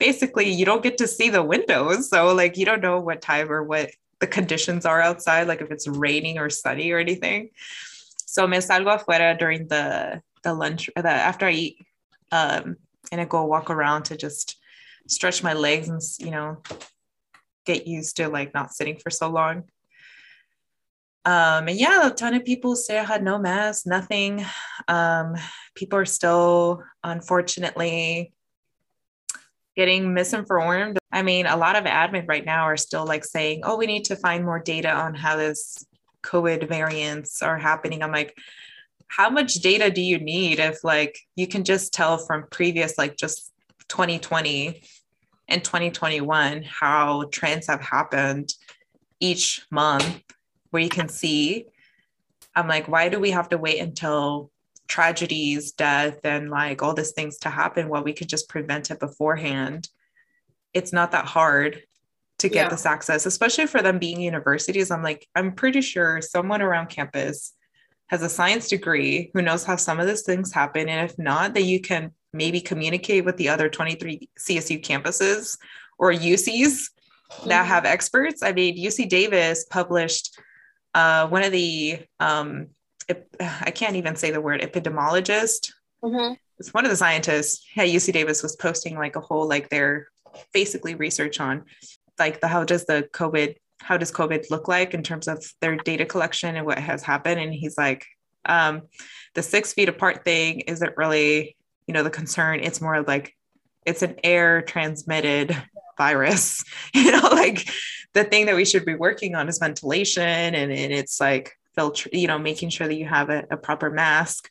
basically, 0.00 0.50
you 0.50 0.64
don't 0.64 0.82
get 0.82 0.98
to 0.98 1.06
see 1.06 1.30
the 1.30 1.42
windows. 1.42 2.10
So 2.10 2.34
like, 2.34 2.56
you 2.56 2.66
don't 2.66 2.82
know 2.82 2.98
what 2.98 3.22
time 3.22 3.50
or 3.50 3.62
what 3.62 3.90
the 4.18 4.26
conditions 4.26 4.84
are 4.84 5.00
outside, 5.00 5.46
like 5.46 5.60
if 5.60 5.70
it's 5.70 5.86
raining 5.86 6.38
or 6.38 6.50
sunny 6.50 6.90
or 6.90 6.98
anything. 6.98 7.50
So 8.26 8.46
me 8.46 8.58
salgo 8.58 8.98
afuera 8.98 9.38
during 9.38 9.68
the 9.68 10.20
the 10.46 10.54
lunch 10.54 10.88
the 10.96 11.10
after 11.10 11.46
I 11.46 11.52
eat, 11.52 11.86
um, 12.32 12.76
and 13.12 13.20
I 13.20 13.24
go 13.24 13.44
walk 13.44 13.68
around 13.68 14.04
to 14.04 14.16
just 14.16 14.56
stretch 15.08 15.42
my 15.42 15.52
legs 15.52 15.88
and 15.88 16.00
you 16.18 16.30
know 16.30 16.62
get 17.66 17.86
used 17.86 18.16
to 18.16 18.28
like 18.28 18.54
not 18.54 18.72
sitting 18.72 18.96
for 18.96 19.10
so 19.10 19.28
long. 19.28 19.64
Um, 21.24 21.66
and 21.66 21.76
yeah, 21.76 22.06
a 22.06 22.10
ton 22.12 22.34
of 22.34 22.44
people 22.44 22.76
say 22.76 22.98
I 22.98 23.02
had 23.02 23.24
no 23.24 23.36
mask, 23.36 23.84
nothing. 23.84 24.46
Um, 24.86 25.34
people 25.74 25.98
are 25.98 26.04
still, 26.04 26.84
unfortunately, 27.02 28.32
getting 29.74 30.14
misinformed. 30.14 30.98
I 31.10 31.22
mean, 31.22 31.46
a 31.46 31.56
lot 31.56 31.74
of 31.74 31.82
admin 31.84 32.28
right 32.28 32.44
now 32.44 32.62
are 32.62 32.76
still 32.76 33.04
like 33.04 33.24
saying, 33.24 33.62
oh, 33.64 33.76
we 33.76 33.86
need 33.86 34.04
to 34.04 34.14
find 34.14 34.44
more 34.44 34.60
data 34.60 34.92
on 34.92 35.16
how 35.16 35.34
this 35.34 35.84
COVID 36.22 36.68
variants 36.68 37.42
are 37.42 37.58
happening. 37.58 38.04
I'm 38.04 38.12
like, 38.12 38.38
how 39.08 39.30
much 39.30 39.54
data 39.54 39.90
do 39.90 40.00
you 40.00 40.18
need 40.18 40.58
if 40.58 40.82
like 40.84 41.18
you 41.36 41.46
can 41.46 41.64
just 41.64 41.92
tell 41.92 42.18
from 42.18 42.46
previous 42.50 42.98
like 42.98 43.16
just 43.16 43.52
2020 43.88 44.82
and 45.48 45.64
2021 45.64 46.62
how 46.62 47.24
trends 47.30 47.68
have 47.68 47.80
happened 47.80 48.52
each 49.20 49.64
month 49.70 50.22
where 50.70 50.82
you 50.82 50.88
can 50.88 51.08
see 51.08 51.66
I'm 52.56 52.68
like, 52.68 52.88
why 52.88 53.10
do 53.10 53.20
we 53.20 53.30
have 53.32 53.50
to 53.50 53.58
wait 53.58 53.80
until 53.80 54.50
tragedies, 54.88 55.72
death, 55.72 56.20
and 56.24 56.48
like 56.48 56.82
all 56.82 56.94
these 56.94 57.12
things 57.12 57.38
to 57.40 57.50
happen 57.50 57.88
while 57.88 58.02
we 58.02 58.14
could 58.14 58.30
just 58.30 58.48
prevent 58.48 58.90
it 58.90 58.98
beforehand? 58.98 59.90
It's 60.72 60.92
not 60.92 61.12
that 61.12 61.26
hard 61.26 61.82
to 62.38 62.48
get 62.48 62.64
Yeah. 62.64 62.68
this 62.70 62.86
access, 62.86 63.26
especially 63.26 63.66
for 63.66 63.82
them 63.82 63.98
being 63.98 64.20
universities. 64.20 64.90
I'm 64.90 65.02
like, 65.02 65.28
I'm 65.34 65.52
pretty 65.52 65.82
sure 65.82 66.22
someone 66.22 66.62
around 66.62 66.88
campus 66.88 67.52
has 68.08 68.22
a 68.22 68.28
science 68.28 68.68
degree 68.68 69.30
who 69.34 69.42
knows 69.42 69.64
how 69.64 69.76
some 69.76 69.98
of 69.98 70.06
these 70.06 70.22
things 70.22 70.52
happen. 70.52 70.88
And 70.88 71.10
if 71.10 71.18
not, 71.18 71.54
that 71.54 71.64
you 71.64 71.80
can 71.80 72.12
maybe 72.32 72.60
communicate 72.60 73.24
with 73.24 73.36
the 73.36 73.48
other 73.48 73.68
23 73.68 74.28
CSU 74.38 74.80
campuses 74.80 75.58
or 75.98 76.12
UCs 76.12 76.90
that 77.46 77.64
Mhm. 77.64 77.68
have 77.68 77.84
experts. 77.84 78.42
I 78.42 78.52
mean, 78.52 78.76
UC 78.76 79.06
Davis 79.06 79.64
published 79.64 80.38
uh, 80.94 81.28
one 81.28 81.42
of 81.42 81.52
the, 81.52 81.98
um, 82.20 82.68
I 83.38 83.70
can't 83.70 83.96
even 83.96 84.16
say 84.16 84.30
the 84.30 84.40
word 84.40 84.62
epidemiologist. 84.62 85.70
Mhm. 86.02 86.38
It's 86.58 86.72
one 86.72 86.86
of 86.86 86.90
the 86.90 86.96
scientists 86.96 87.66
at 87.76 87.88
UC 87.90 88.12
Davis 88.12 88.42
was 88.42 88.56
posting 88.56 88.96
like 88.96 89.14
a 89.14 89.20
whole, 89.20 89.46
like 89.46 89.68
their 89.68 90.08
basically 90.54 90.94
research 90.94 91.38
on 91.38 91.64
like 92.18 92.40
the, 92.40 92.48
how 92.48 92.64
does 92.64 92.86
the 92.86 93.06
COVID, 93.12 93.56
how 93.80 93.96
does 93.96 94.12
COVID 94.12 94.50
look 94.50 94.68
like 94.68 94.94
in 94.94 95.02
terms 95.02 95.28
of 95.28 95.44
their 95.60 95.76
data 95.76 96.04
collection 96.04 96.56
and 96.56 96.66
what 96.66 96.78
has 96.78 97.02
happened. 97.02 97.40
And 97.40 97.52
he's 97.52 97.76
like, 97.76 98.06
um, 98.44 98.82
the 99.34 99.42
six 99.42 99.72
feet 99.72 99.88
apart 99.88 100.24
thing 100.24 100.60
isn't 100.60 100.96
really, 100.96 101.56
you 101.86 101.94
know, 101.94 102.02
the 102.02 102.10
concern. 102.10 102.60
It's 102.60 102.80
more 102.80 103.02
like 103.02 103.34
it's 103.86 104.02
an 104.02 104.16
air 104.22 104.60
transmitted 104.60 105.56
virus 105.96 106.62
you 106.94 107.10
know 107.10 107.26
like 107.32 107.66
the 108.12 108.24
thing 108.24 108.44
that 108.44 108.54
we 108.54 108.66
should 108.66 108.84
be 108.84 108.94
working 108.94 109.34
on 109.34 109.48
is 109.48 109.58
ventilation 109.58 110.54
and, 110.54 110.70
and 110.70 110.92
it's 110.92 111.18
like 111.20 111.54
filter 111.74 112.10
you 112.12 112.26
know 112.26 112.38
making 112.38 112.68
sure 112.68 112.86
that 112.86 112.96
you 112.96 113.06
have 113.06 113.30
a, 113.30 113.44
a 113.50 113.56
proper 113.56 113.88
mask 113.88 114.50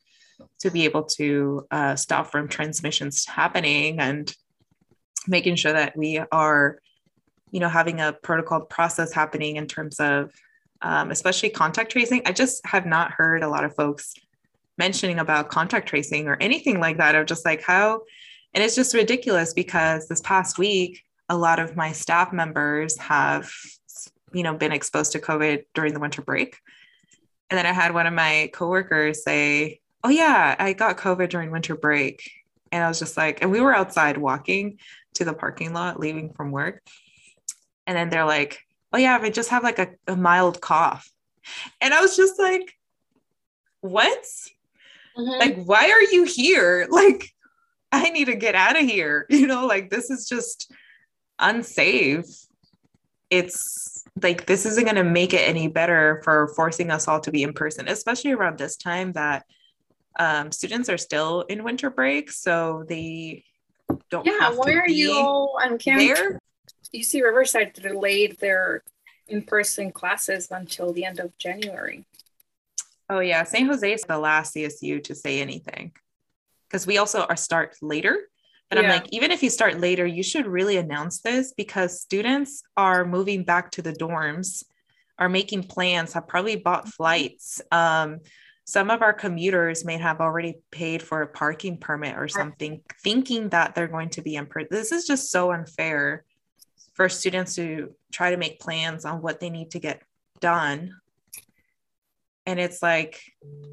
to 0.59 0.71
be 0.71 0.85
able 0.85 1.03
to 1.03 1.65
uh, 1.71 1.95
stop 1.95 2.31
from 2.31 2.47
transmissions 2.47 3.25
happening 3.25 3.99
and 3.99 4.33
making 5.27 5.55
sure 5.55 5.73
that 5.73 5.95
we 5.95 6.19
are 6.31 6.79
you 7.51 7.59
know 7.59 7.69
having 7.69 7.99
a 7.99 8.13
protocol 8.13 8.61
process 8.61 9.13
happening 9.13 9.55
in 9.55 9.67
terms 9.67 9.99
of 9.99 10.31
um, 10.81 11.09
especially 11.11 11.49
contact 11.49 11.91
tracing. 11.91 12.21
I 12.25 12.31
just 12.31 12.65
have 12.65 12.85
not 12.85 13.11
heard 13.11 13.43
a 13.43 13.49
lot 13.49 13.63
of 13.63 13.75
folks 13.75 14.13
mentioning 14.77 15.19
about 15.19 15.49
contact 15.49 15.87
tracing 15.87 16.27
or 16.27 16.37
anything 16.39 16.79
like 16.79 16.97
that 16.97 17.15
of 17.15 17.25
just 17.25 17.45
like 17.45 17.61
how 17.61 18.01
and 18.53 18.63
it's 18.63 18.75
just 18.75 18.93
ridiculous 18.93 19.53
because 19.53 20.07
this 20.07 20.21
past 20.21 20.57
week 20.57 21.03
a 21.29 21.37
lot 21.37 21.59
of 21.59 21.75
my 21.75 21.91
staff 21.91 22.33
members 22.33 22.97
have 22.97 23.49
you 24.33 24.43
know 24.43 24.53
been 24.53 24.71
exposed 24.71 25.13
to 25.13 25.19
covid 25.19 25.63
during 25.73 25.93
the 25.93 25.99
winter 25.99 26.21
break. 26.21 26.57
And 27.49 27.57
then 27.57 27.65
i 27.65 27.71
had 27.71 27.93
one 27.93 28.07
of 28.07 28.13
my 28.13 28.49
coworkers 28.53 29.23
say 29.23 29.79
oh 30.03 30.09
yeah 30.09 30.55
i 30.59 30.73
got 30.73 30.97
covid 30.97 31.29
during 31.29 31.51
winter 31.51 31.75
break. 31.75 32.29
And 32.71 32.83
i 32.83 32.87
was 32.87 32.99
just 32.99 33.15
like 33.15 33.41
and 33.41 33.51
we 33.51 33.61
were 33.61 33.75
outside 33.75 34.17
walking 34.17 34.79
to 35.13 35.23
the 35.23 35.33
parking 35.33 35.73
lot 35.73 35.99
leaving 35.99 36.33
from 36.33 36.51
work 36.51 36.81
and 37.87 37.97
then 37.97 38.09
they're 38.09 38.25
like 38.25 38.59
oh 38.93 38.97
yeah 38.97 39.17
i 39.21 39.29
just 39.29 39.49
have 39.49 39.63
like 39.63 39.79
a, 39.79 39.89
a 40.07 40.15
mild 40.15 40.61
cough. 40.61 41.09
And 41.81 41.93
i 41.93 42.01
was 42.01 42.15
just 42.15 42.39
like 42.39 42.73
what? 43.81 44.25
Mhm. 45.17 45.39
like 45.39 45.63
why 45.65 45.91
are 45.91 46.03
you 46.03 46.23
here? 46.23 46.87
Like 46.91 47.29
i 47.91 48.09
need 48.09 48.25
to 48.25 48.35
get 48.35 48.55
out 48.55 48.75
of 48.77 48.85
here. 48.85 49.25
You 49.29 49.47
know 49.47 49.65
like 49.65 49.89
this 49.89 50.09
is 50.09 50.27
just 50.27 50.71
unsafe. 51.39 52.25
It's 53.29 54.03
like 54.21 54.45
this 54.45 54.65
isn't 54.65 54.85
going 54.85 54.95
to 54.95 55.03
make 55.03 55.33
it 55.33 55.47
any 55.47 55.67
better 55.67 56.21
for 56.23 56.47
forcing 56.55 56.89
us 56.89 57.07
all 57.07 57.19
to 57.19 57.31
be 57.31 57.43
in 57.43 57.53
person 57.53 57.87
especially 57.87 58.31
around 58.31 58.57
this 58.57 58.77
time 58.77 59.11
that 59.13 59.45
um, 60.17 60.51
students 60.51 60.87
are 60.89 60.97
still 60.97 61.41
in 61.49 61.63
winter 61.63 61.89
break 61.89 62.31
so 62.31 62.85
they 62.87 63.43
don't 64.09 64.25
yeah, 64.25 64.39
have 64.39 64.57
why 64.57 64.71
are 64.73 64.85
be 64.85 64.93
you 64.93 65.13
all 65.13 65.59
on 65.61 65.77
campus? 65.77 66.17
there 66.17 66.39
UC 66.95 67.23
Riverside 67.23 67.73
delayed 67.73 68.37
their 68.39 68.83
in-person 69.27 69.91
classes 69.91 70.49
until 70.51 70.93
the 70.93 71.05
end 71.05 71.19
of 71.19 71.37
January. 71.37 72.05
oh 73.09 73.19
yeah. 73.19 73.43
San 73.43 73.65
jose 73.67 73.93
is 73.93 74.03
the 74.03 74.17
last 74.17 74.55
csu 74.55 75.03
to 75.03 75.15
say 75.15 75.41
anything 75.41 75.91
because 76.67 76.87
we 76.87 76.97
also 76.97 77.23
are 77.23 77.35
start 77.35 77.75
later. 77.81 78.29
And 78.71 78.79
i'm 78.79 78.89
like 78.89 79.07
even 79.11 79.31
if 79.31 79.43
you 79.43 79.51
start 79.51 79.79
later 79.79 80.05
you 80.05 80.23
should 80.23 80.47
really 80.47 80.77
announce 80.77 81.21
this 81.21 81.53
because 81.55 82.01
students 82.01 82.63
are 82.75 83.05
moving 83.05 83.43
back 83.43 83.71
to 83.71 83.81
the 83.83 83.93
dorms 83.93 84.63
are 85.19 85.29
making 85.29 85.63
plans 85.63 86.13
have 86.13 86.27
probably 86.27 86.57
bought 86.57 86.89
flights. 86.89 87.61
Um, 87.71 88.19
some 88.65 88.89
of 88.89 89.03
our 89.03 89.13
commuters 89.13 89.85
may 89.85 89.97
have 89.97 90.19
already 90.19 90.55
paid 90.71 91.01
for 91.03 91.21
a 91.21 91.27
parking 91.27 91.77
permit 91.77 92.17
or 92.17 92.27
something 92.27 92.81
thinking 93.03 93.49
that 93.49 93.75
they're 93.75 93.87
going 93.87 94.09
to 94.09 94.21
be 94.21 94.35
in 94.35 94.47
person 94.47 94.67
this 94.71 94.91
is 94.91 95.05
just 95.05 95.31
so 95.31 95.51
unfair 95.51 96.25
for 96.95 97.07
students 97.07 97.55
to 97.55 97.93
try 98.11 98.31
to 98.31 98.37
make 98.37 98.59
plans 98.59 99.05
on 99.05 99.21
what 99.21 99.39
they 99.39 99.49
need 99.49 99.71
to 99.71 99.79
get 99.79 100.01
done 100.39 100.95
and 102.45 102.59
it's 102.59 102.81
like 102.83 103.21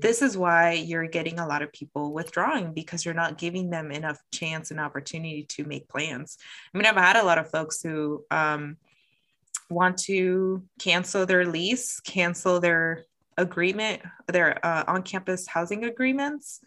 this 0.01 0.23
is 0.23 0.37
why 0.37 0.73
you're 0.73 1.07
getting 1.07 1.39
a 1.39 1.47
lot 1.47 1.63
of 1.63 1.73
people 1.73 2.13
withdrawing 2.13 2.73
because 2.73 3.05
you're 3.05 3.15
not 3.15 3.37
giving 3.37 3.69
them 3.71 3.91
enough 3.91 4.19
chance 4.33 4.71
and 4.71 4.81
opportunity 4.81 5.45
to 5.51 5.65
make 5.65 5.89
plans. 5.89 6.39
I 6.73 6.79
mean, 6.79 6.87
I've 6.87 6.97
had 6.97 7.17
a 7.17 7.25
lot 7.25 7.39
of 7.39 7.51
folks 7.51 7.83
who 7.83 8.25
um, 8.31 8.79
want 9.69 9.99
to 9.99 10.63
cancel 10.79 11.27
their 11.27 11.45
lease, 11.45 12.01
cancel 12.01 12.61
their 12.61 13.05
agreement, 13.37 14.03
their 14.29 14.65
uh, 14.65 14.85
on 14.87 15.03
campus 15.03 15.47
housing 15.47 15.85
agreements. 15.85 16.61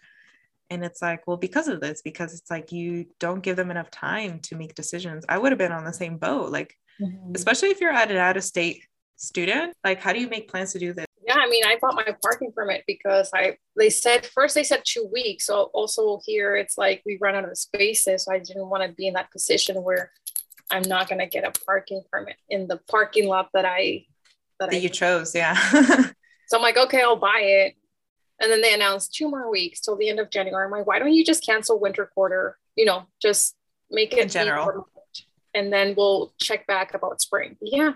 And 0.70 0.84
it's 0.84 1.02
like, 1.02 1.28
well, 1.28 1.38
because 1.38 1.68
of 1.68 1.80
this, 1.80 2.02
because 2.02 2.34
it's 2.34 2.50
like 2.50 2.72
you 2.72 3.06
don't 3.20 3.42
give 3.42 3.56
them 3.56 3.72
enough 3.72 3.92
time 3.92 4.40
to 4.42 4.56
make 4.56 4.76
decisions. 4.76 5.26
I 5.30 5.38
would 5.38 5.52
have 5.52 5.60
been 5.60 5.72
on 5.72 5.86
the 5.86 5.94
same 5.94 6.18
boat, 6.18 6.52
like, 6.52 6.76
mm-hmm. 7.00 7.34
especially 7.36 7.70
if 7.70 7.80
you're 7.80 7.92
at 7.92 8.10
an 8.12 8.18
out 8.18 8.38
of 8.38 8.44
state 8.44 8.84
student, 9.16 9.76
like, 9.84 10.02
how 10.02 10.12
do 10.12 10.20
you 10.20 10.28
make 10.28 10.50
plans 10.50 10.74
to 10.74 10.80
do 10.80 10.94
this? 10.94 11.06
Yeah, 11.28 11.38
I 11.38 11.48
mean, 11.48 11.64
I 11.66 11.78
bought 11.82 11.96
my 11.96 12.16
parking 12.22 12.52
permit 12.56 12.84
because 12.86 13.32
I 13.34 13.58
they 13.76 13.90
said 13.90 14.28
first 14.28 14.54
they 14.54 14.64
said 14.64 14.84
two 14.86 15.10
weeks. 15.12 15.48
So 15.48 15.72
also 15.74 16.20
here 16.24 16.56
it's 16.56 16.78
like 16.78 17.02
we 17.04 17.18
run 17.20 17.34
out 17.34 17.50
of 17.50 17.58
spaces. 17.58 18.26
So 18.26 18.34
I 18.34 18.40
didn't 18.40 18.70
want 18.70 18.84
to 18.84 18.94
be 18.94 19.08
in 19.08 19.16
that 19.16 19.32
position 19.32 19.82
where 19.84 20.12
I'm 20.70 20.84
not 20.84 21.10
gonna 21.10 21.28
get 21.28 21.44
a 21.44 21.52
parking 21.66 22.04
permit 22.12 22.36
in 22.50 22.68
the 22.68 22.78
parking 22.90 23.28
lot 23.28 23.50
that 23.54 23.66
I 23.66 24.06
that, 24.60 24.70
that 24.70 24.76
I 24.76 24.80
you 24.80 24.90
chose? 24.90 25.34
Yeah. 25.34 25.56
so 26.48 26.58
I'm 26.58 26.62
like, 26.62 26.78
okay, 26.78 27.02
I'll 27.02 27.16
buy 27.16 27.40
it. 27.42 27.76
And 28.40 28.52
then 28.52 28.62
they 28.62 28.74
announced 28.74 29.14
two 29.16 29.30
more 29.30 29.50
weeks 29.50 29.80
till 29.80 29.96
the 29.96 30.10
end 30.10 30.20
of 30.20 30.30
January. 30.30 30.66
I'm 30.66 30.72
like, 30.72 30.86
why 30.86 31.00
don't 31.00 31.14
you 31.14 31.24
just 31.24 31.46
cancel 31.46 31.80
winter 31.80 32.10
quarter? 32.14 32.58
You 32.76 32.86
know, 32.86 33.04
just 33.22 33.56
make 33.90 34.14
it 34.14 34.20
In 34.20 34.30
general. 34.30 34.68
remote, 34.68 34.88
and 35.54 35.72
then 35.72 35.96
we'll 35.96 36.34
check 36.42 36.68
back 36.68 36.94
about 36.94 37.22
spring. 37.22 37.56
Yeah. 37.62 37.94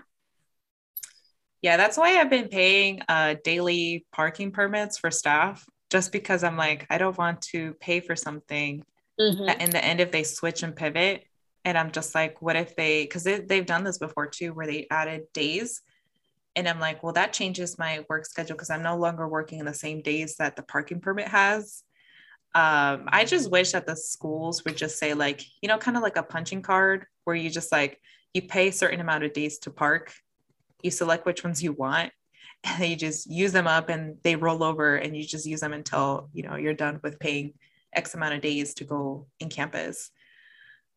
Yeah, 1.62 1.76
that's 1.76 1.98
why 1.98 2.18
I've 2.18 2.30
been 2.30 2.48
paying 2.48 3.02
uh, 3.08 3.34
daily 3.44 4.06
parking 4.12 4.50
permits 4.50 4.96
for 4.96 5.10
staff, 5.10 5.66
just 5.90 6.10
because 6.10 6.42
I'm 6.42 6.56
like, 6.56 6.86
I 6.88 6.96
don't 6.96 7.18
want 7.18 7.42
to 7.52 7.74
pay 7.74 8.00
for 8.00 8.16
something 8.16 8.82
Mhm. 9.20 9.46
that 9.46 9.60
in 9.60 9.68
the 9.68 9.84
end, 9.84 10.00
if 10.00 10.10
they 10.10 10.22
switch 10.22 10.62
and 10.62 10.74
pivot, 10.74 11.24
and 11.66 11.76
I'm 11.76 11.90
just 11.90 12.14
like, 12.14 12.40
what 12.40 12.56
if 12.56 12.74
they, 12.76 13.02
because 13.02 13.24
they've 13.24 13.66
done 13.66 13.84
this 13.84 13.98
before 13.98 14.26
too, 14.26 14.54
where 14.54 14.66
they 14.66 14.86
added 14.90 15.30
days. 15.34 15.82
And 16.56 16.68
I'm 16.68 16.80
like, 16.80 17.02
well, 17.02 17.12
that 17.12 17.32
changes 17.32 17.78
my 17.78 18.04
work 18.08 18.26
schedule 18.26 18.56
because 18.56 18.70
I'm 18.70 18.82
no 18.82 18.96
longer 18.96 19.28
working 19.28 19.60
in 19.60 19.66
the 19.66 19.74
same 19.74 20.02
days 20.02 20.36
that 20.36 20.56
the 20.56 20.62
parking 20.62 21.00
permit 21.00 21.28
has. 21.28 21.82
Um, 22.54 23.04
I 23.08 23.24
just 23.24 23.50
wish 23.50 23.72
that 23.72 23.86
the 23.86 23.96
schools 23.96 24.64
would 24.64 24.76
just 24.76 24.98
say, 24.98 25.14
like, 25.14 25.42
you 25.62 25.68
know, 25.68 25.78
kind 25.78 25.96
of 25.96 26.02
like 26.02 26.16
a 26.16 26.22
punching 26.22 26.62
card 26.62 27.06
where 27.24 27.36
you 27.36 27.50
just 27.50 27.70
like, 27.70 28.00
you 28.34 28.42
pay 28.42 28.68
a 28.68 28.72
certain 28.72 29.00
amount 29.00 29.24
of 29.24 29.32
days 29.32 29.58
to 29.60 29.70
park 29.70 30.12
you 30.82 30.90
select 30.90 31.26
which 31.26 31.44
ones 31.44 31.62
you 31.62 31.72
want 31.72 32.12
and 32.64 32.82
then 32.82 32.90
you 32.90 32.96
just 32.96 33.30
use 33.30 33.52
them 33.52 33.66
up 33.66 33.88
and 33.88 34.16
they 34.22 34.36
roll 34.36 34.62
over 34.62 34.96
and 34.96 35.16
you 35.16 35.24
just 35.24 35.46
use 35.46 35.60
them 35.60 35.72
until 35.72 36.28
you 36.32 36.42
know 36.42 36.56
you're 36.56 36.74
done 36.74 37.00
with 37.02 37.18
paying 37.18 37.54
x 37.92 38.14
amount 38.14 38.34
of 38.34 38.40
days 38.40 38.74
to 38.74 38.84
go 38.84 39.26
in 39.40 39.48
campus 39.48 40.10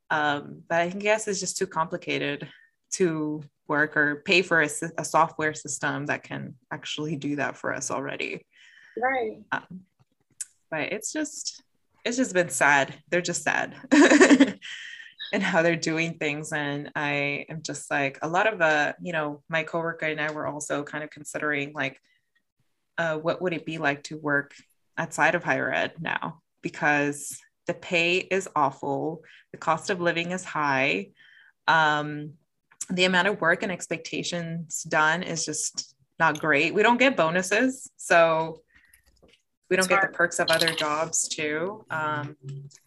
um, 0.09 0.61
but 0.67 0.81
i 0.81 0.89
guess 0.89 1.27
it's 1.27 1.39
just 1.39 1.57
too 1.57 1.67
complicated 1.67 2.47
to 2.91 3.41
work 3.67 3.95
or 3.95 4.21
pay 4.25 4.41
for 4.41 4.61
a, 4.61 4.69
a 4.97 5.05
software 5.05 5.53
system 5.53 6.07
that 6.07 6.23
can 6.23 6.55
actually 6.71 7.15
do 7.15 7.37
that 7.37 7.57
for 7.57 7.73
us 7.73 7.91
already. 7.91 8.45
Right. 8.97 9.41
but 10.69 10.91
it's 10.91 11.11
just 11.11 11.63
it's 12.05 12.17
just 12.17 12.33
been 12.33 12.49
sad. 12.49 12.93
They're 13.09 13.21
just 13.21 13.43
sad. 13.43 13.75
And 15.31 15.41
how 15.41 15.63
they're 15.63 15.75
doing 15.75 16.19
things. 16.19 16.53
And 16.53 16.91
i 16.95 17.47
am 17.49 17.63
just 17.63 17.89
like 17.89 18.19
a 18.21 18.27
lot 18.27 18.45
of 18.45 18.61
uh 18.61 18.93
you 19.01 19.13
know 19.13 19.41
my 19.49 19.63
coworker 19.63 20.05
and 20.05 20.21
i 20.21 20.31
were 20.31 20.45
also 20.45 20.83
kind 20.83 21.03
of 21.03 21.09
considering 21.09 21.73
like 21.73 21.99
uh 22.99 23.17
what 23.17 23.41
would 23.41 23.51
it 23.51 23.65
be 23.65 23.79
like 23.79 24.03
to 24.03 24.17
work 24.17 24.53
outside 24.95 25.33
of 25.33 25.43
higher 25.43 25.73
ed 25.73 25.93
now? 25.99 26.43
Because 26.61 27.39
the 27.65 27.73
pay 27.73 28.17
is 28.17 28.47
awful. 28.55 29.23
The 29.53 29.57
cost 29.57 29.89
of 29.89 29.99
living 29.99 30.33
is 30.33 30.43
high. 30.43 31.09
Um 31.67 32.33
the 32.89 33.05
amount 33.05 33.27
of 33.27 33.41
work 33.41 33.63
and 33.63 33.71
expectations 33.71 34.83
done 34.83 35.23
is 35.23 35.45
just 35.45 35.95
not 36.19 36.39
great. 36.39 36.73
We 36.73 36.83
don't 36.83 36.97
get 36.97 37.17
bonuses 37.17 37.89
so 37.97 38.61
we 39.69 39.77
don't 39.77 39.89
get 39.89 40.01
the 40.01 40.09
perks 40.09 40.39
of 40.39 40.47
other 40.49 40.69
jobs 40.69 41.27
too. 41.27 41.83
Um, 41.89 42.35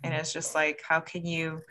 and 0.03 0.15
it's 0.15 0.33
just 0.33 0.55
like 0.55 0.83
how 0.87 1.01
can 1.01 1.27
you 1.27 1.63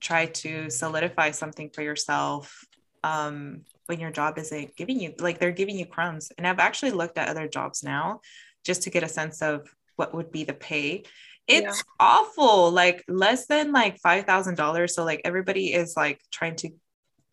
try 0.00 0.26
to 0.26 0.70
solidify 0.70 1.30
something 1.30 1.70
for 1.70 1.82
yourself 1.82 2.64
um, 3.04 3.62
when 3.86 4.00
your 4.00 4.10
job 4.10 4.38
isn't 4.38 4.76
giving 4.76 5.00
you 5.00 5.14
like 5.18 5.38
they're 5.38 5.52
giving 5.52 5.78
you 5.78 5.86
crumbs? 5.86 6.32
And 6.36 6.46
i've 6.46 6.58
actually 6.58 6.92
looked 6.92 7.18
at 7.18 7.28
other 7.28 7.48
jobs 7.48 7.82
now 7.82 8.20
just 8.64 8.82
to 8.82 8.90
get 8.90 9.02
a 9.02 9.08
sense 9.08 9.42
of 9.42 9.68
what 9.96 10.14
would 10.14 10.32
be 10.32 10.44
the 10.44 10.54
pay. 10.54 11.04
It's 11.46 11.82
awful 11.98 12.70
like 12.70 13.02
less 13.08 13.46
than 13.46 13.72
like 13.72 13.98
$5000 14.02 14.90
so 14.90 15.04
like 15.04 15.22
everybody 15.24 15.72
is 15.72 15.96
like 15.96 16.20
trying 16.30 16.56
to 16.56 16.70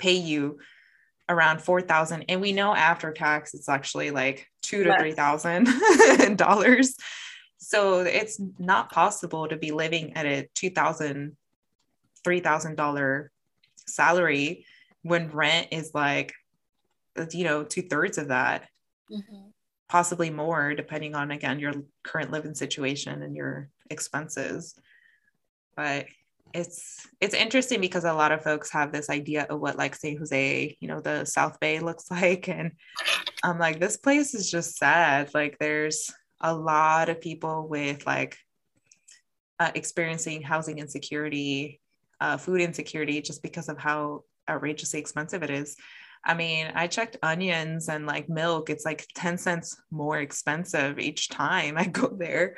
pay 0.05 0.17
you 0.31 0.59
around 1.27 1.59
4000 1.59 2.25
and 2.29 2.39
we 2.39 2.51
know 2.51 2.75
after 2.75 3.11
tax 3.11 3.55
it's 3.55 3.67
actually 3.67 4.11
like 4.11 4.47
two 4.61 4.83
to 4.83 4.95
three 4.99 5.13
thousand 5.13 5.67
dollars. 6.37 6.95
So 7.57 8.01
it's 8.01 8.39
not 8.59 8.91
possible 8.91 9.47
to 9.47 9.57
be 9.57 9.71
living 9.71 10.13
at 10.17 10.25
a 10.25 10.47
two 10.53 10.69
thousand 10.69 11.35
three 12.23 12.41
thousand 12.47 12.75
dollar 12.75 13.31
salary 13.87 14.65
when 15.01 15.29
rent 15.31 15.67
is 15.71 15.91
like 15.93 16.33
you 17.31 17.43
know 17.43 17.63
two-thirds 17.63 18.17
of 18.17 18.27
that. 18.29 18.59
Mhm. 19.11 19.51
possibly 19.87 20.31
more 20.31 20.73
depending 20.73 21.13
on 21.13 21.29
again 21.29 21.59
your 21.59 21.73
current 22.03 22.31
living 22.31 22.55
situation 22.55 23.21
and 23.25 23.35
your 23.35 23.69
expenses. 23.95 24.75
But 25.75 26.05
it's 26.55 27.07
it's 27.19 27.35
interesting 27.35 27.81
because 27.81 28.05
a 28.05 28.13
lot 28.13 28.31
of 28.31 28.41
folks 28.41 28.71
have 28.71 28.91
this 28.91 29.09
idea 29.09 29.45
of 29.49 29.59
what 29.59 29.77
like 29.77 29.93
San 29.95 30.17
Jose, 30.17 30.77
you 30.79 30.87
know, 30.87 31.01
the 31.01 31.25
South 31.25 31.59
Bay 31.59 31.79
looks 31.79 32.09
like. 32.11 32.47
And 32.47 32.71
I'm 33.43 33.59
like, 33.59 33.79
this 33.79 33.97
place 33.97 34.33
is 34.33 34.49
just 34.49 34.77
sad. 34.77 35.33
Like 35.33 35.57
there's 35.59 36.11
a 36.39 36.53
lot 36.53 37.09
of 37.09 37.21
people 37.21 37.67
with 37.67 38.05
like 38.05 38.37
uh, 39.59 39.71
experiencing 39.75 40.41
housing 40.41 40.79
insecurity, 40.79 41.81
uh, 42.21 42.37
food 42.37 42.61
insecurity, 42.61 43.21
just 43.21 43.43
because 43.43 43.67
of 43.67 43.77
how 43.77 44.23
outrageously 44.49 44.99
expensive 44.99 45.43
it 45.43 45.49
is. 45.49 45.75
I 46.25 46.33
mean, 46.33 46.71
I 46.73 46.87
checked 46.87 47.17
onions 47.21 47.87
and 47.87 48.07
like 48.07 48.29
milk, 48.29 48.69
it's 48.69 48.85
like 48.85 49.05
10 49.15 49.37
cents 49.37 49.77
more 49.91 50.19
expensive 50.19 50.99
each 50.99 51.29
time 51.29 51.77
I 51.77 51.85
go 51.85 52.07
there 52.17 52.55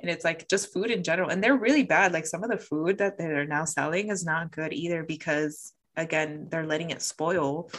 and 0.00 0.10
it's 0.10 0.24
like 0.24 0.48
just 0.48 0.72
food 0.72 0.90
in 0.90 1.02
general 1.02 1.30
and 1.30 1.42
they're 1.42 1.56
really 1.56 1.82
bad 1.82 2.12
like 2.12 2.26
some 2.26 2.44
of 2.44 2.50
the 2.50 2.58
food 2.58 2.98
that 2.98 3.16
they're 3.16 3.46
now 3.46 3.64
selling 3.64 4.10
is 4.10 4.24
not 4.24 4.52
good 4.52 4.72
either 4.72 5.02
because 5.02 5.72
again 5.96 6.46
they're 6.50 6.66
letting 6.66 6.90
it 6.90 7.02
spoil 7.02 7.70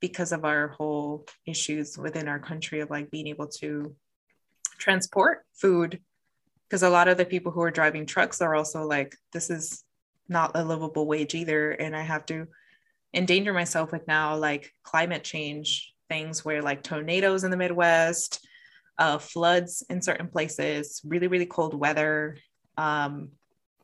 because 0.00 0.32
of 0.32 0.44
our 0.44 0.68
whole 0.68 1.26
issues 1.46 1.96
within 1.98 2.28
our 2.28 2.38
country 2.38 2.80
of 2.80 2.90
like 2.90 3.10
being 3.10 3.26
able 3.26 3.46
to 3.46 3.94
transport 4.78 5.44
food. 5.54 6.00
Because 6.68 6.82
a 6.82 6.90
lot 6.90 7.08
of 7.08 7.16
the 7.16 7.24
people 7.24 7.52
who 7.52 7.62
are 7.62 7.70
driving 7.70 8.06
trucks 8.06 8.40
are 8.40 8.54
also 8.54 8.84
like 8.84 9.16
this 9.32 9.50
is 9.50 9.84
not 10.28 10.52
a 10.54 10.64
livable 10.64 11.06
wage 11.06 11.36
either 11.36 11.70
and 11.70 11.94
i 11.94 12.02
have 12.02 12.26
to 12.26 12.48
endanger 13.14 13.52
myself 13.52 13.92
with 13.92 14.04
now 14.08 14.36
like 14.36 14.72
climate 14.82 15.22
change 15.22 15.94
things 16.08 16.44
where 16.44 16.62
like 16.62 16.82
tornadoes 16.82 17.44
in 17.44 17.52
the 17.52 17.56
midwest 17.56 18.44
uh, 18.98 19.18
floods 19.18 19.84
in 19.88 20.00
certain 20.02 20.28
places, 20.28 21.00
really, 21.04 21.28
really 21.28 21.46
cold 21.46 21.74
weather. 21.74 22.36
Um, 22.76 23.30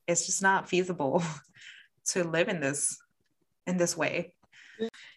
it's 0.07 0.27
just 0.27 0.43
not 0.43 0.69
feasible 0.69 1.23
to 2.07 2.25
live 2.25 2.49
in 2.49 2.61
this 2.61 2.99
in 3.67 3.77
this 3.77 3.97
way. 3.97 4.35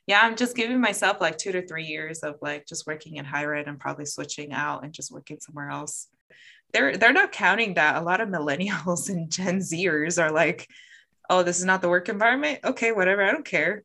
Yeah, 0.05 0.21
I'm 0.21 0.36
just 0.36 0.55
giving 0.55 0.79
myself 0.79 1.19
like 1.19 1.38
two 1.38 1.51
to 1.51 1.65
three 1.65 1.86
years 1.86 2.19
of 2.19 2.36
like 2.41 2.67
just 2.67 2.86
working 2.86 3.15
in 3.15 3.25
higher 3.25 3.55
ed 3.55 3.67
and 3.67 3.79
probably 3.79 4.05
switching 4.05 4.53
out 4.53 4.84
and 4.84 4.93
just 4.93 5.12
working 5.12 5.39
somewhere 5.39 5.69
else. 5.69 6.08
They're 6.73 6.97
they're 6.97 7.13
not 7.13 7.31
counting 7.31 7.75
that 7.75 7.95
a 7.95 8.05
lot 8.05 8.21
of 8.21 8.29
millennials 8.29 9.10
and 9.10 9.31
Gen 9.31 9.60
Zers 9.60 10.21
are 10.21 10.31
like, 10.31 10.67
oh, 11.29 11.41
this 11.41 11.58
is 11.58 11.65
not 11.65 11.81
the 11.81 11.89
work 11.89 12.10
environment. 12.10 12.60
Okay, 12.63 12.91
whatever, 12.91 13.23
I 13.23 13.31
don't 13.31 13.45
care. 13.45 13.84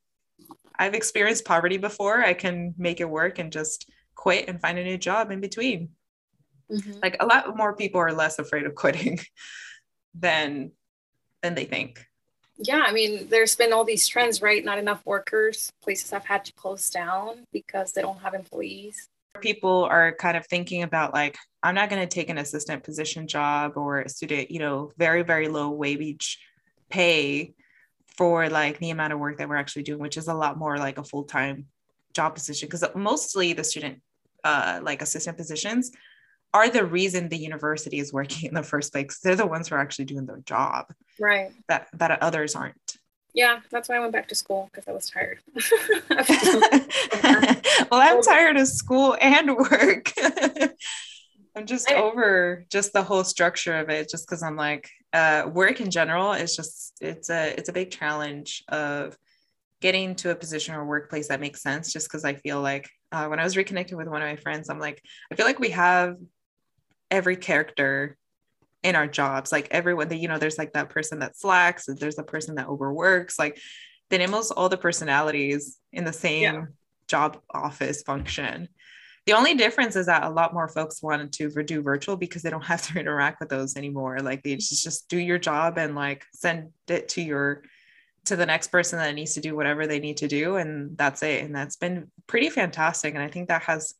I've 0.78 0.94
experienced 0.94 1.44
poverty 1.44 1.76
before. 1.76 2.22
I 2.22 2.32
can 2.32 2.74
make 2.76 3.00
it 3.00 3.08
work 3.08 3.38
and 3.38 3.52
just 3.52 3.90
quit 4.14 4.48
and 4.48 4.60
find 4.60 4.78
a 4.78 4.84
new 4.84 4.98
job 4.98 5.30
in 5.30 5.40
between 5.40 5.90
Mhm. 6.70 7.02
like 7.02 7.16
a 7.20 7.26
lot 7.26 7.56
more 7.56 7.74
people 7.74 8.00
are 8.00 8.12
less 8.12 8.38
afraid 8.38 8.64
of 8.66 8.74
quitting 8.74 9.18
than 10.14 10.72
than 11.42 11.54
they 11.54 11.64
think 11.64 12.06
Yeah, 12.62 12.84
I 12.86 12.92
mean, 12.92 13.28
there's 13.32 13.56
been 13.56 13.72
all 13.72 13.84
these 13.84 14.06
trends, 14.06 14.42
right? 14.42 14.62
Not 14.62 14.76
enough 14.78 15.00
workers. 15.06 15.72
Places 15.82 16.10
have 16.10 16.26
had 16.26 16.44
to 16.44 16.52
close 16.52 16.90
down 16.90 17.46
because 17.58 17.92
they 17.92 18.02
don't 18.02 18.20
have 18.20 18.34
employees. 18.34 19.08
people 19.40 19.84
are 19.84 20.12
kind 20.12 20.36
of 20.36 20.44
thinking 20.46 20.82
about 20.82 21.14
like 21.14 21.38
i'm 21.62 21.74
not 21.74 21.88
going 21.90 22.02
to 22.06 22.14
take 22.18 22.28
an 22.30 22.36
assistant 22.44 22.82
position 22.88 23.26
job 23.26 23.66
or 23.76 24.00
a 24.02 24.08
student 24.08 24.50
you 24.50 24.58
know 24.64 24.90
very 24.98 25.22
very 25.22 25.48
low 25.48 25.70
wage 25.70 26.26
pay 26.90 27.54
for 28.18 28.48
like 28.50 28.76
the 28.82 28.90
amount 28.90 29.12
of 29.14 29.18
work 29.24 29.38
that 29.38 29.48
we're 29.48 29.56
actually 29.64 29.84
doing 29.88 30.00
which 30.00 30.18
is 30.20 30.28
a 30.28 30.34
lot 30.34 30.58
more 30.58 30.76
like 30.86 30.98
a 30.98 31.04
full-time 31.10 31.58
job 32.12 32.34
position 32.34 32.66
because 32.68 32.84
mostly 32.94 33.54
the 33.54 33.64
student 33.64 33.96
uh, 34.44 34.80
like 34.88 35.00
assistant 35.00 35.36
positions 35.38 35.84
are 36.52 36.68
the 36.68 36.84
reason 36.84 37.28
the 37.28 37.36
university 37.36 37.98
is 37.98 38.12
working 38.12 38.48
in 38.48 38.54
the 38.54 38.62
first 38.62 38.92
place 38.92 39.18
they're 39.22 39.36
the 39.36 39.46
ones 39.46 39.68
who 39.68 39.74
are 39.74 39.80
actually 39.80 40.04
doing 40.06 40.26
their 40.26 40.40
job 40.44 40.86
Right. 41.18 41.50
that 41.68 41.88
that 41.94 42.22
others 42.22 42.54
aren't 42.56 42.96
Yeah, 43.34 43.60
that's 43.70 43.88
why 43.88 43.96
I 43.96 44.00
went 44.00 44.12
back 44.12 44.26
to 44.28 44.34
school 44.34 44.68
because 44.72 44.88
I 44.88 44.92
was 44.92 45.08
tired. 45.08 45.38
well, 47.90 48.00
I'm 48.00 48.22
tired 48.22 48.56
of 48.56 48.66
school 48.66 49.16
and 49.20 49.56
work. 49.56 50.12
I'm 51.56 51.66
just 51.66 51.90
I- 51.90 51.94
over 51.94 52.64
just 52.70 52.92
the 52.92 53.02
whole 53.02 53.24
structure 53.24 53.76
of 53.78 53.88
it, 53.90 54.08
just 54.10 54.26
because 54.26 54.42
I'm 54.42 54.56
like, 54.56 54.88
uh, 55.12 55.48
work 55.52 55.80
in 55.80 55.90
general 55.90 56.32
is 56.32 56.56
just 56.56 56.96
it's 57.00 57.30
a 57.30 57.54
it's 57.58 57.68
a 57.68 57.72
big 57.72 57.90
challenge 57.90 58.62
of 58.68 59.16
getting 59.80 60.14
to 60.16 60.30
a 60.30 60.34
position 60.34 60.74
or 60.74 60.84
workplace 60.84 61.28
that 61.28 61.40
makes 61.40 61.62
sense. 61.62 61.92
Just 61.92 62.08
because 62.08 62.24
I 62.24 62.34
feel 62.34 62.60
like 62.60 62.88
uh, 63.12 63.26
when 63.26 63.40
I 63.40 63.44
was 63.44 63.56
reconnecting 63.56 63.94
with 63.96 64.08
one 64.08 64.22
of 64.22 64.28
my 64.28 64.36
friends, 64.36 64.68
I'm 64.70 64.78
like, 64.80 65.02
I 65.30 65.34
feel 65.34 65.46
like 65.46 65.58
we 65.58 65.70
have 65.70 66.16
every 67.10 67.36
character 67.36 68.16
in 68.82 68.96
our 68.96 69.06
jobs 69.06 69.52
like 69.52 69.68
everyone 69.70 70.08
that 70.08 70.16
you 70.16 70.26
know 70.28 70.38
there's 70.38 70.56
like 70.56 70.72
that 70.72 70.88
person 70.88 71.18
that 71.18 71.36
slacks 71.36 71.84
there's 71.98 72.18
a 72.18 72.22
person 72.22 72.54
that 72.54 72.66
overworks 72.68 73.38
like 73.38 73.60
tenemos 74.10 74.50
all 74.56 74.68
the 74.68 74.76
personalities 74.78 75.78
in 75.92 76.04
the 76.04 76.12
same 76.12 76.42
Yeah. 76.42 76.64
job 77.08 77.40
office 77.52 78.02
function. 78.02 78.68
The 79.26 79.34
only 79.34 79.54
difference 79.54 79.96
is 79.96 80.06
that 80.06 80.24
a 80.24 80.30
lot 80.30 80.54
more 80.54 80.66
folks 80.68 81.02
wanted 81.02 81.32
to 81.34 81.62
do 81.62 81.82
virtual 81.82 82.16
because 82.16 82.42
they 82.42 82.50
don't 82.50 82.64
have 82.72 82.82
to 82.88 82.98
interact 82.98 83.38
with 83.40 83.48
those 83.50 83.76
anymore. 83.76 84.18
Like 84.20 84.42
they 84.42 84.56
just 84.56 84.82
just 84.82 85.08
do 85.08 85.18
your 85.18 85.38
job 85.38 85.78
and 85.78 85.94
like 85.94 86.24
send 86.34 86.70
it 86.88 87.08
to 87.10 87.22
your 87.22 87.62
to 88.26 88.36
the 88.36 88.46
next 88.46 88.68
person 88.68 88.98
that 88.98 89.14
needs 89.14 89.34
to 89.34 89.40
do 89.40 89.54
whatever 89.54 89.86
they 89.86 89.98
need 90.00 90.18
to 90.18 90.28
do 90.28 90.56
and 90.56 90.96
that's 90.98 91.22
it. 91.22 91.44
And 91.44 91.54
that's 91.54 91.76
been 91.76 92.10
pretty 92.26 92.50
fantastic. 92.50 93.14
And 93.14 93.22
i 93.22 93.28
think 93.28 93.48
that 93.48 93.62
has 93.62 93.94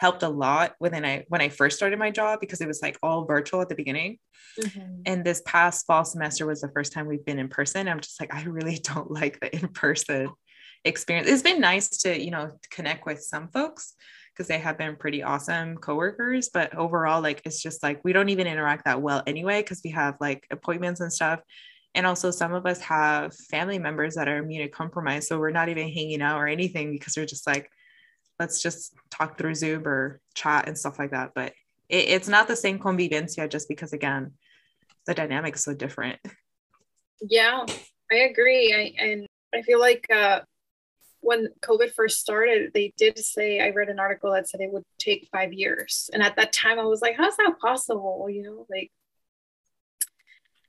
helped 0.00 0.22
a 0.22 0.28
lot 0.28 0.72
when 0.78 1.04
I 1.04 1.26
when 1.28 1.42
I 1.42 1.50
first 1.50 1.76
started 1.76 1.98
my 1.98 2.10
job 2.10 2.40
because 2.40 2.62
it 2.62 2.66
was 2.66 2.80
like 2.82 2.96
all 3.02 3.26
virtual 3.26 3.60
at 3.60 3.68
the 3.68 3.74
beginning. 3.74 4.18
Mhm. 4.58 5.02
And 5.04 5.24
this 5.24 5.42
past 5.44 5.86
fall 5.86 6.06
semester 6.06 6.46
was 6.46 6.62
the 6.62 6.70
first 6.74 6.94
time 6.94 7.06
we've 7.06 7.24
been 7.24 7.38
in 7.38 7.48
person. 7.48 7.86
I'm 7.86 8.00
just 8.00 8.18
like, 8.18 8.34
I 8.34 8.42
really 8.44 8.78
don't 8.82 9.10
like 9.10 9.38
the 9.40 9.54
in-person 9.54 10.30
experience. 10.86 11.28
It's 11.28 11.42
been 11.42 11.60
nice 11.60 11.88
to, 11.98 12.18
you 12.18 12.30
know, 12.30 12.50
connect 12.70 13.04
with 13.04 13.20
some 13.20 13.48
folks 13.48 13.94
because 14.32 14.48
they 14.48 14.58
have 14.58 14.78
been 14.78 14.96
pretty 14.96 15.22
awesome 15.22 15.76
coworkers. 15.76 16.48
But 16.48 16.74
overall, 16.74 17.20
like 17.20 17.42
it's 17.44 17.62
just 17.62 17.82
like 17.82 18.00
we 18.02 18.14
don't 18.14 18.30
even 18.30 18.46
interact 18.46 18.86
that 18.86 19.02
well 19.02 19.22
anyway, 19.26 19.60
because 19.60 19.82
we 19.84 19.90
have 19.90 20.14
like 20.18 20.46
appointments 20.50 21.00
and 21.00 21.12
stuff. 21.12 21.40
And 21.94 22.06
also 22.06 22.30
some 22.30 22.54
of 22.54 22.64
us 22.64 22.80
have 22.80 23.36
family 23.50 23.78
members 23.78 24.14
that 24.14 24.28
are 24.28 24.42
immunocompromised. 24.42 25.24
So 25.24 25.38
we're 25.38 25.50
not 25.50 25.68
even 25.68 25.90
hanging 25.90 26.22
out 26.22 26.38
or 26.38 26.46
anything 26.46 26.90
because 26.90 27.18
we're 27.18 27.26
just 27.26 27.46
like, 27.46 27.70
let's 28.40 28.62
just 28.62 28.94
talk 29.10 29.36
through 29.36 29.54
Zoom 29.54 29.86
or 29.86 30.18
chat 30.34 30.66
and 30.66 30.76
stuff 30.76 30.98
like 30.98 31.10
that. 31.10 31.32
But 31.34 31.52
it, 31.88 32.08
it's 32.08 32.28
not 32.28 32.48
the 32.48 32.56
same 32.56 32.78
convivencia 32.78 33.48
just 33.48 33.68
because 33.68 33.92
again, 33.92 34.32
the 35.06 35.14
dynamic 35.14 35.54
is 35.54 35.62
so 35.62 35.74
different. 35.74 36.18
Yeah, 37.20 37.66
I 38.10 38.16
agree. 38.16 38.74
I, 38.74 39.04
and 39.04 39.26
I 39.54 39.60
feel 39.62 39.78
like 39.78 40.06
uh, 40.12 40.40
when 41.20 41.48
COVID 41.60 41.92
first 41.92 42.20
started, 42.20 42.72
they 42.72 42.94
did 42.96 43.18
say, 43.18 43.60
I 43.60 43.70
read 43.70 43.90
an 43.90 44.00
article 44.00 44.32
that 44.32 44.48
said 44.48 44.62
it 44.62 44.72
would 44.72 44.84
take 44.98 45.28
five 45.30 45.52
years. 45.52 46.08
And 46.14 46.22
at 46.22 46.36
that 46.36 46.52
time, 46.52 46.78
I 46.78 46.84
was 46.84 47.02
like, 47.02 47.16
how's 47.16 47.36
that 47.36 47.58
possible? 47.60 48.26
You 48.30 48.42
know, 48.42 48.66
like, 48.70 48.90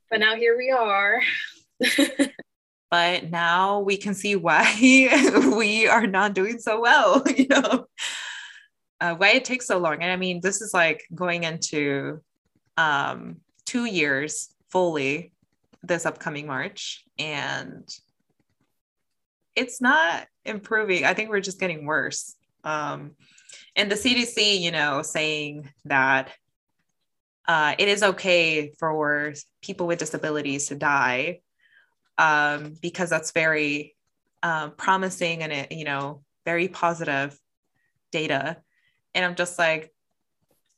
but 0.09 0.19
now 0.19 0.35
here 0.35 0.57
we 0.57 0.71
are. 0.71 1.21
But 2.91 3.31
now 3.31 3.79
we 3.79 3.95
can 3.95 4.13
see 4.13 4.35
why 4.35 4.69
we 5.55 5.87
are 5.87 6.05
not 6.05 6.33
doing 6.33 6.59
so 6.59 6.81
well, 6.81 7.23
you 7.37 7.47
know, 7.47 7.85
uh, 8.99 9.15
why 9.15 9.29
it 9.29 9.45
takes 9.45 9.65
so 9.65 9.77
long. 9.77 10.03
And 10.03 10.11
I 10.11 10.17
mean, 10.17 10.41
this 10.41 10.61
is 10.61 10.73
like 10.73 11.03
going 11.15 11.43
into 11.45 12.19
um, 12.77 13.37
two 13.65 13.85
years 13.85 14.53
fully 14.69 15.31
this 15.81 16.05
upcoming 16.05 16.45
March. 16.45 17.05
And 17.17 17.87
it's 19.55 19.81
not 19.81 20.27
improving. 20.43 21.05
I 21.05 21.13
think 21.13 21.29
we're 21.29 21.39
just 21.39 21.61
getting 21.61 21.85
worse. 21.85 22.35
Um, 22.65 23.11
and 23.75 23.89
the 23.89 23.95
CDC, 23.95 24.59
you 24.59 24.71
know, 24.71 25.01
saying 25.01 25.69
that 25.85 26.29
uh, 27.47 27.73
it 27.79 27.87
is 27.87 28.03
okay 28.03 28.73
for 28.77 29.33
people 29.61 29.87
with 29.87 29.99
disabilities 29.99 30.67
to 30.67 30.75
die 30.75 31.39
um, 32.17 32.75
because 32.81 33.09
that's 33.09 33.31
very 33.31 33.95
uh, 34.43 34.69
promising 34.69 35.43
and 35.43 35.51
it, 35.51 35.71
you 35.71 35.85
know 35.85 36.23
very 36.45 36.67
positive 36.67 37.37
data 38.11 38.57
and 39.13 39.23
i'm 39.23 39.35
just 39.35 39.59
like 39.59 39.91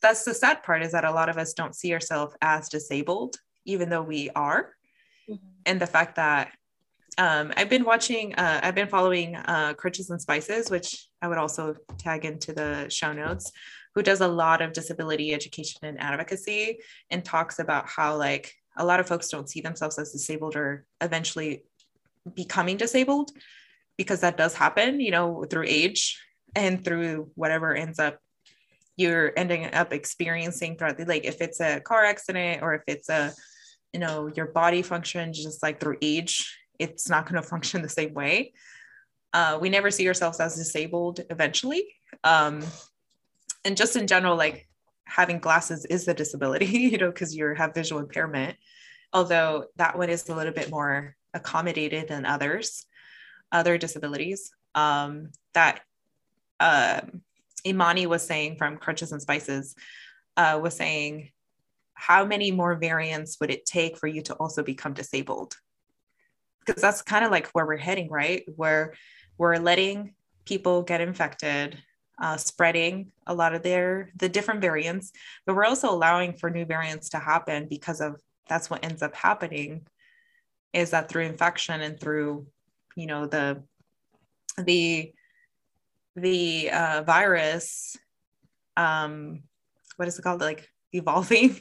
that's 0.02 0.26
the 0.26 0.34
sad 0.34 0.62
part 0.63 0.84
is 0.84 0.91
that 0.91 1.06
a 1.06 1.12
lot 1.12 1.30
of 1.30 1.38
us 1.38 1.54
don't 1.54 1.76
see 1.76 1.93
ourselves 1.93 2.36
as 2.41 2.67
disabled 2.69 3.38
even 3.65 3.89
though 3.89 4.02
we 4.02 4.30
are 4.36 4.74
mm-hmm. 5.30 5.48
and 5.65 5.80
the 5.80 5.88
fact 5.88 6.15
that 6.15 6.52
um, 7.17 7.54
I've 7.58 7.69
been 7.69 7.84
watching, 7.84 8.34
uh, 8.36 8.60
I've 8.63 8.76
been 8.76 8.88
following 8.88 9.36
uh, 9.36 9.74
Crutches 9.78 10.10
and 10.10 10.22
Spices, 10.22 10.69
which 10.69 11.08
I 11.22 11.28
would 11.28 11.38
also 11.38 11.76
tag 11.98 12.26
into 12.26 12.54
the 12.54 12.89
show 12.89 13.13
notes, 13.13 13.52
who 13.96 14.02
does 14.02 14.22
a 14.22 14.28
lot 14.28 14.62
of 14.62 14.74
disability 14.74 15.34
education 15.34 15.82
and 15.84 16.00
advocacy 16.00 16.80
and 17.10 17.24
talks 17.24 17.60
about 17.60 17.88
how, 17.88 18.17
like, 18.17 18.54
a 18.78 18.86
lot 18.86 19.00
of 19.00 19.08
folks 19.08 19.30
don't 19.30 19.50
see 19.50 19.62
themselves 19.62 19.98
as 20.00 20.12
disabled 20.12 20.56
or 20.56 20.86
eventually 21.02 21.64
becoming 22.36 22.78
disabled 22.78 23.32
because 23.98 24.22
that 24.22 24.38
does 24.38 24.54
happen, 24.54 25.00
you 25.00 25.12
know, 25.12 25.46
through 25.50 25.66
age 25.68 26.20
and 26.56 26.84
through 26.84 27.30
whatever 27.36 27.76
ends 27.76 28.00
up 28.00 28.20
you're 28.96 29.34
ending 29.36 29.74
up 29.74 29.92
experiencing 29.92 30.78
throughout 30.78 30.98
the 30.98 31.06
like 31.06 31.26
if 31.26 31.42
it's 31.42 31.60
a 31.60 31.80
car 31.80 32.06
accident 32.06 32.62
or 32.62 32.76
if 32.76 32.84
it's 32.86 33.10
a 33.10 33.34
you 33.92 34.00
know 34.00 34.30
your 34.36 34.46
body 34.46 34.84
function 34.84 35.34
just 35.34 35.64
like 35.64 35.80
through 35.80 35.98
age 36.04 36.48
it's 36.80 37.10
not 37.10 37.26
going 37.26 37.36
to 37.42 37.48
function 37.48 37.82
the 37.82 37.90
same 37.90 38.14
way. 38.14 38.54
Uh, 39.34 39.58
we 39.60 39.70
never 39.70 39.90
see 39.90 40.08
ourselves 40.08 40.40
as 40.40 40.56
disabled 40.56 41.22
eventually. 41.30 41.88
Um, 42.24 42.64
and 43.66 43.76
just 43.76 43.96
in 43.96 44.06
general 44.06 44.36
like 44.36 44.68
having 45.06 45.39
glasses 45.39 45.86
is 45.86 46.08
a 46.08 46.13
disability 46.13 46.66
you 46.92 46.98
know 46.98 47.12
because 47.12 47.36
you 47.36 47.54
have 47.56 47.74
visual 47.74 48.02
impairment 48.02 48.56
although 49.12 49.66
that 49.76 49.98
one 49.98 50.10
is 50.10 50.28
a 50.30 50.36
little 50.36 50.54
bit 50.54 50.70
more 50.70 51.16
accommodated 51.34 52.08
than 52.08 52.26
others 52.26 52.86
other 53.52 53.78
disabilities 53.78 54.52
um, 54.76 55.30
that 55.54 55.82
uh, 56.60 57.02
Imani 57.66 58.06
was 58.06 58.26
saying 58.26 58.58
from 58.58 58.78
Crutches 58.78 59.12
and 59.12 59.22
Spices 59.22 59.76
uh, 60.38 60.60
was 60.62 60.76
saying, 60.76 61.30
how 61.94 62.26
many 62.26 62.52
more 62.52 62.76
variants 62.76 63.39
would 63.39 63.52
it 63.52 63.66
take 63.66 63.98
for 63.98 64.08
you 64.08 64.22
to 64.24 64.34
also 64.36 64.63
become 64.63 64.94
disabled? 64.94 65.56
Because 66.66 66.82
that's 66.82 67.02
kind 67.02 67.24
of 67.24 67.32
like 67.32 67.50
where 67.50 67.66
we're 67.66 67.78
heading, 67.78 68.10
right? 68.10 68.44
Where 68.56 68.94
we're 69.38 69.58
letting 69.58 70.16
people 70.46 70.82
get 70.82 71.02
infected, 71.02 71.78
uh, 72.24 72.38
spreading 72.38 73.12
a 73.28 73.34
lot 73.34 73.54
of 73.54 73.64
their 73.64 74.12
the 74.16 74.30
different 74.30 74.62
variants, 74.62 75.12
but 75.46 75.56
we're 75.56 75.66
also 75.66 75.92
allowing 75.92 76.32
for 76.34 76.50
new 76.50 76.64
variants 76.64 77.10
to 77.10 77.20
happen 77.20 77.68
because 77.70 78.00
of 78.00 78.20
that's 78.48 78.70
what 78.70 78.84
ends 78.84 79.02
up 79.02 79.14
happening 79.14 79.86
is 80.72 80.92
that 80.92 81.10
through 81.10 81.24
infection 81.24 81.82
and 81.82 82.00
through 82.00 82.48
you 82.96 83.08
know 83.08 83.28
the 83.28 83.62
the 84.58 85.12
the 86.16 86.72
uh, 86.72 87.04
virus 87.04 87.98
um 88.78 89.44
what 89.98 90.08
is 90.08 90.18
it 90.18 90.22
called? 90.22 90.40
Like 90.42 90.70
evolving 90.94 91.60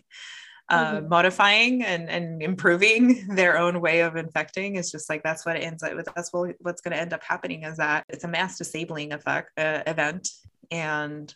uh, 0.68 0.94
mm-hmm. 0.94 1.08
modifying 1.08 1.82
and, 1.84 2.08
and 2.08 2.42
improving 2.42 3.26
their 3.34 3.58
own 3.58 3.80
way 3.80 4.00
of 4.00 4.16
infecting. 4.16 4.76
Is 4.76 4.92
just 4.92 5.08
like 5.10 5.22
that's 5.22 5.44
what 5.44 5.56
it 5.56 5.60
ends 5.60 5.82
up 5.82 5.94
with 5.94 6.08
that's 6.14 6.32
what, 6.32 6.54
what's 6.60 6.80
going 6.80 6.92
to 6.92 7.00
end 7.00 7.12
up 7.12 7.22
happening 7.22 7.64
is 7.64 7.76
that 7.78 8.04
it's 8.08 8.24
a 8.24 8.28
mass 8.28 8.58
disabling 8.58 9.12
effect 9.12 9.50
uh, 9.58 9.82
event 9.86 10.28
and 10.72 11.32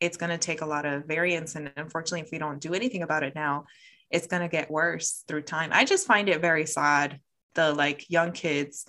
it's 0.00 0.18
going 0.18 0.30
to 0.30 0.38
take 0.38 0.60
a 0.60 0.66
lot 0.66 0.84
of 0.84 1.06
variants 1.06 1.54
and 1.54 1.72
unfortunately 1.78 2.20
if 2.20 2.30
we 2.30 2.38
don't 2.38 2.60
do 2.60 2.74
anything 2.74 3.02
about 3.02 3.22
it 3.22 3.34
now 3.34 3.64
it's 4.10 4.26
going 4.26 4.42
to 4.42 4.48
get 4.48 4.70
worse 4.70 5.24
through 5.28 5.42
time. 5.42 5.70
I 5.72 5.84
just 5.84 6.06
find 6.06 6.28
it 6.28 6.40
very 6.40 6.66
sad 6.66 7.20
the 7.54 7.72
like 7.72 8.10
young 8.10 8.32
kids 8.32 8.86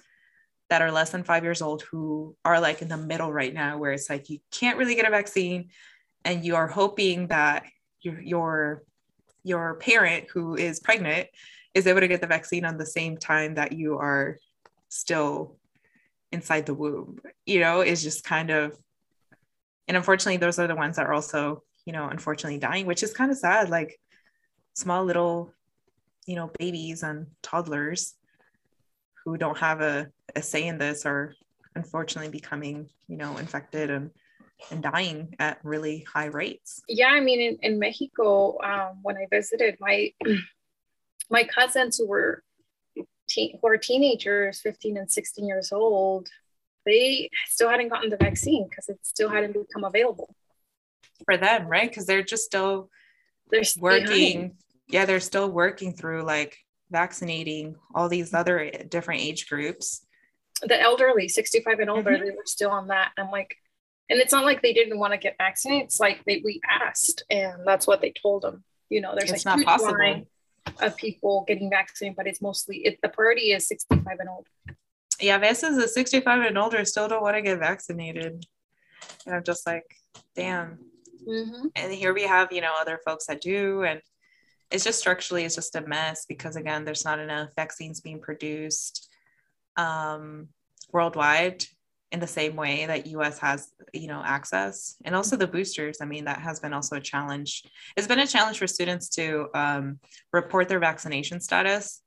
that 0.69 0.81
are 0.81 0.91
less 0.91 1.11
than 1.11 1.23
five 1.23 1.43
years 1.43 1.61
old 1.61 1.83
who 1.83 2.35
are 2.43 2.59
like 2.59 2.81
in 2.81 2.87
the 2.87 2.97
middle 2.97 3.31
right 3.31 3.53
now, 3.53 3.77
where 3.77 3.91
it's 3.91 4.09
like 4.09 4.29
you 4.29 4.39
can't 4.51 4.77
really 4.77 4.95
get 4.95 5.07
a 5.07 5.11
vaccine 5.11 5.69
and 6.25 6.45
you 6.45 6.55
are 6.55 6.67
hoping 6.67 7.27
that 7.27 7.65
your, 8.01 8.19
your, 8.21 8.83
your 9.43 9.75
parent 9.75 10.27
who 10.33 10.55
is 10.55 10.79
pregnant 10.79 11.27
is 11.73 11.87
able 11.87 11.99
to 11.99 12.07
get 12.07 12.21
the 12.21 12.27
vaccine 12.27 12.65
on 12.65 12.77
the 12.77 12.85
same 12.85 13.17
time 13.17 13.55
that 13.55 13.73
you 13.73 13.97
are 13.97 14.37
still 14.89 15.57
inside 16.31 16.65
the 16.65 16.73
womb, 16.73 17.19
you 17.45 17.59
know, 17.59 17.81
is 17.81 18.01
just 18.01 18.23
kind 18.23 18.49
of, 18.49 18.77
and 19.91 19.97
unfortunately, 19.97 20.37
those 20.37 20.57
are 20.57 20.67
the 20.67 20.75
ones 20.75 20.95
that 20.95 21.05
are 21.05 21.11
also, 21.11 21.63
you 21.83 21.91
know, 21.91 22.07
unfortunately 22.07 22.57
dying, 22.57 22.85
which 22.85 23.03
is 23.03 23.11
kind 23.11 23.29
of 23.29 23.35
sad. 23.35 23.69
Like 23.69 23.99
small 24.73 25.03
little, 25.03 25.51
you 26.25 26.37
know, 26.37 26.49
babies 26.57 27.03
and 27.03 27.27
toddlers 27.43 28.15
who 29.25 29.35
don't 29.35 29.57
have 29.57 29.81
a, 29.81 30.07
a 30.33 30.41
say 30.41 30.65
in 30.65 30.77
this 30.77 31.05
are 31.05 31.35
unfortunately 31.75 32.31
becoming, 32.31 32.87
you 33.09 33.17
know, 33.17 33.35
infected 33.35 33.89
and 33.89 34.11
and 34.69 34.81
dying 34.81 35.35
at 35.39 35.59
really 35.61 36.05
high 36.07 36.27
rates. 36.27 36.81
Yeah, 36.87 37.09
I 37.09 37.19
mean, 37.19 37.41
in, 37.41 37.57
in 37.61 37.77
Mexico, 37.77 38.57
um, 38.63 38.99
when 39.01 39.17
I 39.17 39.27
visited, 39.29 39.75
my 39.81 40.13
my 41.29 41.43
cousins 41.43 41.97
who 41.97 42.07
were 42.07 42.43
teen, 43.27 43.59
who 43.61 43.67
are 43.67 43.75
teenagers, 43.75 44.61
15 44.61 44.95
and 44.95 45.11
16 45.11 45.45
years 45.45 45.73
old, 45.73 46.29
they 46.85 47.29
still 47.47 47.69
hadn't 47.69 47.89
gotten 47.89 48.09
the 48.09 48.17
vaccine 48.17 48.67
because 48.69 48.89
it 48.89 48.99
still 49.03 49.29
hadn't 49.29 49.53
become 49.53 49.83
available 49.83 50.33
for 51.25 51.37
them, 51.37 51.67
right? 51.67 51.89
Because 51.89 52.05
they're 52.05 52.23
just 52.23 52.43
still 52.43 52.89
they're 53.49 53.63
working. 53.79 54.07
Behind. 54.07 54.51
Yeah, 54.87 55.05
they're 55.05 55.19
still 55.19 55.49
working 55.49 55.93
through 55.93 56.23
like 56.23 56.57
vaccinating 56.91 57.75
all 57.95 58.09
these 58.09 58.33
other 58.33 58.69
different 58.89 59.21
age 59.21 59.47
groups 59.47 60.05
the 60.61 60.79
elderly 60.79 61.27
65 61.27 61.79
and 61.79 61.89
older 61.89 62.11
mm-hmm. 62.11 62.25
they 62.25 62.31
were 62.31 62.45
still 62.45 62.69
on 62.69 62.87
that 62.87 63.11
i'm 63.17 63.31
like 63.31 63.55
and 64.09 64.19
it's 64.19 64.31
not 64.31 64.45
like 64.45 64.61
they 64.61 64.73
didn't 64.73 64.99
want 64.99 65.13
to 65.13 65.17
get 65.17 65.35
vaccinated 65.37 65.85
it's 65.85 65.99
like 65.99 66.23
they 66.25 66.41
we 66.43 66.59
asked 66.69 67.23
and 67.29 67.65
that's 67.65 67.87
what 67.87 68.01
they 68.01 68.13
told 68.21 68.43
them 68.43 68.63
you 68.89 69.01
know 69.01 69.13
there's 69.17 69.31
it's 69.31 69.45
like 69.45 69.57
not 69.57 69.65
possible 69.65 69.97
line 69.97 70.25
of 70.81 70.95
people 70.97 71.43
getting 71.47 71.69
vaccinated 71.69 72.15
but 72.15 72.27
it's 72.27 72.41
mostly 72.41 72.77
it, 72.77 72.99
the 73.01 73.09
priority 73.09 73.51
is 73.51 73.67
65 73.67 74.05
and 74.19 74.29
older 74.29 74.49
yeah 75.21 75.37
veces 75.37 75.77
the 75.77 75.87
65 75.87 76.41
and 76.41 76.57
older 76.57 76.83
still 76.85 77.07
don't 77.07 77.21
want 77.21 77.35
to 77.35 77.41
get 77.41 77.59
vaccinated. 77.59 78.45
And 79.25 79.35
i'm 79.35 79.43
just 79.43 79.65
like 79.65 79.85
damn. 80.35 80.79
Mm-hmm. 81.27 81.67
and 81.75 81.93
here 81.93 82.13
we 82.13 82.23
have 82.23 82.51
you 82.51 82.61
know 82.61 82.73
other 82.79 82.99
folks 83.05 83.27
that 83.27 83.41
do 83.41 83.83
and 83.83 84.01
it's 84.71 84.83
just 84.83 84.97
structurally 84.97 85.43
it's 85.43 85.53
just 85.53 85.75
a 85.75 85.81
mess 85.81 86.25
because 86.25 86.55
again 86.55 86.83
there's 86.83 87.05
not 87.05 87.19
enough 87.19 87.49
vaccines 87.55 88.01
being 88.01 88.19
produced 88.19 89.07
um, 89.77 90.47
worldwide 90.91 91.63
in 92.11 92.19
the 92.19 92.27
same 92.27 92.55
way 92.55 92.85
that 92.85 93.07
us 93.07 93.39
has 93.39 93.69
you 93.93 94.07
know 94.07 94.21
access. 94.23 94.95
And 95.05 95.15
also 95.15 95.35
the 95.35 95.47
boosters 95.47 95.97
i 96.01 96.05
mean 96.05 96.25
that 96.25 96.39
has 96.39 96.59
been 96.59 96.73
also 96.73 96.97
a 96.97 97.01
challenge. 97.01 97.63
It's 97.95 98.07
been 98.07 98.19
a 98.19 98.27
challenge 98.27 98.59
for 98.59 98.67
students 98.67 99.09
to 99.09 99.47
um, 99.53 99.99
report 100.33 100.67
their 100.67 100.79
vaccination 100.79 101.39
status 101.39 102.01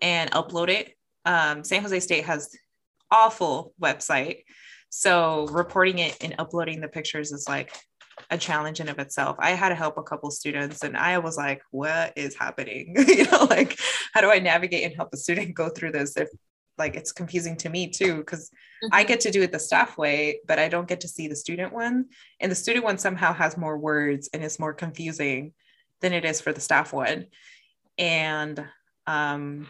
and 0.00 0.30
upload 0.32 0.68
it 0.68 0.96
um, 1.24 1.64
san 1.64 1.82
jose 1.82 2.00
state 2.00 2.24
has 2.24 2.50
awful 3.10 3.74
website 3.80 4.44
so 4.90 5.46
reporting 5.46 5.98
it 5.98 6.16
and 6.22 6.34
uploading 6.38 6.80
the 6.80 6.88
pictures 6.88 7.32
is 7.32 7.48
like 7.48 7.72
a 8.30 8.38
challenge 8.38 8.80
in 8.80 8.88
of 8.88 8.98
itself. 8.98 9.36
I 9.38 9.52
had 9.52 9.70
to 9.70 9.74
help 9.74 9.96
a 9.96 10.02
couple 10.02 10.30
students 10.30 10.82
and 10.82 10.96
I 10.96 11.18
was 11.18 11.36
like, 11.36 11.62
what 11.70 12.12
is 12.16 12.36
happening? 12.36 12.94
you 13.08 13.24
know, 13.30 13.44
like 13.48 13.78
how 14.12 14.20
do 14.20 14.30
I 14.30 14.38
navigate 14.38 14.84
and 14.84 14.94
help 14.94 15.10
a 15.12 15.16
student 15.16 15.54
go 15.54 15.68
through 15.68 15.92
this 15.92 16.16
if 16.16 16.28
like 16.78 16.96
it's 16.96 17.12
confusing 17.12 17.56
to 17.58 17.68
me 17.68 17.88
too 17.88 18.16
because 18.16 18.50
mm-hmm. 18.84 18.94
I 18.94 19.04
get 19.04 19.20
to 19.20 19.30
do 19.30 19.42
it 19.42 19.52
the 19.52 19.58
staff 19.58 19.98
way, 19.98 20.40
but 20.46 20.58
I 20.58 20.68
don't 20.68 20.88
get 20.88 21.00
to 21.00 21.08
see 21.08 21.28
the 21.28 21.36
student 21.36 21.72
one. 21.72 22.06
And 22.40 22.50
the 22.50 22.56
student 22.56 22.84
one 22.84 22.98
somehow 22.98 23.32
has 23.32 23.56
more 23.56 23.78
words 23.78 24.28
and 24.32 24.42
is 24.42 24.58
more 24.58 24.74
confusing 24.74 25.52
than 26.00 26.12
it 26.12 26.24
is 26.24 26.40
for 26.40 26.52
the 26.52 26.60
staff 26.60 26.92
one. 26.92 27.26
And 27.98 28.64
um, 29.06 29.66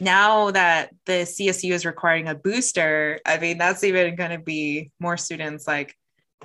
now 0.00 0.50
that 0.50 0.90
the 1.06 1.24
CSU 1.24 1.72
is 1.72 1.84
requiring 1.84 2.28
a 2.28 2.34
booster, 2.34 3.20
I 3.26 3.38
mean, 3.38 3.58
that's 3.58 3.84
even 3.84 4.14
going 4.16 4.30
to 4.30 4.38
be 4.38 4.90
more 5.00 5.16
students 5.16 5.66
like 5.66 5.94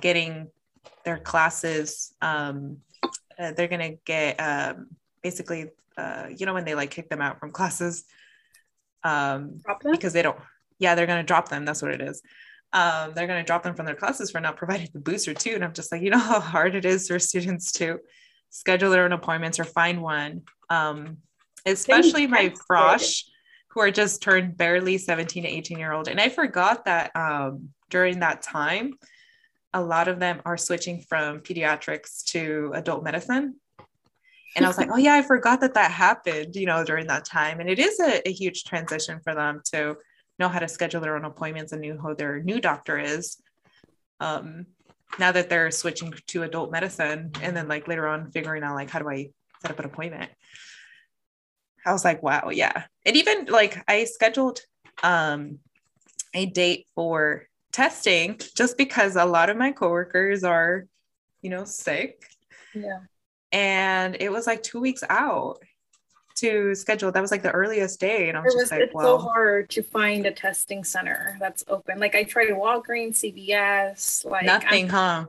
getting 0.00 0.48
their 1.04 1.18
classes 1.18 2.14
um, 2.20 2.78
uh, 3.38 3.52
they're 3.52 3.68
going 3.68 3.92
to 3.92 3.98
get 4.04 4.36
um, 4.36 4.88
basically 5.22 5.70
uh, 5.96 6.26
you 6.34 6.46
know 6.46 6.54
when 6.54 6.64
they 6.64 6.74
like 6.74 6.90
kick 6.90 7.08
them 7.08 7.20
out 7.20 7.40
from 7.40 7.50
classes? 7.50 8.04
Um, 9.04 9.60
because 9.90 10.12
they 10.12 10.22
don't 10.22 10.38
yeah 10.78 10.94
they're 10.94 11.06
going 11.06 11.18
to 11.18 11.26
drop 11.26 11.48
them 11.48 11.64
that's 11.64 11.82
what 11.82 11.92
it 11.92 12.00
is. 12.00 12.22
Um, 12.72 13.12
they're 13.14 13.26
going 13.26 13.42
to 13.42 13.46
drop 13.46 13.62
them 13.62 13.74
from 13.74 13.86
their 13.86 13.94
classes 13.94 14.30
for 14.30 14.40
not 14.40 14.56
providing 14.56 14.88
the 14.94 15.00
booster 15.00 15.34
too 15.34 15.52
and 15.54 15.62
i'm 15.62 15.74
just 15.74 15.92
like 15.92 16.00
you 16.00 16.08
know 16.08 16.18
how 16.18 16.40
hard 16.40 16.74
it 16.74 16.86
is 16.86 17.08
for 17.08 17.18
students 17.18 17.72
to 17.72 17.98
schedule 18.52 18.90
their 18.90 19.04
own 19.04 19.12
appointments 19.12 19.58
or 19.58 19.64
find 19.64 20.00
one. 20.00 20.42
Um, 20.70 21.18
especially 21.66 22.26
my 22.26 22.52
frosh 22.68 23.24
who 23.70 23.80
are 23.80 23.90
just 23.90 24.22
turned 24.22 24.56
barely 24.56 24.98
17 24.98 25.44
to 25.44 25.48
18 25.48 25.78
year 25.78 25.92
old 25.92 26.08
and 26.08 26.20
i 26.20 26.28
forgot 26.28 26.84
that 26.84 27.10
um, 27.14 27.70
during 27.90 28.20
that 28.20 28.42
time 28.42 28.94
a 29.74 29.82
lot 29.82 30.08
of 30.08 30.18
them 30.18 30.40
are 30.44 30.56
switching 30.56 31.00
from 31.00 31.40
pediatrics 31.40 32.24
to 32.24 32.72
adult 32.74 33.02
medicine. 33.02 33.56
and 34.54 34.64
I 34.64 34.68
was 34.68 34.76
like, 34.76 34.90
oh 34.92 34.98
yeah, 34.98 35.14
I 35.14 35.22
forgot 35.22 35.60
that 35.60 35.74
that 35.74 35.90
happened, 35.90 36.54
you 36.56 36.66
know, 36.66 36.84
during 36.84 37.06
that 37.06 37.24
time. 37.24 37.60
And 37.60 37.70
it 37.70 37.78
is 37.78 37.98
a, 38.00 38.26
a 38.28 38.32
huge 38.32 38.64
transition 38.64 39.20
for 39.24 39.34
them 39.34 39.60
to 39.72 39.96
know 40.38 40.48
how 40.48 40.58
to 40.58 40.68
schedule 40.68 41.00
their 41.00 41.16
own 41.16 41.24
appointments 41.24 41.72
and 41.72 41.80
knew 41.80 41.96
who 41.96 42.14
their 42.14 42.42
new 42.42 42.60
doctor 42.60 42.98
is. 42.98 43.40
Um, 44.20 44.66
now 45.18 45.32
that 45.32 45.50
they're 45.50 45.70
switching 45.70 46.12
to 46.28 46.42
adult 46.42 46.70
medicine 46.70 47.32
and 47.42 47.56
then 47.56 47.68
like 47.68 47.86
later 47.86 48.06
on 48.06 48.30
figuring 48.30 48.62
out 48.62 48.74
like 48.74 48.88
how 48.88 48.98
do 48.98 49.10
I 49.10 49.30
set 49.60 49.70
up 49.70 49.78
an 49.78 49.84
appointment. 49.84 50.30
I 51.84 51.92
was 51.92 52.04
like, 52.04 52.22
wow, 52.22 52.50
yeah. 52.50 52.84
And 53.04 53.16
even 53.16 53.46
like 53.46 53.82
I 53.88 54.04
scheduled 54.04 54.60
um 55.02 55.58
a 56.34 56.46
date 56.46 56.86
for 56.94 57.46
testing 57.72 58.38
just 58.56 58.76
because 58.76 59.16
a 59.16 59.24
lot 59.24 59.50
of 59.50 59.56
my 59.56 59.72
coworkers 59.72 60.44
are, 60.44 60.86
you 61.40 61.50
know, 61.50 61.64
sick. 61.64 62.30
Yeah. 62.74 63.00
And 63.50 64.16
it 64.20 64.30
was 64.30 64.46
like 64.46 64.62
two 64.62 64.80
weeks 64.80 65.02
out 65.08 65.58
to 66.36 66.74
schedule. 66.74 67.12
That 67.12 67.20
was 67.20 67.30
like 67.30 67.42
the 67.42 67.50
earliest 67.50 68.00
day. 68.00 68.28
And 68.28 68.38
I 68.38 68.40
was, 68.40 68.54
It 68.54 68.56
was, 68.56 68.62
just 68.62 68.72
like, 68.72 68.80
it's 68.82 68.94
well, 68.94 69.18
so 69.18 69.28
hard 69.28 69.68
to 69.70 69.82
find 69.82 70.24
a 70.24 70.32
testing 70.32 70.84
center 70.84 71.36
that's 71.38 71.64
open. 71.68 71.98
Like 71.98 72.14
I 72.14 72.24
tried 72.24 72.48
Walgreens, 72.48 73.16
CVS, 73.22 74.24
like 74.24 74.46
nothing, 74.46 74.90
I'm- 74.90 75.24
huh? 75.24 75.26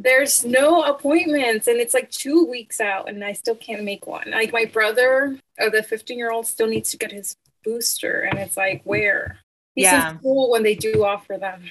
There's 0.00 0.44
no 0.44 0.82
appointments 0.84 1.66
and 1.66 1.78
it's 1.78 1.92
like 1.92 2.08
two 2.10 2.44
weeks 2.46 2.80
out 2.80 3.08
and 3.08 3.24
I 3.24 3.32
still 3.32 3.56
can't 3.56 3.82
make 3.82 4.06
one. 4.06 4.30
Like 4.30 4.52
my 4.52 4.64
brother, 4.64 5.38
uh, 5.60 5.70
the 5.70 5.82
15 5.82 6.16
year 6.16 6.30
old, 6.30 6.46
still 6.46 6.68
needs 6.68 6.90
to 6.92 6.96
get 6.96 7.10
his 7.10 7.36
booster 7.64 8.20
and 8.20 8.38
it's 8.38 8.56
like 8.56 8.80
where? 8.84 9.38
He's 9.74 9.84
Yeah. 9.86 10.12
in 10.12 10.18
school 10.20 10.50
when 10.50 10.62
they 10.62 10.74
do 10.76 11.04
offer 11.04 11.36
them. 11.36 11.64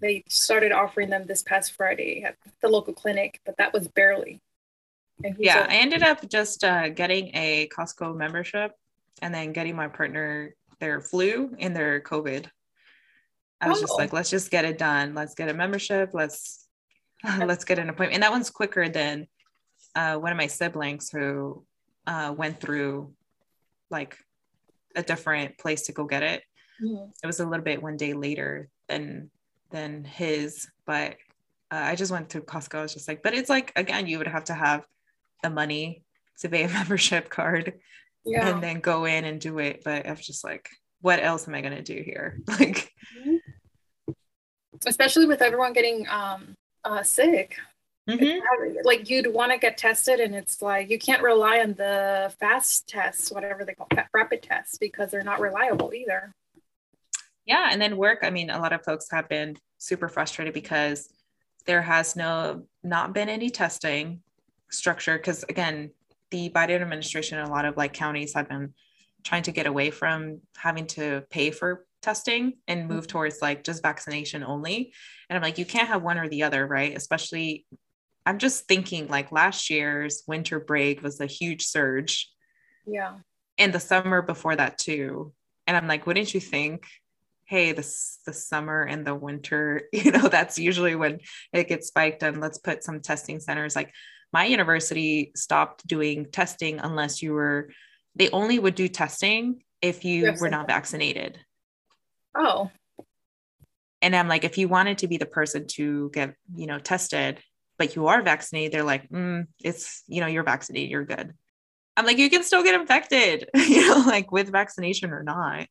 They 0.00 0.24
started 0.28 0.72
offering 0.72 1.10
them 1.10 1.26
this 1.26 1.42
past 1.42 1.72
Friday 1.72 2.24
at 2.24 2.36
the 2.60 2.68
local 2.68 2.92
clinic, 2.92 3.40
but 3.46 3.56
that 3.58 3.72
was 3.72 3.86
barely. 3.88 4.40
And 5.22 5.36
yeah 5.38 5.66
I 5.68 5.76
ended 5.76 6.02
up 6.02 6.28
just 6.28 6.64
uh, 6.64 6.88
getting 6.88 7.30
a 7.34 7.68
costco 7.68 8.16
membership 8.16 8.72
and 9.22 9.32
then 9.34 9.52
getting 9.52 9.76
my 9.76 9.86
partner 9.88 10.54
their 10.80 11.00
flu 11.02 11.54
and 11.58 11.76
their 11.76 12.00
covid 12.00 12.46
i 13.60 13.68
was 13.68 13.80
just 13.82 13.92
Oh. 13.92 13.96
like 13.96 14.14
let's 14.14 14.30
just 14.30 14.50
get 14.50 14.64
it 14.64 14.78
done 14.78 15.12
let's 15.14 15.34
get 15.34 15.50
a 15.50 15.52
membership 15.52 16.14
let's 16.14 16.66
let's 17.38 17.64
get 17.64 17.78
an 17.78 17.88
appointment. 17.90 18.14
And 18.14 18.22
that 18.22 18.32
one's 18.32 18.50
quicker 18.50 18.88
than 18.88 19.26
uh, 19.94 20.16
one 20.16 20.32
of 20.32 20.38
my 20.38 20.46
siblings 20.46 21.10
who 21.10 21.64
uh, 22.06 22.34
went 22.36 22.60
through 22.60 23.12
like 23.90 24.16
a 24.96 25.02
different 25.02 25.58
place 25.58 25.82
to 25.82 25.92
go 25.92 26.04
get 26.04 26.22
it. 26.22 26.42
Mhm. 26.82 27.12
it 27.22 27.26
was 27.26 27.40
a 27.40 27.46
little 27.46 27.64
bit 27.64 27.82
one 27.82 27.96
day 27.98 28.14
later 28.14 28.70
than 28.88 29.30
than 29.70 30.02
his 30.02 30.66
but 30.86 31.16
uh, 31.70 31.84
i 31.90 31.94
just 31.94 32.10
went 32.10 32.30
through 32.30 32.40
costco. 32.42 32.78
I 32.78 32.82
was 32.82 32.94
just 32.94 33.06
like 33.06 33.22
but 33.22 33.34
it's 33.34 33.50
like 33.50 33.70
again 33.76 34.06
you 34.06 34.16
would 34.18 34.26
have 34.26 34.44
to 34.44 34.54
have 34.54 34.86
the 35.42 35.50
money 35.50 36.02
to 36.38 36.48
pay 36.48 36.64
a 36.64 36.68
membership 36.78 37.28
card 37.28 37.74
yeah. 38.24 38.48
and 38.48 38.62
then 38.62 38.80
go 38.80 39.04
in 39.04 39.24
and 39.24 39.40
do 39.40 39.58
it. 39.58 39.82
But 39.84 40.06
i 40.06 40.10
was 40.10 40.26
just 40.26 40.42
like 40.42 40.70
what 41.02 41.22
else 41.22 41.46
am 41.48 41.54
i 41.54 41.60
going 41.60 41.76
to 41.76 41.82
do 41.82 42.02
here? 42.02 42.40
Like 42.48 42.92
Especially 44.86 45.26
with 45.26 45.42
everyone 45.42 45.74
getting 45.74 46.08
um 46.08 46.56
uh 46.84 47.02
sick. 47.02 47.56
mhm. 48.08 48.40
like 48.84 49.08
you'd 49.10 49.32
want 49.32 49.52
to 49.52 49.58
get 49.58 49.76
tested 49.76 50.20
and 50.20 50.34
it's 50.34 50.62
like 50.62 50.90
you 50.90 50.98
can't 50.98 51.22
rely 51.22 51.60
on 51.60 51.74
the 51.74 52.32
fast 52.40 52.88
tests 52.88 53.30
whatever 53.30 53.64
they 53.64 53.74
call 53.74 53.88
rapid 54.14 54.42
tests 54.42 54.78
because 54.78 55.10
they're 55.10 55.22
not 55.22 55.40
reliable 55.40 55.92
either 55.94 56.34
yeah 57.46 57.68
and 57.70 57.80
then 57.80 57.96
work 57.96 58.20
i 58.22 58.30
mean 58.30 58.50
a 58.50 58.58
lot 58.58 58.72
of 58.72 58.82
folks 58.84 59.10
have 59.10 59.28
been 59.28 59.56
super 59.78 60.08
frustrated 60.08 60.54
because 60.54 61.10
there 61.66 61.82
has 61.82 62.16
no 62.16 62.64
not 62.82 63.12
been 63.12 63.28
any 63.28 63.50
testing 63.50 64.20
structure 64.70 65.16
because 65.16 65.44
again 65.48 65.90
the 66.30 66.48
biden 66.50 66.80
administration 66.80 67.38
and 67.38 67.48
a 67.48 67.50
lot 67.50 67.64
of 67.64 67.76
like 67.76 67.92
counties 67.92 68.34
have 68.34 68.48
been 68.48 68.72
trying 69.24 69.42
to 69.42 69.52
get 69.52 69.66
away 69.66 69.90
from 69.90 70.40
having 70.56 70.86
to 70.86 71.22
pay 71.30 71.50
for 71.50 71.84
testing 72.02 72.54
and 72.66 72.88
move 72.88 73.04
mm-hmm. 73.04 73.12
towards 73.12 73.42
like 73.42 73.64
just 73.64 73.82
vaccination 73.82 74.42
only 74.42 74.92
and 75.28 75.36
i'm 75.36 75.42
like 75.42 75.58
you 75.58 75.64
can't 75.64 75.88
have 75.88 76.02
one 76.02 76.18
or 76.18 76.28
the 76.28 76.42
other 76.42 76.66
right 76.66 76.96
especially 76.96 77.66
i'm 78.26 78.38
just 78.38 78.66
thinking 78.66 79.06
like 79.08 79.32
last 79.32 79.70
year's 79.70 80.22
winter 80.26 80.58
break 80.58 81.02
was 81.02 81.20
a 81.20 81.26
huge 81.26 81.64
surge 81.64 82.30
yeah 82.86 83.16
and 83.60 83.74
the 83.74 83.78
summer 83.78 84.22
before 84.22 84.56
that 84.56 84.78
too. 84.78 85.32
And 85.66 85.76
I'm 85.76 85.86
like, 85.86 86.06
wouldn't 86.06 86.34
you 86.34 86.40
think, 86.40 86.86
hey, 87.44 87.72
this 87.72 88.18
the 88.26 88.32
summer 88.32 88.82
and 88.82 89.06
the 89.06 89.14
winter, 89.14 89.82
you 89.92 90.10
know, 90.10 90.28
that's 90.28 90.58
usually 90.58 90.96
when 90.96 91.20
it 91.52 91.68
gets 91.68 91.88
spiked 91.88 92.24
and 92.24 92.40
let's 92.40 92.58
put 92.58 92.82
some 92.82 93.00
testing 93.00 93.38
centers. 93.38 93.76
Like 93.76 93.92
my 94.32 94.46
university 94.46 95.30
stopped 95.36 95.86
doing 95.86 96.26
testing 96.32 96.80
unless 96.80 97.22
you 97.22 97.34
were 97.34 97.70
they 98.16 98.30
only 98.30 98.58
would 98.58 98.74
do 98.74 98.88
testing 98.88 99.62
if 99.80 100.04
you 100.04 100.34
were 100.40 100.50
not 100.50 100.66
vaccinated. 100.66 101.38
Oh 102.34 102.70
And 104.02 104.14
I'm 104.16 104.28
like, 104.28 104.44
if 104.44 104.58
you 104.58 104.68
wanted 104.68 104.98
to 104.98 105.08
be 105.08 105.18
the 105.18 105.26
person 105.26 105.66
to 105.68 106.10
get, 106.12 106.34
you 106.54 106.66
know, 106.66 106.78
tested, 106.78 107.38
but 107.78 107.96
you 107.96 108.06
are 108.08 108.22
vaccinated, 108.22 108.72
they're 108.72 108.84
like, 108.84 109.08
mm, 109.08 109.46
it's, 109.62 110.02
you 110.06 110.20
know, 110.20 110.26
you're 110.26 110.44
vaccinated, 110.44 110.90
you're 110.90 111.04
good. 111.04 111.34
I'm 111.96 112.06
like, 112.06 112.18
you 112.18 112.30
can 112.30 112.42
still 112.42 112.62
get 112.62 112.80
infected, 112.80 113.48
you 113.54 113.86
know, 113.88 114.04
like 114.06 114.32
with 114.32 114.50
vaccination 114.50 115.10
or 115.10 115.22
not. 115.22 115.66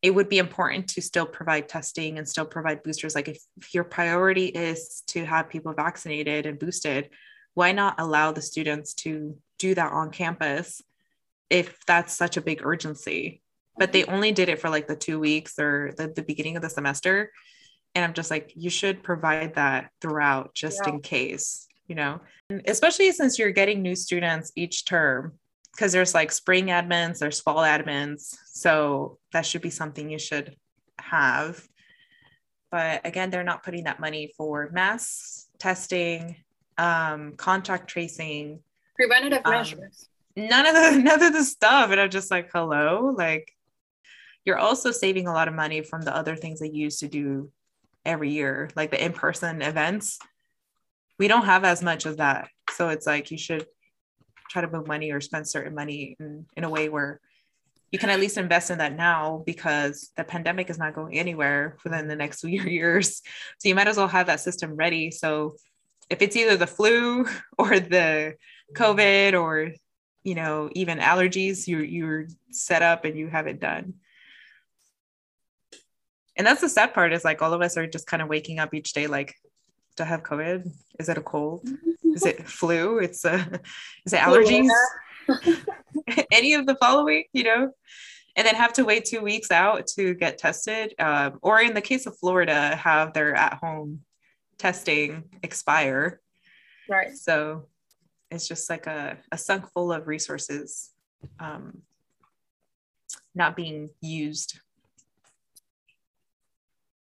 It 0.00 0.14
would 0.14 0.28
be 0.28 0.38
important 0.38 0.88
to 0.90 1.02
still 1.02 1.26
provide 1.26 1.68
testing 1.68 2.18
and 2.18 2.28
still 2.28 2.46
provide 2.46 2.82
boosters. 2.82 3.14
Like, 3.14 3.28
if, 3.28 3.42
if 3.56 3.74
your 3.74 3.84
priority 3.84 4.46
is 4.46 5.02
to 5.08 5.24
have 5.24 5.48
people 5.48 5.72
vaccinated 5.72 6.46
and 6.46 6.58
boosted, 6.58 7.10
why 7.54 7.72
not 7.72 7.98
allow 7.98 8.30
the 8.30 8.42
students 8.42 8.94
to 8.94 9.36
do 9.58 9.74
that 9.74 9.90
on 9.90 10.10
campus 10.10 10.80
if 11.50 11.76
that's 11.86 12.14
such 12.14 12.36
a 12.36 12.40
big 12.40 12.64
urgency? 12.64 13.42
But 13.78 13.92
they 13.92 14.04
only 14.04 14.32
did 14.32 14.48
it 14.48 14.60
for 14.60 14.68
like 14.70 14.86
the 14.88 14.96
two 14.96 15.18
weeks 15.20 15.58
or 15.58 15.92
the, 15.96 16.08
the 16.08 16.22
beginning 16.22 16.56
of 16.56 16.62
the 16.62 16.70
semester. 16.70 17.32
And 17.94 18.04
I'm 18.04 18.12
just 18.12 18.30
like, 18.30 18.52
you 18.54 18.70
should 18.70 19.02
provide 19.02 19.54
that 19.54 19.90
throughout 20.00 20.54
just 20.54 20.80
Yeah. 20.84 20.92
in 20.94 21.00
case, 21.00 21.66
you 21.86 21.94
know, 21.94 22.20
and 22.50 22.62
especially 22.66 23.10
since 23.12 23.38
you're 23.38 23.50
getting 23.50 23.82
new 23.82 23.94
students 23.96 24.52
each 24.56 24.84
term, 24.84 25.38
because 25.72 25.92
there's 25.92 26.14
like 26.14 26.30
spring 26.32 26.66
admins, 26.66 27.18
there's 27.18 27.40
fall 27.40 27.58
admins. 27.58 28.34
So 28.46 29.18
that 29.32 29.46
should 29.46 29.62
be 29.62 29.70
something 29.70 30.10
you 30.10 30.18
should 30.18 30.56
have. 30.98 31.66
But 32.70 33.06
again, 33.06 33.30
they're 33.30 33.44
not 33.44 33.62
putting 33.62 33.84
that 33.84 33.98
money 34.00 34.32
for 34.36 34.68
mass 34.72 35.48
testing, 35.58 36.36
um, 36.76 37.34
contact 37.36 37.88
tracing, 37.88 38.60
preventative 38.96 39.42
Um, 39.44 39.52
measures 39.52 40.08
none 40.36 40.66
of 40.66 40.74
the 40.74 41.02
none 41.02 41.20
of 41.22 41.32
the 41.32 41.42
stuff 41.42 41.90
and 41.90 42.00
i'm 42.00 42.10
just 42.10 42.30
like 42.30 42.48
hello 42.52 43.12
like 43.16 43.52
you're 44.48 44.56
also 44.56 44.90
saving 44.90 45.28
a 45.28 45.32
lot 45.32 45.46
of 45.46 45.52
money 45.52 45.82
from 45.82 46.00
the 46.00 46.16
other 46.16 46.34
things 46.34 46.58
they 46.58 46.70
used 46.70 47.00
to 47.00 47.06
do 47.06 47.52
every 48.06 48.30
year 48.30 48.70
like 48.74 48.90
the 48.90 49.04
in-person 49.04 49.60
events. 49.60 50.18
We 51.18 51.28
don't 51.28 51.44
have 51.44 51.64
as 51.64 51.82
much 51.82 52.06
of 52.06 52.16
that. 52.16 52.48
So 52.70 52.88
it's 52.88 53.06
like 53.06 53.30
you 53.30 53.36
should 53.36 53.66
try 54.48 54.62
to 54.62 54.70
move 54.70 54.86
money 54.86 55.12
or 55.12 55.20
spend 55.20 55.46
certain 55.46 55.74
money 55.74 56.16
in, 56.18 56.46
in 56.56 56.64
a 56.64 56.70
way 56.70 56.88
where 56.88 57.20
you 57.92 57.98
can 57.98 58.08
at 58.08 58.20
least 58.20 58.38
invest 58.38 58.70
in 58.70 58.78
that 58.78 58.96
now 58.96 59.42
because 59.44 60.12
the 60.16 60.24
pandemic 60.24 60.70
is 60.70 60.78
not 60.78 60.94
going 60.94 61.18
anywhere 61.18 61.76
within 61.84 62.08
the 62.08 62.16
next 62.16 62.40
few 62.44 62.62
years. 62.62 63.20
So 63.58 63.68
you 63.68 63.74
might 63.74 63.86
as 63.86 63.98
well 63.98 64.08
have 64.08 64.28
that 64.28 64.40
system 64.40 64.76
ready. 64.76 65.10
So 65.10 65.56
if 66.08 66.22
it's 66.22 66.36
either 66.36 66.56
the 66.56 66.66
flu 66.66 67.26
or 67.58 67.78
the 67.78 68.34
covid 68.74 69.38
or 69.38 69.72
you 70.24 70.34
know 70.34 70.68
even 70.72 70.98
allergies 70.98 71.66
you're 71.66 71.84
you're 71.84 72.26
set 72.50 72.82
up 72.82 73.06
and 73.06 73.18
you 73.18 73.28
have 73.28 73.46
it 73.46 73.58
done 73.58 73.94
and 76.38 76.46
that's 76.46 76.60
the 76.60 76.68
sad 76.68 76.94
part 76.94 77.12
is 77.12 77.24
like 77.24 77.42
all 77.42 77.52
of 77.52 77.60
us 77.60 77.76
are 77.76 77.86
just 77.86 78.06
kind 78.06 78.22
of 78.22 78.28
waking 78.28 78.58
up 78.58 78.72
each 78.72 78.92
day 78.92 79.06
like 79.06 79.34
do 79.96 80.04
i 80.04 80.06
have 80.06 80.22
covid? 80.22 80.70
Is 81.00 81.08
it 81.08 81.18
a 81.18 81.20
cold? 81.20 81.68
Is 82.04 82.24
it 82.24 82.48
flu? 82.58 82.98
It's 82.98 83.24
a 83.24 83.34
is 84.06 84.12
it 84.12 84.20
allergies? 84.20 84.70
Any 86.32 86.54
of 86.54 86.66
the 86.66 86.76
following 86.76 87.24
you 87.32 87.44
know? 87.44 87.72
And 88.36 88.46
then 88.46 88.54
have 88.54 88.72
to 88.74 88.84
wait 88.84 89.04
two 89.04 89.20
weeks 89.20 89.50
out 89.50 89.88
to 89.98 90.14
get 90.14 90.38
tested 90.38 90.94
um, 91.00 91.40
or 91.42 91.60
in 91.60 91.74
the 91.74 91.80
case 91.80 92.06
of 92.06 92.16
florida 92.16 92.76
have 92.76 93.12
their 93.12 93.34
at 93.34 93.54
home 93.54 94.02
testing 94.58 95.24
expire. 95.42 96.20
Right. 96.88 97.16
So 97.16 97.66
it's 98.30 98.46
just 98.46 98.68
like 98.70 98.86
a, 98.86 99.18
a 99.32 99.38
sunk 99.38 99.70
full 99.72 99.92
of 99.92 100.06
resources 100.06 100.90
um, 101.40 101.78
not 103.34 103.56
being 103.56 103.90
used. 104.00 104.60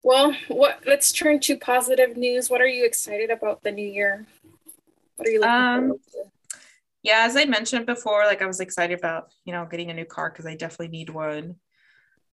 Well 0.05 0.35
what 0.47 0.79
let's 0.85 1.11
turn 1.11 1.39
to 1.39 1.57
positive 1.57 2.15
news 2.15 2.49
what 2.49 2.61
are 2.61 2.67
you 2.67 2.85
excited 2.85 3.29
about 3.31 3.63
the 3.63 3.71
new 3.71 3.87
year 3.99 4.25
what 5.17 5.27
are 5.27 5.31
you 5.31 5.39
looking 5.39 5.51
Um, 5.51 5.81
forward 5.87 6.01
to 6.11 6.23
Yeah, 7.03 7.21
as 7.27 7.35
I 7.35 7.45
mentioned 7.45 7.85
before, 7.85 8.25
like 8.25 8.41
I 8.41 8.47
was 8.47 8.59
excited 8.59 8.97
about, 8.97 9.23
you 9.45 9.53
know, 9.53 9.65
getting 9.69 9.89
a 9.91 9.93
new 9.93 10.05
car 10.05 10.29
because 10.31 10.47
I 10.47 10.55
definitely 10.55 10.89
need 10.97 11.09
one. 11.09 11.55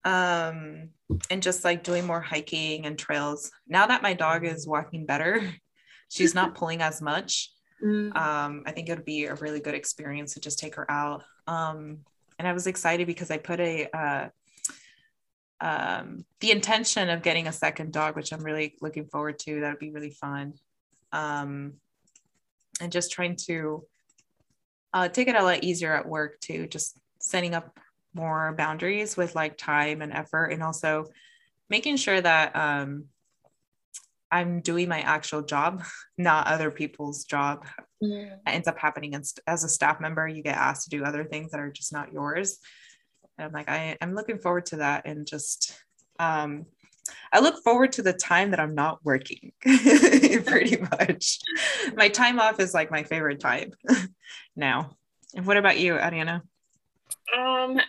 Um, 0.05 0.91
and 1.29 1.43
just 1.43 1.64
like 1.64 1.83
doing 1.83 2.07
more 2.07 2.21
hiking 2.21 2.87
and 2.87 2.97
trails. 2.97 3.51
Now 3.66 3.87
that 3.89 4.01
my 4.03 4.14
dog 4.14 4.47
is 4.47 4.68
walking 4.68 5.07
better, 5.07 5.43
she's 6.09 6.35
not 6.35 6.55
pulling 6.55 6.83
as 6.83 7.01
much. 7.03 7.51
Mm. 7.83 8.14
Um, 8.14 8.62
I 8.66 8.73
think 8.73 8.91
it 8.91 8.95
would 8.95 9.07
be 9.07 9.25
a 9.25 9.35
really 9.37 9.59
good 9.61 9.75
experience 9.75 10.35
to 10.35 10.41
just 10.41 10.59
take 10.59 10.75
her 10.75 10.85
out. 10.91 11.23
Um, 11.47 12.05
and 12.39 12.47
I 12.47 12.53
was 12.53 12.66
excited 12.66 13.07
because 13.07 13.31
I 13.31 13.39
put 13.39 13.59
a 13.59 13.89
uh, 13.97 14.29
um, 15.61 16.25
the 16.41 16.51
intention 16.51 17.11
of 17.11 17.23
getting 17.23 17.47
a 17.47 17.53
second 17.53 17.93
dog, 17.93 18.17
which 18.17 18.33
I'm 18.33 18.43
really 18.43 18.75
looking 18.81 19.07
forward 19.07 19.39
to. 19.41 19.61
That 19.61 19.71
would 19.73 19.79
be 19.79 19.91
really 19.91 20.11
fun. 20.11 20.55
Um, 21.13 21.75
and 22.81 22.91
just 22.91 23.13
trying 23.13 23.37
to 23.49 23.85
uh, 24.93 25.09
take 25.09 25.29
it 25.29 25.37
a 25.37 25.43
lot 25.43 25.63
easier 25.63 25.95
at 25.95 26.09
work 26.09 26.41
too, 26.41 26.67
just 26.67 26.99
setting 27.19 27.55
up 27.55 27.79
more 28.15 28.55
boundaries 28.57 29.17
with 29.17 29.35
like 29.35 29.57
time 29.57 30.03
and 30.03 30.13
effort, 30.13 30.47
and 30.47 30.63
also 30.63 31.07
making 31.69 31.97
sure 31.97 32.21
that 32.21 32.57
um, 32.57 33.05
I'm 34.31 34.61
doing 34.61 34.89
my 34.89 35.01
actual 35.01 35.43
job, 35.43 35.85
not 36.19 36.47
other 36.47 36.71
people's 36.71 37.25
job. 37.25 37.67
Mm. 38.03 38.31
That 38.45 38.55
ends 38.55 38.69
up 38.69 38.79
happening 38.79 39.15
as, 39.15 39.35
as 39.47 39.65
a 39.65 39.69
staff 39.69 40.01
member. 40.01 40.27
You 40.27 40.43
get 40.43 40.57
asked 40.57 40.85
to 40.85 40.91
do 40.91 41.05
other 41.05 41.25
things 41.25 41.51
that 41.51 41.61
are 41.61 41.71
just 41.71 41.93
not 41.93 42.13
yours. 42.13 42.59
And 43.41 43.47
I'm 43.47 43.53
like, 43.53 43.70
I, 43.70 43.97
I'm 44.01 44.14
looking 44.14 44.38
forward 44.38 44.66
to 44.66 44.76
that. 44.76 45.07
And 45.07 45.26
just, 45.26 45.74
um, 46.18 46.66
I 47.32 47.41
look 47.41 47.62
forward 47.64 47.93
to 47.93 48.03
the 48.03 48.12
time 48.12 48.51
that 48.51 48.61
I'm 48.61 48.74
not 48.74 48.99
working 49.03 49.53
pretty 49.62 50.76
much. 50.76 51.38
My 51.95 52.09
time 52.09 52.38
off 52.38 52.61
is 52.61 52.74
like 52.74 52.91
my 52.91 53.03
favorite 53.03 53.41
time 53.41 53.72
now. 54.57 54.91
And 55.34 55.47
what 55.47 55.57
about 55.57 55.78
you, 55.78 55.95
Ariana? 55.95 56.43
Um, 57.36 57.80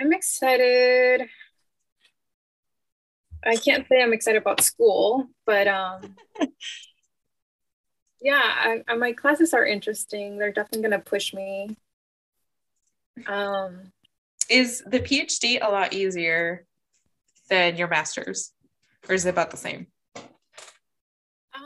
I'm 0.00 0.12
excited 0.12 1.28
I 3.44 3.56
can't 3.56 3.86
say 3.88 4.02
I'm 4.02 4.12
excited 4.12 4.42
about 4.42 4.60
school, 4.60 5.28
but 5.46 5.68
um, 5.68 6.16
yeah, 8.20 8.42
I, 8.42 8.82
I, 8.88 8.96
my 8.96 9.12
classes 9.12 9.54
are 9.54 9.64
interesting. 9.64 10.38
They're 10.38 10.52
definitely 10.52 10.88
going 10.88 11.00
to 11.00 11.08
push 11.10 11.32
me. 11.32 11.76
Um, 13.26 13.92
is 14.48 14.82
the 14.86 15.00
PhD 15.00 15.58
a 15.60 15.70
lot 15.70 15.92
easier 15.92 16.64
than 17.48 17.76
your 17.76 17.88
master's, 17.88 18.52
or 19.08 19.14
is 19.14 19.26
it 19.26 19.30
about 19.30 19.50
the 19.50 19.56
same? 19.56 19.86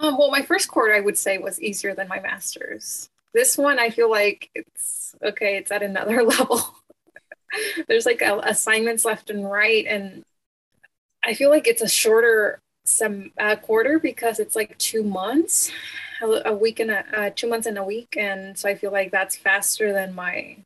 Um, 0.01 0.17
well, 0.19 0.31
my 0.31 0.43
first 0.43 0.69
quarter 0.69 0.95
I 0.95 1.01
would 1.01 1.19
say 1.19 1.39
was 1.39 1.61
easier 1.61 1.95
than 1.95 2.09
my 2.09 2.21
master's. 2.21 3.09
This 3.35 3.57
one, 3.57 3.79
I 3.79 3.91
feel 3.91 4.11
like 4.11 4.51
it's 4.55 5.15
okay. 5.23 5.57
It's 5.57 5.71
at 5.71 5.83
another 5.83 6.23
level. 6.25 6.75
There's 7.87 8.07
like 8.07 8.23
assignments 8.23 9.05
left 9.05 9.31
and 9.31 9.51
right, 9.51 9.87
and 9.87 10.25
I 11.25 11.35
feel 11.35 11.51
like 11.51 11.67
it's 11.67 11.83
a 11.83 11.89
shorter 11.89 12.61
some 12.85 13.31
uh, 13.39 13.57
quarter 13.57 13.99
because 13.99 14.41
it's 14.41 14.57
like 14.57 14.77
two 14.79 15.05
months, 15.05 15.71
a, 16.21 16.43
a 16.47 16.55
week 16.55 16.81
and 16.81 16.91
a 16.91 17.05
uh, 17.19 17.31
two 17.35 17.49
months 17.49 17.67
and 17.67 17.79
a 17.79 17.85
week, 17.85 18.17
and 18.17 18.59
so 18.59 18.69
I 18.69 18.75
feel 18.75 18.91
like 18.91 19.13
that's 19.13 19.37
faster 19.37 19.93
than 19.93 20.15
my 20.15 20.57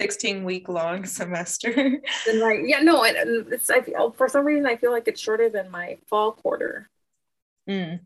16 0.00 0.44
week 0.44 0.68
long 0.68 1.04
semester. 1.04 1.72
and 2.28 2.40
like 2.40 2.60
yeah 2.64 2.80
no 2.80 3.04
and 3.04 3.52
it's 3.52 3.70
I 3.70 3.80
feel 3.80 4.12
for 4.12 4.28
some 4.28 4.44
reason 4.44 4.66
I 4.66 4.76
feel 4.76 4.92
like 4.92 5.08
it's 5.08 5.20
shorter 5.20 5.48
than 5.48 5.70
my 5.70 5.98
fall 6.06 6.32
quarter. 6.32 6.88
Mm. 7.68 8.00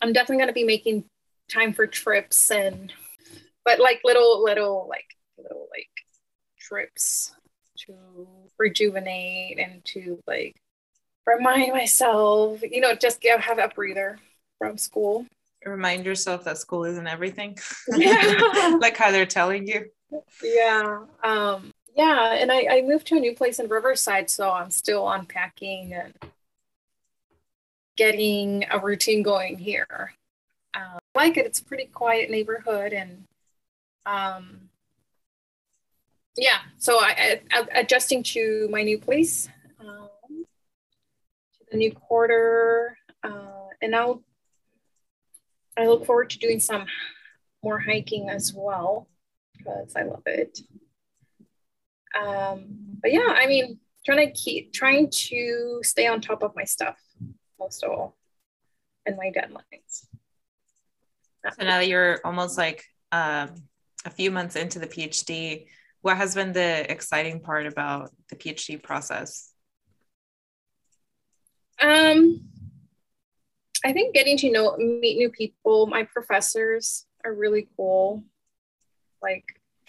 I'm 0.00 0.12
definitely 0.12 0.42
gonna 0.42 0.52
be 0.52 0.64
making 0.64 1.04
time 1.50 1.72
for 1.72 1.86
trips 1.86 2.50
and 2.50 2.92
but 3.64 3.80
like 3.80 4.00
little 4.04 4.42
little 4.42 4.86
like 4.88 5.16
little 5.38 5.68
like 5.70 5.88
trips 6.58 7.34
to 7.86 8.26
rejuvenate 8.58 9.58
and 9.58 9.84
to 9.84 10.22
like 10.26 10.56
remind 11.26 11.72
myself, 11.72 12.60
you 12.62 12.80
know, 12.80 12.94
just 12.94 13.20
get, 13.20 13.40
have 13.40 13.58
a 13.58 13.68
breather 13.68 14.18
from 14.58 14.78
school. 14.78 15.26
Remind 15.64 16.04
yourself 16.04 16.44
that 16.44 16.58
school 16.58 16.84
isn't 16.84 17.06
everything. 17.06 17.56
Yeah. 17.88 18.76
like 18.80 18.96
how 18.96 19.10
they're 19.10 19.26
telling 19.26 19.66
you. 19.66 19.86
Yeah. 20.42 21.04
Um, 21.22 21.72
yeah. 21.96 22.34
And 22.34 22.50
I, 22.52 22.66
I 22.70 22.82
moved 22.82 23.06
to 23.08 23.16
a 23.16 23.20
new 23.20 23.34
place 23.34 23.58
in 23.58 23.68
Riverside, 23.68 24.30
so 24.30 24.50
I'm 24.50 24.70
still 24.70 25.08
unpacking 25.08 25.94
and 25.94 26.14
getting 27.96 28.64
a 28.70 28.78
routine 28.78 29.22
going 29.22 29.58
here. 29.58 30.14
Um, 30.74 30.98
I 31.14 31.24
like 31.26 31.36
it. 31.36 31.46
It's 31.46 31.60
a 31.60 31.64
pretty 31.64 31.86
quiet 31.86 32.30
neighborhood 32.30 32.92
and 32.92 33.24
um, 34.06 34.68
yeah, 36.36 36.58
so 36.78 36.98
I, 36.98 37.40
I 37.52 37.66
adjusting 37.74 38.22
to 38.24 38.68
my 38.70 38.82
new 38.82 38.98
place, 38.98 39.48
um, 39.80 40.08
to 40.28 41.64
the 41.70 41.76
new 41.76 41.92
quarter, 41.92 42.98
uh, 43.22 43.68
and 43.80 43.92
now 43.92 44.20
I 45.76 45.86
look 45.86 46.04
forward 46.04 46.30
to 46.30 46.38
doing 46.38 46.60
some 46.60 46.86
more 47.62 47.78
hiking 47.78 48.28
as 48.28 48.52
well 48.52 49.06
because 49.64 49.94
I 49.96 50.02
love 50.02 50.22
it. 50.26 50.58
Um, 52.18 52.98
but 53.02 53.12
yeah, 53.12 53.34
I 53.34 53.46
mean, 53.46 53.78
trying 54.04 54.26
to 54.26 54.32
keep 54.32 54.72
trying 54.72 55.10
to 55.10 55.80
stay 55.82 56.06
on 56.06 56.20
top 56.20 56.42
of 56.42 56.54
my 56.54 56.64
stuff 56.64 56.98
most 57.58 57.82
of 57.82 57.90
all, 57.90 58.16
and 59.06 59.16
my 59.16 59.30
deadlines. 59.30 60.06
So 61.58 61.64
now 61.64 61.78
that 61.78 61.88
you're 61.88 62.20
almost 62.24 62.56
like 62.56 62.84
um, 63.12 63.50
a 64.04 64.10
few 64.10 64.30
months 64.30 64.56
into 64.56 64.78
the 64.78 64.86
PhD 64.86 65.66
what 66.04 66.18
has 66.18 66.34
been 66.34 66.52
the 66.52 66.84
exciting 66.92 67.40
part 67.40 67.66
about 67.66 68.10
the 68.28 68.36
PhD 68.36 68.80
process? 68.80 69.50
Um, 71.80 72.42
I 73.82 73.94
think 73.94 74.14
getting 74.14 74.36
to 74.36 74.52
know, 74.52 74.76
meet 74.76 75.16
new 75.16 75.30
people. 75.30 75.86
My 75.86 76.02
professors 76.02 77.06
are 77.24 77.32
really 77.32 77.68
cool, 77.74 78.22
like 79.24 79.44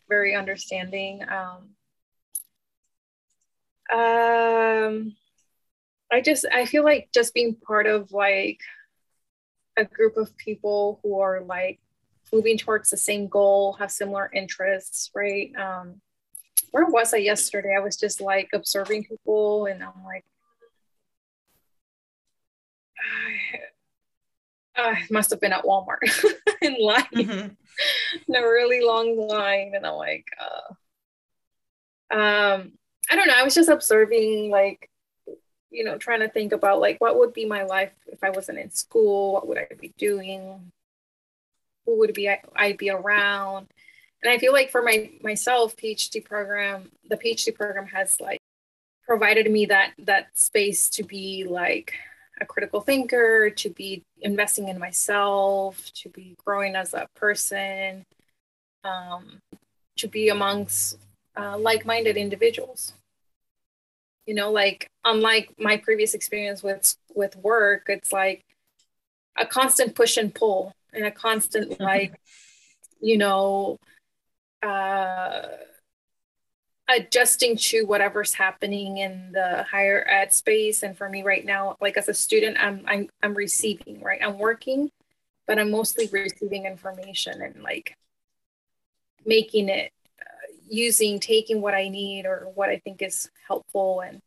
very 0.07 0.35
understanding. 0.35 1.21
Um, 1.27 1.75
um, 3.91 5.15
I 6.11 6.21
just, 6.23 6.45
I 6.51 6.65
feel 6.65 6.83
like 6.83 7.09
just 7.13 7.33
being 7.33 7.55
part 7.55 7.85
of 7.87 8.11
like 8.11 8.59
a 9.77 9.83
group 9.85 10.17
of 10.17 10.35
people 10.37 10.99
who 11.03 11.19
are 11.19 11.41
like 11.41 11.79
moving 12.31 12.57
towards 12.57 12.89
the 12.89 12.97
same 12.97 13.27
goal, 13.27 13.73
have 13.73 13.91
similar 13.91 14.31
interests, 14.33 15.11
right? 15.13 15.51
Um, 15.55 16.01
where 16.71 16.85
was 16.85 17.13
I 17.13 17.17
yesterday? 17.17 17.75
I 17.77 17.81
was 17.81 17.97
just 17.97 18.21
like 18.21 18.49
observing 18.53 19.05
people 19.05 19.65
and 19.65 19.83
I'm 19.83 20.03
like, 20.03 20.25
I, 24.75 25.03
must 25.09 25.29
have 25.29 25.39
been 25.39 25.53
at 25.53 25.63
Walmart 25.63 25.99
in 26.61 26.75
line, 26.79 27.03
mm-hmm. 27.13 27.47
in 28.27 28.35
a 28.35 28.41
really 28.41 28.81
long 28.83 29.17
line. 29.17 29.73
And 29.75 29.85
I'm 29.85 29.95
like, 29.95 30.27
uh, 30.39 32.15
um, 32.15 32.73
I 33.09 33.15
don't 33.15 33.27
know. 33.27 33.35
I 33.35 33.43
was 33.43 33.55
just 33.55 33.69
observing, 33.69 34.49
like, 34.49 34.89
you 35.71 35.83
know, 35.83 35.97
trying 35.97 36.21
to 36.21 36.29
think 36.29 36.53
about 36.53 36.79
like 36.79 37.01
what 37.01 37.17
would 37.17 37.33
be 37.33 37.45
my 37.45 37.63
life 37.63 37.91
if 38.07 38.23
I 38.23 38.29
wasn't 38.29 38.59
in 38.59 38.71
school? 38.71 39.33
What 39.33 39.47
would 39.47 39.57
I 39.57 39.67
be 39.79 39.93
doing? 39.97 40.71
Who 41.85 41.99
would 41.99 42.13
be 42.13 42.29
I, 42.29 42.41
I'd 42.55 42.77
be 42.77 42.89
around? 42.89 43.67
and 44.25 44.33
i 44.33 44.37
feel 44.37 44.51
like 44.51 44.69
for 44.69 44.81
my 44.81 45.09
myself 45.21 45.75
phd 45.77 46.25
program 46.25 46.91
the 47.09 47.17
phd 47.17 47.55
program 47.55 47.85
has 47.85 48.19
like 48.19 48.39
provided 49.05 49.49
me 49.49 49.67
that 49.67 49.93
that 49.99 50.27
space 50.33 50.89
to 50.89 51.03
be 51.03 51.45
like 51.47 51.93
a 52.39 52.45
critical 52.45 52.81
thinker 52.81 53.49
to 53.49 53.69
be 53.69 54.03
investing 54.21 54.67
in 54.67 54.79
myself 54.79 55.91
to 55.93 56.09
be 56.09 56.35
growing 56.43 56.75
as 56.75 56.93
a 56.93 57.07
person 57.15 58.05
um, 58.83 59.39
to 59.97 60.07
be 60.07 60.29
amongst 60.29 60.97
uh, 61.37 61.57
like-minded 61.57 62.17
individuals. 62.17 62.93
You 64.25 64.33
know 64.33 64.51
like 64.51 64.89
unlike 65.03 65.53
my 65.59 65.77
previous 65.77 66.13
experience 66.15 66.63
with 66.63 66.95
with 67.13 67.35
work 67.37 67.83
it's 67.89 68.11
like 68.11 68.43
a 69.37 69.45
constant 69.45 69.93
push 69.93 70.17
and 70.17 70.33
pull 70.33 70.73
and 70.93 71.05
a 71.05 71.11
constant 71.11 71.79
like 71.79 72.19
you 72.99 73.17
know 73.17 73.77
uh, 74.63 75.43
adjusting 76.87 77.57
to 77.57 77.83
whatever's 77.83 78.33
happening 78.33 78.97
in 78.97 79.31
the 79.31 79.65
higher 79.69 80.05
ed 80.07 80.31
space. 80.31 80.83
And 80.83 80.97
for 80.97 81.09
me 81.09 81.23
right 81.23 81.45
now 81.45 81.75
like 81.81 81.97
as 81.97 82.09
a 82.09 82.13
student 82.13 82.57
i'm 82.59 82.83
i'm, 82.87 83.09
I'm 83.23 83.33
receiving 83.33 84.01
right? 84.01 84.21
I'm 84.23 84.37
working 84.37 84.91
but 85.47 85.59
i'm 85.59 85.71
mostly 85.71 86.07
receiving 86.11 86.65
information 86.65 87.41
and 87.41 87.61
like 87.63 87.95
making 89.25 89.69
it 89.69 89.91
uh, 90.21 90.53
using 90.69 91.19
taking 91.19 91.61
what 91.61 91.73
i 91.73 91.87
need 91.89 92.25
or 92.25 92.51
what 92.53 92.69
i 92.69 92.77
think 92.77 93.01
is 93.01 93.29
helpful. 93.47 94.01
And 94.01 94.21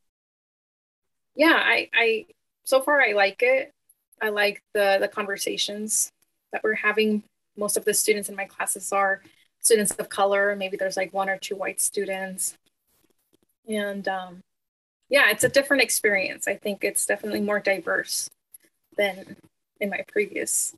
yeah 1.37 1.57
i 1.57 1.89
i 1.95 2.27
so 2.65 2.81
far 2.83 3.01
i 3.01 3.13
like 3.13 3.43
it. 3.43 3.73
I 4.21 4.31
like 4.31 4.63
the 4.75 4.99
the 5.01 5.09
conversations 5.09 6.11
that 6.53 6.63
we're 6.65 6.75
having. 6.75 7.23
Most 7.57 7.77
of 7.77 7.85
the 7.85 7.95
students 7.95 8.29
in 8.29 8.37
my 8.37 8.45
classes 8.45 8.93
are 8.93 9.23
students 9.61 9.93
of 9.93 10.09
color. 10.09 10.55
Maybe 10.57 10.77
there's 10.77 10.97
like 10.97 11.13
one 11.13 11.29
or 11.29 11.39
two 11.39 11.57
white 11.57 11.81
students. 11.81 12.57
And 13.69 14.07
um, 14.09 14.43
yeah, 15.09 15.31
it's 15.31 15.45
a 15.45 15.49
different 15.49 15.83
experience. 15.83 16.49
I 16.49 16.57
think 16.57 16.85
it's 16.85 17.07
definitely 17.07 17.41
more 17.41 17.61
diverse 17.61 18.29
than 18.97 19.37
in 19.81 19.91
my 19.91 20.05
previous 20.09 20.75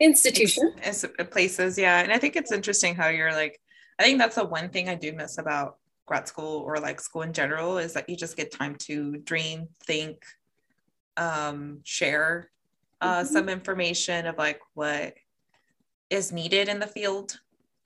institution 0.00 0.72
it's, 0.82 1.04
it's 1.04 1.30
places 1.30 1.76
yeah 1.76 2.00
and 2.00 2.12
i 2.12 2.18
think 2.18 2.36
it's 2.36 2.52
interesting 2.52 2.94
how 2.94 3.08
you're 3.08 3.32
like 3.32 3.60
i 3.98 4.02
think 4.02 4.18
that's 4.18 4.36
the 4.36 4.44
one 4.44 4.68
thing 4.68 4.88
i 4.88 4.94
do 4.94 5.12
miss 5.12 5.38
about 5.38 5.76
grad 6.06 6.28
school 6.28 6.62
or 6.64 6.78
like 6.78 7.00
school 7.00 7.22
in 7.22 7.32
general 7.32 7.78
is 7.78 7.92
that 7.92 8.08
you 8.08 8.16
just 8.16 8.36
get 8.36 8.52
time 8.52 8.74
to 8.76 9.18
dream 9.18 9.68
think 9.84 10.24
um, 11.16 11.80
share 11.82 12.48
uh, 13.00 13.18
mm-hmm. 13.18 13.32
some 13.32 13.48
information 13.48 14.26
of 14.26 14.38
like 14.38 14.60
what 14.74 15.14
is 16.10 16.32
needed 16.32 16.68
in 16.68 16.78
the 16.78 16.86
field 16.86 17.38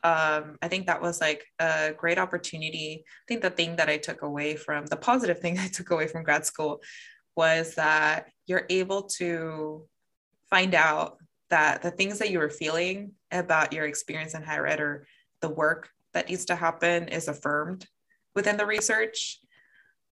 um, 0.04 0.58
i 0.62 0.68
think 0.68 0.86
that 0.86 1.00
was 1.00 1.20
like 1.20 1.44
a 1.58 1.92
great 1.96 2.18
opportunity 2.18 3.04
i 3.06 3.24
think 3.28 3.42
the 3.42 3.50
thing 3.50 3.76
that 3.76 3.88
i 3.88 3.96
took 3.96 4.22
away 4.22 4.56
from 4.56 4.86
the 4.86 4.96
positive 4.96 5.38
thing 5.42 5.58
i 5.58 5.68
took 5.68 5.90
away 5.90 6.06
from 6.06 6.22
grad 6.22 6.44
school 6.44 6.80
was 7.36 7.74
that 7.74 8.28
you're 8.46 8.66
able 8.68 9.02
to 9.02 9.86
find 10.50 10.74
out 10.74 11.16
that 11.48 11.82
the 11.82 11.90
things 11.90 12.18
that 12.18 12.30
you 12.30 12.38
were 12.38 12.50
feeling 12.50 13.12
about 13.30 13.72
your 13.72 13.86
experience 13.86 14.34
in 14.34 14.42
higher 14.42 14.66
ed 14.66 14.80
or 14.80 15.06
the 15.40 15.48
work 15.48 15.90
that 16.14 16.28
needs 16.28 16.46
to 16.46 16.54
happen 16.54 17.08
is 17.08 17.28
affirmed 17.28 17.86
within 18.34 18.56
the 18.56 18.66
research. 18.66 19.38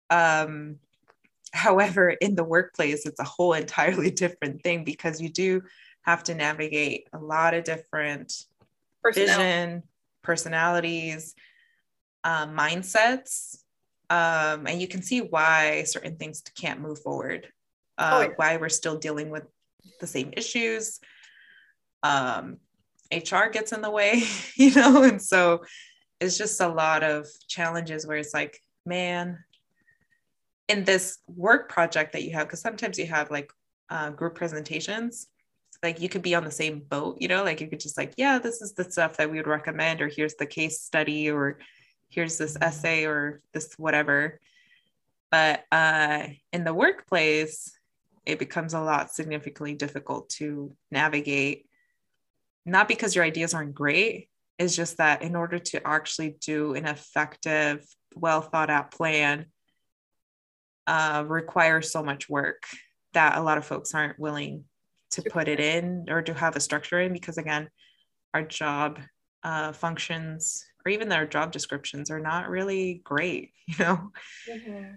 Um, 0.09 0.77
however, 1.53 2.09
in 2.09 2.35
the 2.35 2.43
workplace, 2.43 3.05
it's 3.05 3.19
a 3.19 3.23
whole 3.23 3.53
entirely 3.65 4.11
different 4.11 4.63
thing 4.63 4.83
because 4.83 5.21
you 5.21 5.29
do 5.29 5.61
have 6.07 6.23
to 6.23 6.33
navigate 6.33 7.07
a 7.13 7.19
lot 7.19 7.53
of 7.53 7.65
different 7.65 8.33
Personnel. 9.03 9.37
vision, 9.37 9.83
personalities, 10.23 11.35
uh, 12.23 12.47
mindsets. 12.47 13.57
Um, 14.09 14.67
and 14.67 14.81
you 14.81 14.87
can 14.87 15.01
see 15.01 15.19
why 15.19 15.83
certain 15.83 16.15
things 16.15 16.41
can't 16.57 16.79
move 16.79 16.99
forward, 16.99 17.49
uh, 17.97 18.09
oh, 18.13 18.21
yeah. 18.21 18.33
why 18.37 18.55
we're 18.55 18.69
still 18.69 18.97
dealing 18.97 19.29
with 19.29 19.43
the 19.99 20.07
same 20.07 20.31
issues, 20.37 21.01
um, 22.03 22.57
HR 23.11 23.49
gets 23.51 23.73
in 23.73 23.81
the 23.81 23.91
way, 23.91 24.23
you 24.55 24.73
know, 24.75 25.03
and 25.03 25.21
so 25.21 25.63
it's 26.21 26.37
just 26.37 26.61
a 26.61 26.69
lot 26.69 27.03
of 27.03 27.27
challenges 27.49 28.07
where 28.07 28.17
it's 28.17 28.33
like, 28.33 28.57
man, 28.85 29.39
in 30.69 30.85
this 30.85 31.17
work 31.27 31.69
project 31.69 32.13
that 32.13 32.23
you 32.23 32.31
have, 32.31 32.47
because 32.47 32.61
sometimes 32.61 32.97
you 32.97 33.07
have 33.07 33.29
like 33.29 33.51
uh, 33.89 34.09
group 34.11 34.35
presentations, 34.35 35.27
like 35.83 36.01
you 36.01 36.09
could 36.09 36.21
be 36.21 36.35
on 36.35 36.43
the 36.43 36.51
same 36.51 36.79
boat, 36.79 37.17
you 37.19 37.27
know, 37.27 37.43
like 37.43 37.61
you 37.61 37.67
could 37.67 37.79
just 37.79 37.97
like, 37.97 38.13
yeah, 38.17 38.39
this 38.39 38.61
is 38.61 38.73
the 38.73 38.89
stuff 38.89 39.17
that 39.17 39.29
we 39.29 39.37
would 39.37 39.47
recommend, 39.47 40.01
or 40.01 40.07
here's 40.07 40.35
the 40.35 40.45
case 40.45 40.81
study, 40.81 41.29
or 41.29 41.59
here's 42.09 42.37
this 42.37 42.57
essay, 42.59 43.05
or 43.05 43.41
this 43.53 43.73
whatever. 43.77 44.39
But 45.29 45.65
uh, 45.71 46.23
in 46.53 46.63
the 46.63 46.73
workplace, 46.73 47.77
it 48.27 48.39
becomes 48.39 48.73
a 48.73 48.81
lot 48.81 49.11
significantly 49.11 49.73
difficult 49.73 50.29
to 50.29 50.75
navigate 50.91 51.65
not 52.65 52.89
because 52.89 53.15
your 53.15 53.23
ideas 53.23 53.53
aren't 53.53 53.73
great 53.73 54.29
it's 54.59 54.75
just 54.75 54.97
that 54.97 55.21
in 55.21 55.35
order 55.35 55.57
to 55.57 55.85
actually 55.87 56.35
do 56.41 56.73
an 56.73 56.85
effective 56.85 57.85
well 58.15 58.41
thought 58.41 58.69
out 58.69 58.91
plan 58.91 59.45
uh, 60.85 61.23
requires 61.27 61.91
so 61.91 62.03
much 62.03 62.29
work 62.29 62.63
that 63.13 63.37
a 63.37 63.41
lot 63.41 63.57
of 63.57 63.65
folks 63.65 63.93
aren't 63.95 64.19
willing 64.19 64.65
to 65.23 65.29
put 65.29 65.47
it 65.47 65.59
in 65.59 66.05
or 66.09 66.21
to 66.21 66.33
have 66.33 66.55
a 66.55 66.59
structure 66.59 67.01
in 67.01 67.13
because 67.13 67.37
again 67.37 67.69
our 68.33 68.43
job 68.43 68.99
uh, 69.43 69.71
functions 69.71 70.65
or 70.85 70.91
even 70.91 71.09
their 71.09 71.25
job 71.25 71.51
descriptions 71.51 72.09
are 72.09 72.19
not 72.19 72.49
really 72.49 73.01
great 73.03 73.51
you 73.67 73.75
know? 73.79 74.11
Mm-hmm. 74.49 74.93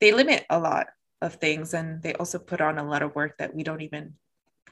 they 0.00 0.12
limit 0.12 0.44
a 0.50 0.58
lot 0.58 0.88
of 1.22 1.34
things 1.36 1.74
and 1.74 2.02
they 2.02 2.12
also 2.14 2.38
put 2.38 2.60
on 2.60 2.78
a 2.78 2.84
lot 2.84 3.02
of 3.02 3.14
work 3.14 3.38
that 3.38 3.54
we 3.54 3.62
don't 3.62 3.80
even 3.80 4.14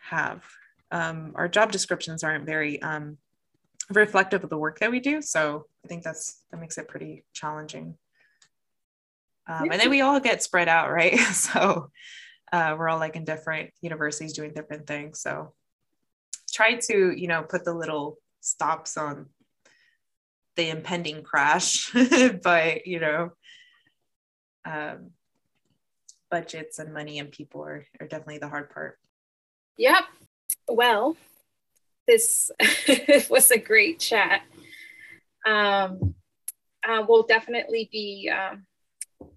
have. 0.00 0.44
Um, 0.90 1.32
our 1.34 1.48
job 1.48 1.72
descriptions 1.72 2.22
aren't 2.22 2.44
very 2.44 2.80
um, 2.82 3.16
reflective 3.90 4.44
of 4.44 4.50
the 4.50 4.58
work 4.58 4.78
that 4.80 4.90
we 4.90 5.00
do. 5.00 5.22
So 5.22 5.66
i 5.84 5.88
think 5.88 6.02
that's 6.04 6.42
that 6.50 6.60
makes 6.60 6.78
it 6.78 6.88
pretty 6.88 7.24
challenging. 7.32 7.96
Um, 9.48 9.70
and 9.72 9.80
then 9.80 9.90
we 9.90 10.02
all 10.02 10.20
get 10.20 10.42
spread 10.42 10.68
out 10.68 10.92
right? 10.92 11.18
So 11.32 11.90
uh, 12.52 12.76
we're 12.78 12.88
all 12.88 12.98
like 12.98 13.16
in 13.16 13.24
different 13.24 13.70
universities 13.80 14.32
doing 14.32 14.52
different 14.52 14.86
things 14.86 15.20
so 15.20 15.52
try 16.52 16.74
to 16.74 17.12
you 17.16 17.26
know 17.26 17.42
put 17.42 17.64
the 17.64 17.74
little 17.74 18.18
stops 18.40 18.96
on 18.96 19.26
the 20.56 20.68
impending 20.68 21.22
crash 21.22 21.90
but 22.42 22.86
you 22.86 23.00
know 23.00 23.30
um, 24.64 25.10
budgets 26.32 26.78
and 26.78 26.92
money 26.92 27.18
and 27.18 27.30
people 27.30 27.62
are, 27.62 27.84
are 28.00 28.08
definitely 28.08 28.38
the 28.38 28.48
hard 28.48 28.70
part. 28.70 28.98
Yep. 29.76 30.04
Well, 30.68 31.16
this 32.08 32.50
was 33.30 33.50
a 33.50 33.58
great 33.58 34.00
chat. 34.00 34.42
Um, 35.46 36.14
uh, 36.88 37.04
we'll 37.06 37.24
definitely 37.24 37.88
be 37.92 38.30
um, 38.30 38.64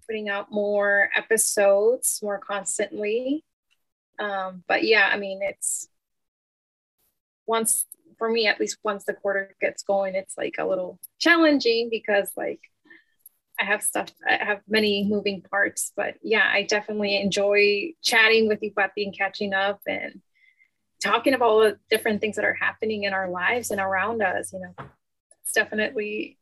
putting 0.06 0.28
out 0.28 0.50
more 0.50 1.10
episodes 1.14 2.20
more 2.22 2.38
constantly. 2.38 3.44
Um, 4.18 4.64
but 4.66 4.84
yeah, 4.84 5.08
I 5.12 5.18
mean, 5.18 5.40
it's 5.42 5.88
once 7.46 7.86
for 8.18 8.30
me 8.30 8.46
at 8.46 8.58
least 8.58 8.78
once 8.82 9.04
the 9.04 9.12
quarter 9.12 9.54
gets 9.60 9.82
going, 9.82 10.14
it's 10.14 10.36
like 10.38 10.56
a 10.58 10.66
little 10.66 10.98
challenging 11.18 11.88
because 11.90 12.30
like 12.36 12.60
I 13.58 13.64
have 13.64 13.82
stuff, 13.82 14.10
I 14.28 14.44
have 14.44 14.60
many 14.68 15.06
moving 15.08 15.42
parts, 15.42 15.92
but 15.96 16.16
yeah, 16.22 16.48
I 16.50 16.62
definitely 16.62 17.20
enjoy 17.20 17.92
chatting 18.02 18.48
with 18.48 18.62
you, 18.62 18.72
Pati, 18.72 19.04
and 19.04 19.16
catching 19.16 19.54
up 19.54 19.80
and 19.86 20.20
talking 21.02 21.34
about 21.34 21.48
all 21.48 21.60
the 21.60 21.78
different 21.90 22.20
things 22.20 22.36
that 22.36 22.44
are 22.44 22.54
happening 22.54 23.04
in 23.04 23.14
our 23.14 23.30
lives 23.30 23.70
and 23.70 23.80
around 23.80 24.22
us. 24.22 24.52
You 24.52 24.60
know, 24.60 24.74
it's 25.42 25.52
definitely 25.52 26.38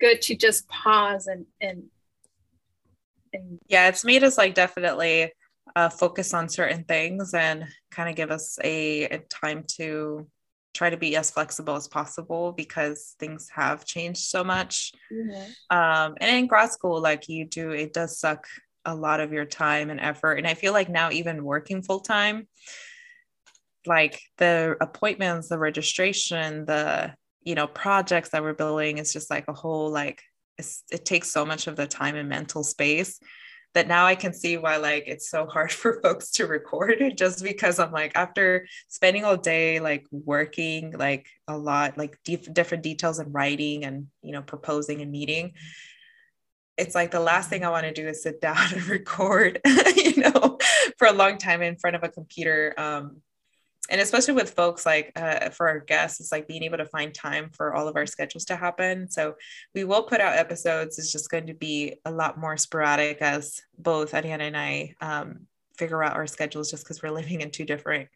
good 0.00 0.22
to 0.22 0.36
just 0.36 0.68
pause 0.68 1.26
and, 1.26 1.46
and, 1.60 1.84
and 3.36 3.58
yeah, 3.68 3.88
it's 3.88 4.04
made 4.04 4.24
us 4.24 4.38
like 4.38 4.54
definitely 4.54 5.32
uh, 5.74 5.88
focus 5.88 6.32
on 6.32 6.48
certain 6.48 6.84
things 6.84 7.34
and 7.34 7.64
kind 7.90 8.08
of 8.08 8.16
give 8.16 8.30
us 8.30 8.58
a, 8.62 9.04
a 9.04 9.18
time 9.28 9.64
to 9.76 10.26
try 10.74 10.90
to 10.90 10.96
be 10.96 11.16
as 11.16 11.30
flexible 11.30 11.74
as 11.74 11.88
possible 11.88 12.52
because 12.52 13.14
things 13.18 13.48
have 13.54 13.84
changed 13.84 14.20
so 14.20 14.44
much. 14.44 14.92
Mm-hmm. 15.12 15.76
Um, 15.76 16.14
and 16.20 16.36
in 16.36 16.46
grad 16.46 16.70
school, 16.70 17.00
like 17.00 17.28
you 17.28 17.46
do, 17.46 17.70
it 17.70 17.92
does 17.92 18.18
suck 18.18 18.46
a 18.84 18.94
lot 18.94 19.20
of 19.20 19.32
your 19.32 19.46
time 19.46 19.90
and 19.90 20.00
effort. 20.00 20.34
And 20.34 20.46
I 20.46 20.54
feel 20.54 20.72
like 20.72 20.88
now, 20.88 21.10
even 21.10 21.44
working 21.44 21.82
full 21.82 22.00
time, 22.00 22.46
like 23.86 24.20
the 24.38 24.76
appointments, 24.80 25.48
the 25.48 25.58
registration, 25.58 26.64
the 26.66 27.14
you 27.42 27.54
know 27.54 27.66
projects 27.66 28.30
that 28.30 28.42
we're 28.42 28.54
building, 28.54 28.98
it's 28.98 29.12
just 29.12 29.30
like 29.30 29.44
a 29.48 29.52
whole 29.52 29.90
like 29.90 30.22
it 30.58 31.04
takes 31.04 31.30
so 31.30 31.44
much 31.44 31.66
of 31.66 31.76
the 31.76 31.86
time 31.86 32.16
and 32.16 32.28
mental 32.28 32.64
space 32.64 33.20
that 33.76 33.88
now 33.88 34.06
I 34.06 34.14
can 34.14 34.32
see 34.32 34.56
why 34.56 34.78
like 34.78 35.04
it's 35.06 35.28
so 35.28 35.46
hard 35.46 35.70
for 35.80 36.00
folks 36.00 36.30
to 36.32 36.46
record 36.46 37.02
it 37.02 37.16
just 37.16 37.44
because 37.44 37.78
I'm 37.78 37.92
like 37.92 38.12
after 38.14 38.66
spending 38.88 39.24
all 39.24 39.36
day 39.36 39.80
like 39.80 40.06
working 40.10 40.92
like 40.92 41.26
a 41.46 41.56
lot 41.56 41.98
like 41.98 42.18
deep, 42.24 42.52
different 42.52 42.82
details 42.82 43.18
and 43.18 43.32
writing 43.32 43.84
and 43.84 44.06
you 44.22 44.32
know 44.32 44.42
proposing 44.42 45.02
and 45.02 45.12
meeting 45.12 45.52
it's 46.78 46.94
like 46.94 47.10
the 47.10 47.20
last 47.20 47.48
thing 47.48 47.64
I 47.64 47.70
want 47.70 47.84
to 47.84 47.92
do 47.92 48.08
is 48.08 48.22
sit 48.22 48.40
down 48.48 48.56
and 48.72 48.86
record 48.86 49.60
you 49.94 50.16
know 50.22 50.58
for 50.96 51.06
a 51.06 51.12
long 51.12 51.36
time 51.36 51.60
in 51.60 51.76
front 51.76 51.96
of 51.96 52.02
a 52.02 52.08
computer 52.08 52.74
um 52.78 53.20
and 53.90 54.00
especially 54.00 54.34
with 54.34 54.50
folks 54.50 54.84
like 54.84 55.12
uh, 55.16 55.50
for 55.50 55.68
our 55.68 55.80
guests 55.80 56.20
it's 56.20 56.32
like 56.32 56.48
being 56.48 56.62
able 56.62 56.78
to 56.78 56.86
find 56.86 57.14
time 57.14 57.50
for 57.52 57.74
all 57.74 57.88
of 57.88 57.96
our 57.96 58.06
schedules 58.06 58.44
to 58.46 58.56
happen. 58.56 59.10
So 59.10 59.34
we 59.74 59.84
will 59.84 60.02
put 60.02 60.20
out 60.20 60.36
episodes. 60.36 60.98
It's 60.98 61.12
just 61.12 61.30
going 61.30 61.46
to 61.46 61.54
be 61.54 61.94
a 62.04 62.10
lot 62.10 62.38
more 62.38 62.56
sporadic 62.56 63.18
as 63.20 63.60
both 63.78 64.12
Ariana 64.12 64.42
and 64.42 64.56
I 64.56 64.94
um, 65.00 65.46
figure 65.76 66.02
out 66.02 66.16
our 66.16 66.26
schedules 66.26 66.70
just 66.70 66.84
because 66.84 67.02
we're 67.02 67.10
living 67.10 67.40
in 67.40 67.50
two 67.50 67.64
different 67.64 68.08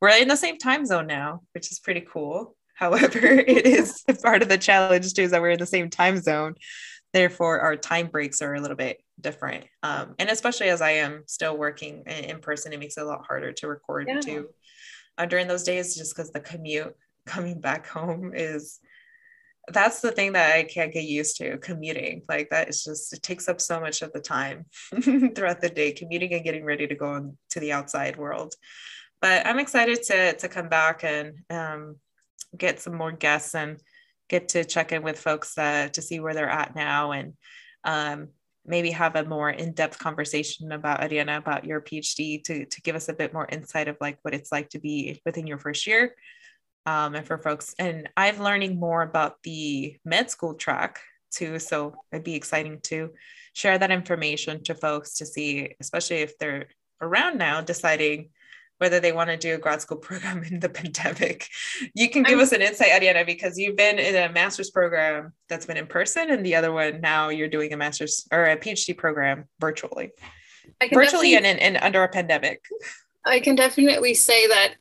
we're 0.00 0.08
in 0.08 0.28
the 0.28 0.36
same 0.36 0.58
time 0.58 0.84
zone 0.84 1.06
now 1.06 1.42
which 1.52 1.70
is 1.70 1.78
pretty 1.78 2.00
cool. 2.02 2.56
However 2.74 3.18
it 3.20 3.66
is 3.66 4.02
part 4.22 4.42
of 4.42 4.48
the 4.48 4.58
challenge 4.58 5.12
too 5.14 5.22
is 5.22 5.30
that 5.30 5.40
we're 5.40 5.50
in 5.50 5.60
the 5.60 5.66
same 5.66 5.90
time 5.90 6.20
zone. 6.20 6.54
Therefore 7.12 7.60
our 7.60 7.76
time 7.76 8.08
breaks 8.08 8.42
are 8.42 8.54
a 8.54 8.60
little 8.60 8.76
bit 8.76 9.00
different. 9.20 9.64
Um, 9.84 10.16
and 10.18 10.28
especially 10.28 10.68
as 10.68 10.80
i 10.80 10.90
am 10.90 11.22
still 11.26 11.56
working 11.56 12.02
in 12.06 12.40
person 12.40 12.72
it 12.72 12.80
makes 12.80 12.96
it 12.96 13.02
a 13.02 13.06
lot 13.06 13.24
harder 13.26 13.52
to 13.52 13.68
record 13.68 14.08
yeah. 14.08 14.20
too 14.20 14.48
uh, 15.18 15.26
during 15.26 15.48
those 15.48 15.62
days 15.62 15.96
just 15.96 16.14
because 16.14 16.30
the 16.30 16.40
commute 16.40 16.96
coming 17.26 17.60
back 17.60 17.86
home 17.86 18.32
is 18.34 18.80
that's 19.68 20.00
the 20.00 20.12
thing 20.12 20.32
that 20.32 20.54
I 20.54 20.64
can't 20.64 20.92
get 20.92 21.04
used 21.04 21.36
to 21.38 21.56
commuting. 21.58 22.22
Like 22.28 22.50
that 22.50 22.68
is 22.68 22.84
just 22.84 23.12
it 23.12 23.22
takes 23.22 23.48
up 23.48 23.60
so 23.60 23.80
much 23.80 24.02
of 24.02 24.12
the 24.12 24.20
time 24.20 24.66
throughout 25.02 25.60
the 25.60 25.70
day, 25.74 25.92
commuting 25.92 26.34
and 26.34 26.44
getting 26.44 26.64
ready 26.64 26.86
to 26.86 26.94
go 26.94 27.06
on 27.06 27.38
to 27.50 27.60
the 27.60 27.72
outside 27.72 28.16
world. 28.16 28.54
But 29.22 29.46
I'm 29.46 29.58
excited 29.58 30.02
to 30.04 30.34
to 30.36 30.48
come 30.48 30.68
back 30.68 31.02
and 31.02 31.34
um, 31.48 31.96
get 32.56 32.80
some 32.80 32.94
more 32.94 33.12
guests 33.12 33.54
and 33.54 33.80
get 34.28 34.48
to 34.50 34.64
check 34.64 34.92
in 34.92 35.02
with 35.02 35.18
folks 35.18 35.56
uh, 35.56 35.88
to 35.92 36.02
see 36.02 36.20
where 36.20 36.34
they're 36.34 36.48
at 36.48 36.74
now 36.74 37.12
and 37.12 37.34
um, 37.84 38.28
maybe 38.66 38.90
have 38.90 39.16
a 39.16 39.24
more 39.24 39.50
in-depth 39.50 39.98
conversation 39.98 40.72
about 40.72 41.00
Ariana 41.00 41.36
about 41.36 41.64
your 41.64 41.80
PhD 41.80 42.42
to 42.44 42.64
to 42.64 42.82
give 42.82 42.96
us 42.96 43.08
a 43.08 43.14
bit 43.14 43.32
more 43.32 43.46
insight 43.50 43.88
of 43.88 43.96
like 44.00 44.18
what 44.22 44.34
it's 44.34 44.52
like 44.52 44.70
to 44.70 44.78
be 44.78 45.20
within 45.24 45.46
your 45.46 45.58
first 45.58 45.86
year. 45.86 46.14
Um, 46.86 47.14
and 47.14 47.26
for 47.26 47.38
folks, 47.38 47.74
and 47.78 48.08
I'm 48.16 48.38
learning 48.38 48.78
more 48.78 49.02
about 49.02 49.42
the 49.42 49.96
med 50.04 50.30
school 50.30 50.54
track 50.54 51.00
too. 51.30 51.58
So 51.58 51.94
it'd 52.12 52.24
be 52.24 52.34
exciting 52.34 52.80
to 52.84 53.10
share 53.54 53.78
that 53.78 53.90
information 53.90 54.62
to 54.64 54.74
folks 54.74 55.14
to 55.18 55.26
see, 55.26 55.74
especially 55.80 56.18
if 56.18 56.38
they're 56.38 56.66
around 57.00 57.38
now 57.38 57.60
deciding 57.60 58.30
whether 58.84 59.00
they 59.00 59.12
want 59.12 59.30
to 59.30 59.36
do 59.38 59.54
a 59.54 59.58
grad 59.58 59.80
school 59.80 59.96
program 60.08 60.44
in 60.44 60.60
the 60.60 60.68
pandemic. 60.68 61.48
You 61.94 62.10
can 62.10 62.22
give 62.22 62.38
I'm, 62.38 62.44
us 62.44 62.52
an 62.52 62.60
insight, 62.60 62.90
Ariana, 62.90 63.24
because 63.24 63.58
you've 63.58 63.76
been 63.76 63.98
in 63.98 64.14
a 64.14 64.30
master's 64.30 64.70
program 64.70 65.32
that's 65.48 65.64
been 65.64 65.78
in 65.78 65.86
person, 65.86 66.30
and 66.30 66.44
the 66.44 66.54
other 66.54 66.70
one 66.70 67.00
now 67.00 67.30
you're 67.30 67.48
doing 67.48 67.72
a 67.72 67.78
master's 67.78 68.28
or 68.30 68.44
a 68.44 68.58
PhD 68.58 68.94
program 68.94 69.46
virtually, 69.58 70.10
virtually 70.92 71.34
and, 71.34 71.46
in, 71.46 71.58
and 71.58 71.78
under 71.78 72.02
a 72.02 72.08
pandemic. 72.08 72.62
I 73.24 73.40
can 73.40 73.54
definitely 73.54 74.12
say 74.12 74.46
that 74.48 74.74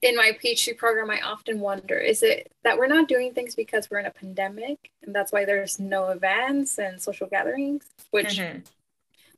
in 0.00 0.16
my 0.16 0.32
PhD 0.42 0.74
program, 0.78 1.10
I 1.10 1.20
often 1.20 1.60
wonder 1.60 1.98
is 1.98 2.22
it 2.22 2.50
that 2.64 2.78
we're 2.78 2.86
not 2.86 3.08
doing 3.08 3.34
things 3.34 3.54
because 3.54 3.90
we're 3.90 3.98
in 3.98 4.06
a 4.06 4.10
pandemic 4.10 4.90
and 5.02 5.14
that's 5.14 5.32
why 5.32 5.44
there's 5.44 5.78
no 5.78 6.08
events 6.08 6.78
and 6.78 7.00
social 7.00 7.26
gatherings, 7.26 7.84
which 8.10 8.38
mm-hmm 8.38 8.60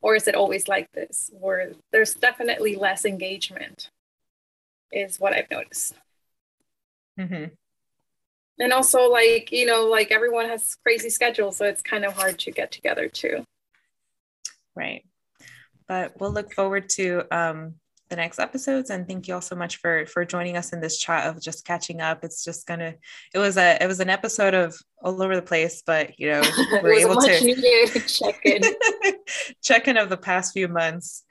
or 0.01 0.15
is 0.15 0.27
it 0.27 0.35
always 0.35 0.67
like 0.67 0.91
this 0.93 1.29
where 1.33 1.73
there's 1.91 2.13
definitely 2.13 2.75
less 2.75 3.05
engagement 3.05 3.89
is 4.91 5.19
what 5.19 5.33
i've 5.33 5.49
noticed. 5.51 5.93
Mm-hmm. 7.19 7.53
and 8.59 8.73
also 8.73 9.09
like 9.09 9.51
you 9.51 9.65
know 9.65 9.85
like 9.85 10.09
everyone 10.09 10.47
has 10.47 10.75
crazy 10.83 11.09
schedules 11.09 11.57
so 11.57 11.65
it's 11.65 11.81
kind 11.81 12.05
of 12.05 12.13
hard 12.13 12.39
to 12.39 12.51
get 12.51 12.71
together 12.71 13.09
too. 13.09 13.43
Right. 14.75 15.03
But 15.87 16.13
we'll 16.19 16.31
look 16.31 16.53
forward 16.53 16.87
to 16.91 17.23
um, 17.31 17.75
the 18.09 18.15
next 18.15 18.39
episodes 18.39 18.89
and 18.89 19.07
thank 19.07 19.27
you 19.27 19.35
all 19.35 19.41
so 19.41 19.55
much 19.55 19.77
for 19.77 20.05
for 20.07 20.25
joining 20.25 20.57
us 20.57 20.73
in 20.73 20.81
this 20.81 20.97
chat 20.97 21.27
of 21.27 21.41
just 21.41 21.65
catching 21.65 22.01
up. 22.01 22.23
It's 22.23 22.43
just 22.43 22.65
gonna 22.65 22.95
it 23.33 23.39
was 23.39 23.57
a 23.57 23.77
it 23.81 23.87
was 23.87 23.99
an 23.99 24.09
episode 24.09 24.53
of 24.53 24.75
all 25.01 25.21
over 25.21 25.35
the 25.35 25.41
place 25.41 25.81
but 25.85 26.19
you 26.19 26.29
know 26.29 26.41
we're 26.83 26.93
able 26.93 27.15
to 27.21 27.99
check 28.07 28.39
in 28.45 28.61
check 29.69 29.87
in 29.87 29.97
of 29.97 30.09
the 30.09 30.17
past 30.17 30.53
few 30.53 30.67
months 30.67 31.23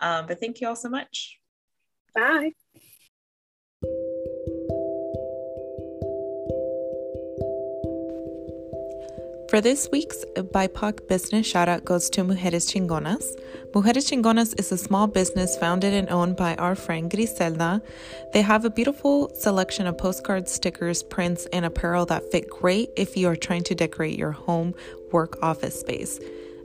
um, 0.00 0.26
but 0.26 0.38
thank 0.38 0.60
you 0.60 0.68
all 0.68 0.76
so 0.76 0.88
much 0.88 1.38
bye 2.14 2.50
For 9.48 9.60
this 9.60 9.88
week's 9.92 10.24
BIPOC 10.34 11.08
business 11.08 11.46
shout 11.46 11.68
out 11.68 11.84
goes 11.84 12.10
to 12.10 12.22
Mujeres 12.22 12.66
Chingonas. 12.70 13.24
Mujeres 13.72 14.10
Chingonas 14.10 14.58
is 14.58 14.72
a 14.72 14.76
small 14.76 15.06
business 15.06 15.56
founded 15.56 15.94
and 15.94 16.10
owned 16.10 16.36
by 16.36 16.56
our 16.56 16.74
friend 16.74 17.08
Griselda. 17.08 17.80
They 18.32 18.42
have 18.42 18.64
a 18.64 18.70
beautiful 18.70 19.30
selection 19.36 19.86
of 19.86 19.96
postcards, 19.96 20.52
stickers, 20.52 21.04
prints, 21.04 21.46
and 21.52 21.64
apparel 21.64 22.04
that 22.06 22.30
fit 22.32 22.50
great 22.50 22.90
if 22.96 23.16
you 23.16 23.28
are 23.28 23.36
trying 23.36 23.62
to 23.62 23.74
decorate 23.74 24.18
your 24.18 24.32
home, 24.32 24.74
work, 25.12 25.38
office 25.42 25.78
space. 25.78 26.18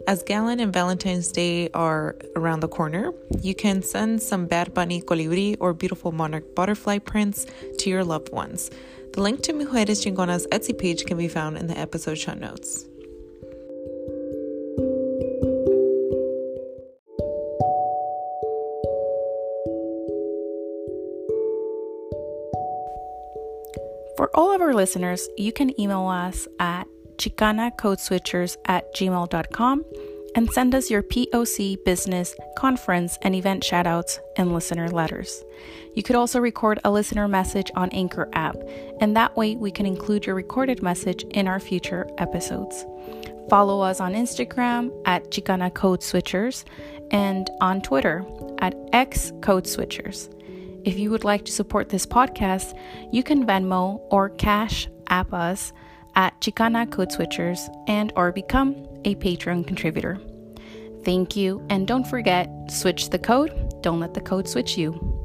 As 0.07 0.23
Galen 0.23 0.59
and 0.59 0.73
Valentine's 0.73 1.31
Day 1.31 1.69
are 1.73 2.15
around 2.35 2.61
the 2.61 2.67
corner, 2.67 3.13
you 3.41 3.53
can 3.53 3.81
send 3.81 4.21
some 4.21 4.45
Bad 4.45 4.73
Bunny 4.73 5.01
colibri 5.01 5.55
or 5.59 5.73
beautiful 5.73 6.11
monarch 6.11 6.55
butterfly 6.55 6.97
prints 6.97 7.45
to 7.79 7.89
your 7.89 8.03
loved 8.03 8.31
ones. 8.31 8.71
The 9.13 9.21
link 9.21 9.41
to 9.43 9.53
Mujeres 9.53 10.03
Chingonas 10.03 10.47
Etsy 10.47 10.77
page 10.77 11.05
can 11.05 11.17
be 11.17 11.27
found 11.27 11.57
in 11.57 11.67
the 11.67 11.77
episode 11.77 12.15
show 12.17 12.33
notes. 12.33 12.85
For 24.17 24.29
all 24.33 24.53
of 24.53 24.61
our 24.61 24.73
listeners, 24.73 25.27
you 25.37 25.51
can 25.51 25.79
email 25.79 26.07
us 26.07 26.47
at 26.59 26.87
chicanacodeswitchers 27.21 28.57
at 28.65 28.93
gmail.com 28.95 29.85
and 30.35 30.49
send 30.51 30.73
us 30.73 30.89
your 30.89 31.03
POC, 31.03 31.83
business, 31.83 32.33
conference, 32.57 33.17
and 33.21 33.35
event 33.35 33.63
shoutouts 33.63 34.19
and 34.37 34.53
listener 34.53 34.89
letters. 34.89 35.43
You 35.93 36.03
could 36.03 36.15
also 36.15 36.39
record 36.39 36.79
a 36.83 36.91
listener 36.91 37.27
message 37.27 37.69
on 37.75 37.89
Anchor 37.89 38.29
app, 38.33 38.55
and 39.01 39.15
that 39.15 39.35
way 39.35 39.55
we 39.55 39.71
can 39.71 39.85
include 39.85 40.25
your 40.25 40.35
recorded 40.35 40.81
message 40.81 41.23
in 41.31 41.47
our 41.47 41.59
future 41.59 42.07
episodes. 42.17 42.85
Follow 43.49 43.81
us 43.81 43.99
on 43.99 44.13
Instagram 44.13 44.91
at 45.05 45.29
Chicana 45.31 45.73
Code 45.73 45.99
Switchers 45.99 46.63
and 47.11 47.49
on 47.59 47.81
Twitter 47.81 48.25
at 48.59 48.73
X 48.93 49.33
Code 49.41 49.65
Switchers. 49.65 50.33
If 50.85 50.97
you 50.97 51.11
would 51.11 51.25
like 51.25 51.45
to 51.45 51.51
support 51.51 51.89
this 51.89 52.05
podcast, 52.05 52.77
you 53.11 53.21
can 53.21 53.45
Venmo 53.45 54.01
or 54.09 54.29
Cash 54.29 54.87
App 55.07 55.33
us 55.33 55.73
at 56.15 56.39
Chicana 56.41 56.89
Code 56.89 57.09
Switchers 57.09 57.69
and 57.87 58.11
or 58.15 58.31
become 58.31 58.75
a 59.05 59.15
Patreon 59.15 59.67
contributor. 59.67 60.19
Thank 61.03 61.35
you, 61.35 61.65
and 61.69 61.87
don't 61.87 62.07
forget, 62.07 62.49
switch 62.69 63.09
the 63.09 63.19
code, 63.19 63.81
don't 63.81 63.99
let 63.99 64.13
the 64.13 64.21
code 64.21 64.47
switch 64.47 64.77
you. 64.77 65.20